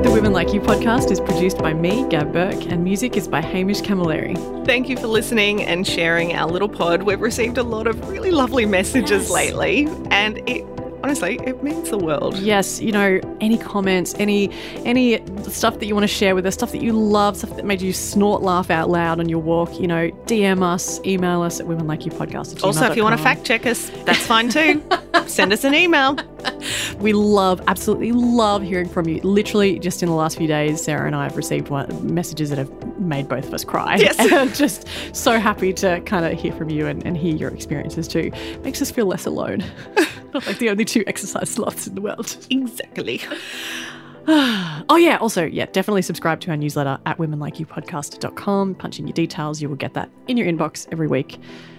The 0.03 0.11
Women 0.12 0.33
Like 0.33 0.53
You 0.53 0.61
podcast 0.61 1.11
is 1.11 1.20
produced 1.20 1.59
by 1.59 1.73
me, 1.73 2.07
Gab 2.09 2.33
Burke, 2.33 2.66
and 2.66 2.83
music 2.85 3.16
is 3.16 3.29
by 3.29 3.40
Hamish 3.40 3.81
Camilleri. 3.83 4.37
Thank 4.66 4.88
you 4.88 4.97
for 4.97 5.07
listening 5.07 5.62
and 5.62 5.87
sharing 5.87 6.35
our 6.35 6.51
little 6.51 6.68
pod. 6.68 7.03
We've 7.05 7.20
received 7.20 7.59
a 7.59 7.62
lot 7.62 7.87
of 7.87 8.09
really 8.09 8.31
lovely 8.31 8.66
messages 8.66 9.23
Yes. 9.25 9.31
lately, 9.31 9.88
and 10.11 10.38
it 10.49 10.64
honestly 11.05 11.38
it 11.45 11.62
means 11.62 11.90
the 11.90 11.99
world. 11.99 12.38
Yes, 12.38 12.81
you 12.81 12.90
know, 12.90 13.21
any 13.43 13.59
comments, 13.59 14.14
any 14.19 14.51
any 14.87 15.23
stuff 15.51 15.79
that 15.79 15.87
you 15.87 15.95
want 15.95 16.05
to 16.05 16.09
share 16.09 16.35
with 16.35 16.47
us, 16.47 16.55
stuff 16.55 16.73
that 16.73 16.81
you 16.81 16.93
love, 16.93 17.37
stuff 17.37 17.55
that 17.57 17.67
made 17.67 17.83
you 17.83 17.93
snort 17.93 18.40
laugh 18.40 18.71
out 18.71 18.88
loud 18.88 19.21
on 19.21 19.29
your 19.29 19.40
walk, 19.40 19.79
you 19.79 19.87
know, 19.87 20.11
DM 20.25 20.62
us, 20.62 21.01
email 21.05 21.43
us 21.43 21.61
at 21.61 21.67
womenlikeyoupodcast. 21.67 22.57
at 22.57 22.64
Also, 22.64 22.87
if 22.87 22.97
you 22.97 23.03
want 23.03 23.17
to 23.17 23.23
fact 23.23 23.45
check 23.45 23.67
us, 23.67 23.90
that's 24.07 24.27
fine 24.27 24.49
too. 24.49 24.83
Send 25.27 25.53
us 25.53 25.64
an 25.64 25.75
email. 25.75 26.17
we 26.99 27.12
love, 27.12 27.61
absolutely 27.69 28.12
love 28.12 28.62
hearing 28.62 28.88
from 28.88 29.07
you. 29.07 29.21
Literally, 29.21 29.79
just 29.79 30.03
in 30.03 30.09
the 30.09 30.14
last 30.14 30.38
few 30.38 30.47
days, 30.47 30.83
Sarah 30.83 31.07
and 31.07 31.14
I 31.14 31.25
have 31.25 31.37
received 31.37 31.69
one, 31.69 32.14
messages 32.14 32.49
that 32.49 32.59
have 32.59 32.99
made 32.99 33.29
both 33.29 33.47
of 33.47 33.53
us 33.53 33.64
cry. 33.64 33.97
Yes. 33.97 34.19
And 34.35 34.55
just 34.55 34.88
so 35.12 35.38
happy 35.38 35.73
to 35.75 36.01
kind 36.01 36.25
of 36.25 36.38
hear 36.38 36.53
from 36.53 36.69
you 36.69 36.87
and, 36.87 37.07
and 37.07 37.17
hear 37.17 37.37
your 37.37 37.51
experiences 37.51 38.09
too. 38.09 38.33
Makes 38.62 38.83
us 38.83 38.90
feel 38.90 39.07
less 39.07 39.27
alone. 39.27 39.62
Like 40.47 40.59
the 40.59 40.68
only 40.70 40.85
two 40.85 41.05
exercise 41.07 41.49
sloths 41.51 41.87
in 41.87 41.94
the 41.94 42.01
world. 42.01 42.37
Exactly. 42.51 43.20
Oh, 44.27 44.97
yeah. 44.97 45.18
Also, 45.18 45.44
yeah, 45.44 45.66
definitely 45.66 46.01
subscribe 46.01 46.40
to 46.40 46.51
our 46.51 46.57
newsletter 46.57 46.99
at 47.05 47.18
womenlikeyoupodcast.com. 47.18 48.75
Punch 48.77 48.99
in 48.99 49.07
your 49.07 49.12
details. 49.12 49.61
You 49.61 49.68
will 49.68 49.77
get 49.77 49.92
that 49.94 50.09
in 50.29 50.38
your 50.38 50.47
inbox 50.47 50.88
every 50.92 51.07
week. 51.09 51.38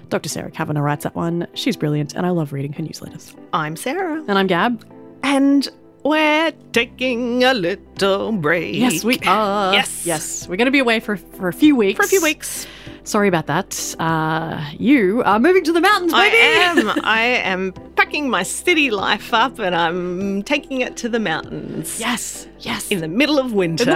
Dr. 0.10 0.30
Sarah 0.30 0.52
Kavanagh 0.52 0.82
writes 0.84 1.04
that 1.06 1.16
one. 1.16 1.48
She's 1.56 1.76
brilliant, 1.76 2.14
and 2.14 2.24
I 2.24 2.30
love 2.30 2.54
reading 2.54 2.72
her 2.74 2.84
newsletters. 2.84 3.36
I'm 3.54 3.76
Sarah, 3.76 4.24
And 4.28 4.38
I'm 4.38 4.46
Gab. 4.46 4.86
and 5.24 5.68
we're 6.06 6.52
taking 6.72 7.44
a 7.44 7.54
little 7.54 8.32
break. 8.32 8.76
Yes, 8.76 9.04
we 9.04 9.20
are. 9.26 9.74
Yes. 9.74 10.06
Yes. 10.06 10.48
We're 10.48 10.56
going 10.56 10.66
to 10.68 10.72
be 10.72 10.80
away 10.80 11.00
for, 11.00 11.18
for 11.18 11.48
a 11.48 11.54
few 11.54 11.76
weeks. 11.76 11.98
For 11.98 12.06
a 12.06 12.08
few 12.08 12.22
weeks. 12.22 12.68
Sorry 13.04 13.28
about 13.28 13.48
that. 13.48 13.96
Uh, 14.00 14.64
you 14.78 15.24
are 15.24 15.40
moving 15.40 15.64
to 15.64 15.74
the 15.74 15.82
mountains, 15.82 16.14
baby. 16.14 16.38
I 16.38 16.40
am. 16.40 16.90
I 17.04 17.22
am 17.22 17.72
packing 17.96 18.30
my 18.30 18.44
city 18.44 18.92
life 18.92 19.34
up, 19.34 19.60
and 19.60 19.76
I'm 19.76 20.44
taking 20.44 20.82
it 20.82 20.96
to 20.98 21.10
the 21.10 21.20
mountains. 21.20 22.00
Yes. 22.00 22.48
Yes. 22.60 22.90
in 22.90 23.02
the 23.02 23.08
middle 23.08 23.38
of 23.38 23.54
winter. 23.54 23.92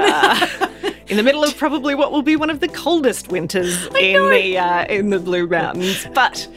in 1.08 1.18
the 1.18 1.24
middle 1.24 1.44
of 1.44 1.58
probably 1.58 1.96
what 1.96 2.12
will 2.12 2.22
be 2.22 2.36
one 2.36 2.50
of 2.50 2.60
the 2.60 2.68
coldest 2.68 3.32
winters 3.32 3.88
in 4.00 4.30
the 4.30 4.58
uh, 4.58 4.86
in 4.86 5.10
the 5.10 5.20
Blue 5.20 5.48
Mountains, 5.48 6.08
but 6.14 6.48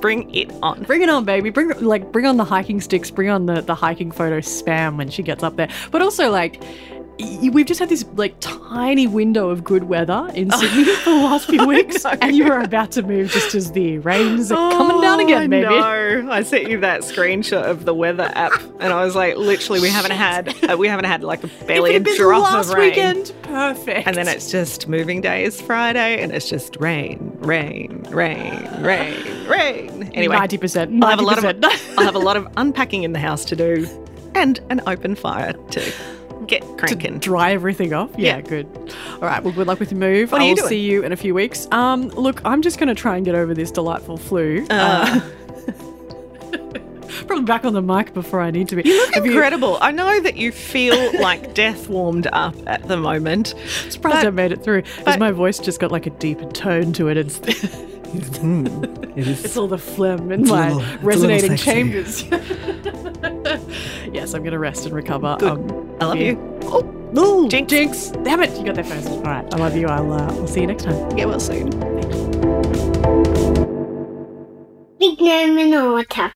bring 0.00 0.34
it 0.34 0.50
on. 0.62 0.82
Bring 0.84 1.02
it 1.02 1.08
on, 1.08 1.24
baby. 1.24 1.50
Bring 1.50 1.68
like 1.80 2.10
bring 2.12 2.26
on 2.26 2.36
the 2.36 2.44
hiking 2.44 2.80
sticks. 2.80 3.10
Bring 3.10 3.28
on 3.28 3.46
the 3.46 3.60
the 3.60 3.74
hiking 3.74 4.10
photo 4.10 4.38
spam 4.40 4.96
when 4.96 5.10
she 5.10 5.22
gets 5.22 5.42
up 5.42 5.56
there. 5.56 5.68
But 5.90 6.02
also 6.02 6.30
like. 6.30 6.62
We've 7.52 7.66
just 7.66 7.78
had 7.78 7.90
this 7.90 8.02
like 8.14 8.34
tiny 8.40 9.06
window 9.06 9.50
of 9.50 9.62
good 9.62 9.84
weather 9.84 10.30
in 10.32 10.50
Sydney 10.52 10.84
for 10.84 11.10
the 11.10 11.16
last 11.16 11.50
few 11.50 11.66
weeks, 11.68 12.06
and 12.06 12.34
you 12.34 12.50
are 12.50 12.62
about 12.62 12.92
to 12.92 13.02
move 13.02 13.30
just 13.30 13.54
as 13.54 13.72
the 13.72 13.98
rains 13.98 14.50
are 14.50 14.70
coming 14.70 15.02
down 15.02 15.20
again, 15.20 15.50
baby. 15.50 15.66
No, 15.68 16.28
I 16.32 16.42
sent 16.42 16.70
you 16.70 16.80
that 16.80 17.02
screenshot 17.02 17.62
of 17.64 17.84
the 17.84 17.92
weather 17.92 18.32
app, 18.34 18.58
and 18.78 18.90
I 18.90 19.04
was 19.04 19.14
like, 19.14 19.36
literally, 19.36 19.80
we 19.82 19.90
haven't 19.90 20.12
had 20.12 20.54
uh, 20.70 20.78
we 20.78 20.88
haven't 20.88 21.04
had 21.04 21.22
like 21.22 21.44
a 21.44 21.48
barely 21.66 21.94
a 21.96 22.00
drop 22.00 22.42
last 22.42 22.70
of 22.70 22.76
rain. 22.76 22.88
weekend, 22.88 23.34
perfect. 23.42 24.06
And 24.08 24.16
then 24.16 24.26
it's 24.26 24.50
just 24.50 24.88
moving 24.88 25.20
day 25.20 25.44
is 25.44 25.60
Friday, 25.60 26.22
and 26.22 26.32
it's 26.32 26.48
just 26.48 26.76
rain, 26.80 27.36
rain, 27.40 28.06
rain, 28.08 28.66
rain, 28.80 29.14
rain. 29.50 30.10
Anyway, 30.14 30.34
ninety 30.36 30.56
percent. 30.58 31.02
I'll 31.02 31.10
have 31.10 31.18
a 31.18 31.22
lot 31.22 31.38
of. 31.44 31.64
I'll 31.98 32.04
have 32.04 32.14
a 32.14 32.18
lot 32.18 32.36
of 32.36 32.46
unpacking 32.56 33.02
in 33.02 33.12
the 33.12 33.18
house 33.18 33.44
to 33.46 33.56
do, 33.56 33.86
and 34.34 34.60
an 34.70 34.80
open 34.86 35.14
fire 35.14 35.52
to 35.52 35.92
get 36.46 36.62
cranking. 36.78 37.18
dry 37.18 37.52
everything 37.52 37.92
off. 37.92 38.10
Yeah, 38.16 38.36
Yeah. 38.36 38.40
good. 38.42 38.66
All 39.14 39.20
right. 39.20 39.42
Well, 39.42 39.52
good 39.52 39.66
luck 39.66 39.78
with 39.80 39.90
your 39.92 40.00
move. 40.00 40.32
What 40.32 40.40
are 40.40 40.44
I 40.44 40.48
you 40.48 40.56
see 40.56 40.80
you 40.80 41.02
in 41.04 41.12
a 41.12 41.16
few 41.16 41.34
weeks. 41.34 41.68
Um, 41.70 42.08
look, 42.08 42.40
I'm 42.44 42.62
just 42.62 42.78
going 42.78 42.88
to 42.88 42.94
try 42.94 43.16
and 43.16 43.24
get 43.24 43.34
over 43.34 43.52
this 43.54 43.70
delightful 43.70 44.16
flu. 44.16 44.66
Uh, 44.70 45.20
probably 47.26 47.44
back 47.44 47.64
on 47.64 47.72
the 47.74 47.82
mic 47.82 48.12
before 48.14 48.40
I 48.40 48.50
need 48.50 48.68
to 48.68 48.76
be. 48.76 48.82
You 48.88 48.96
look 48.98 49.16
Incredible. 49.18 49.78
I 49.80 49.92
know 49.92 50.20
that 50.20 50.36
you 50.36 50.50
feel 50.50 51.12
like 51.20 51.54
death 51.54 51.88
warmed 51.88 52.26
up 52.32 52.54
at 52.66 52.88
the 52.88 52.96
moment. 52.96 53.54
surprised 53.88 54.22
but- 54.22 54.26
I 54.26 54.30
made 54.30 54.50
it 54.52 54.64
through. 54.64 54.82
Because 54.98 55.18
my 55.18 55.30
voice 55.30 55.58
just 55.58 55.78
got 55.80 55.92
like 55.92 56.06
a 56.06 56.10
deeper 56.10 56.46
tone 56.50 56.92
to 56.94 57.08
it. 57.08 57.16
It's, 57.16 57.38
It 58.12 59.28
is. 59.28 59.44
it's 59.44 59.56
all 59.56 59.68
the 59.68 59.78
phlegm 59.78 60.32
in 60.32 60.46
my 60.46 60.72
little- 60.72 60.80
it's 60.80 60.88
a 60.88 60.92
little 60.92 61.06
resonating 61.08 61.56
chambers. 61.56 62.22
yes, 64.12 64.34
I'm 64.34 64.42
going 64.42 64.52
to 64.52 64.58
rest 64.58 64.86
and 64.86 64.94
recover. 64.94 65.36
Um, 65.40 65.96
I 66.00 66.06
love 66.06 66.16
yeah. 66.16 66.30
you. 66.30 66.58
Oh, 66.64 66.80
no. 67.12 67.48
Jinx. 67.48 67.70
Jinx. 67.70 68.10
Damn 68.22 68.42
it. 68.42 68.56
You 68.58 68.64
got 68.64 68.74
there 68.76 68.84
first. 68.84 69.08
All 69.08 69.22
right. 69.22 69.52
I 69.52 69.56
love 69.58 69.76
you. 69.76 69.86
I'll, 69.88 70.12
uh, 70.12 70.26
I'll 70.26 70.46
see 70.46 70.60
you 70.62 70.66
next 70.66 70.84
time. 70.84 71.08
Get 71.10 71.28
well 71.28 71.40
soon. 71.40 71.70
Big 74.98 75.20
Name 75.20 75.58
and 75.58 75.92
Water. 75.92 76.32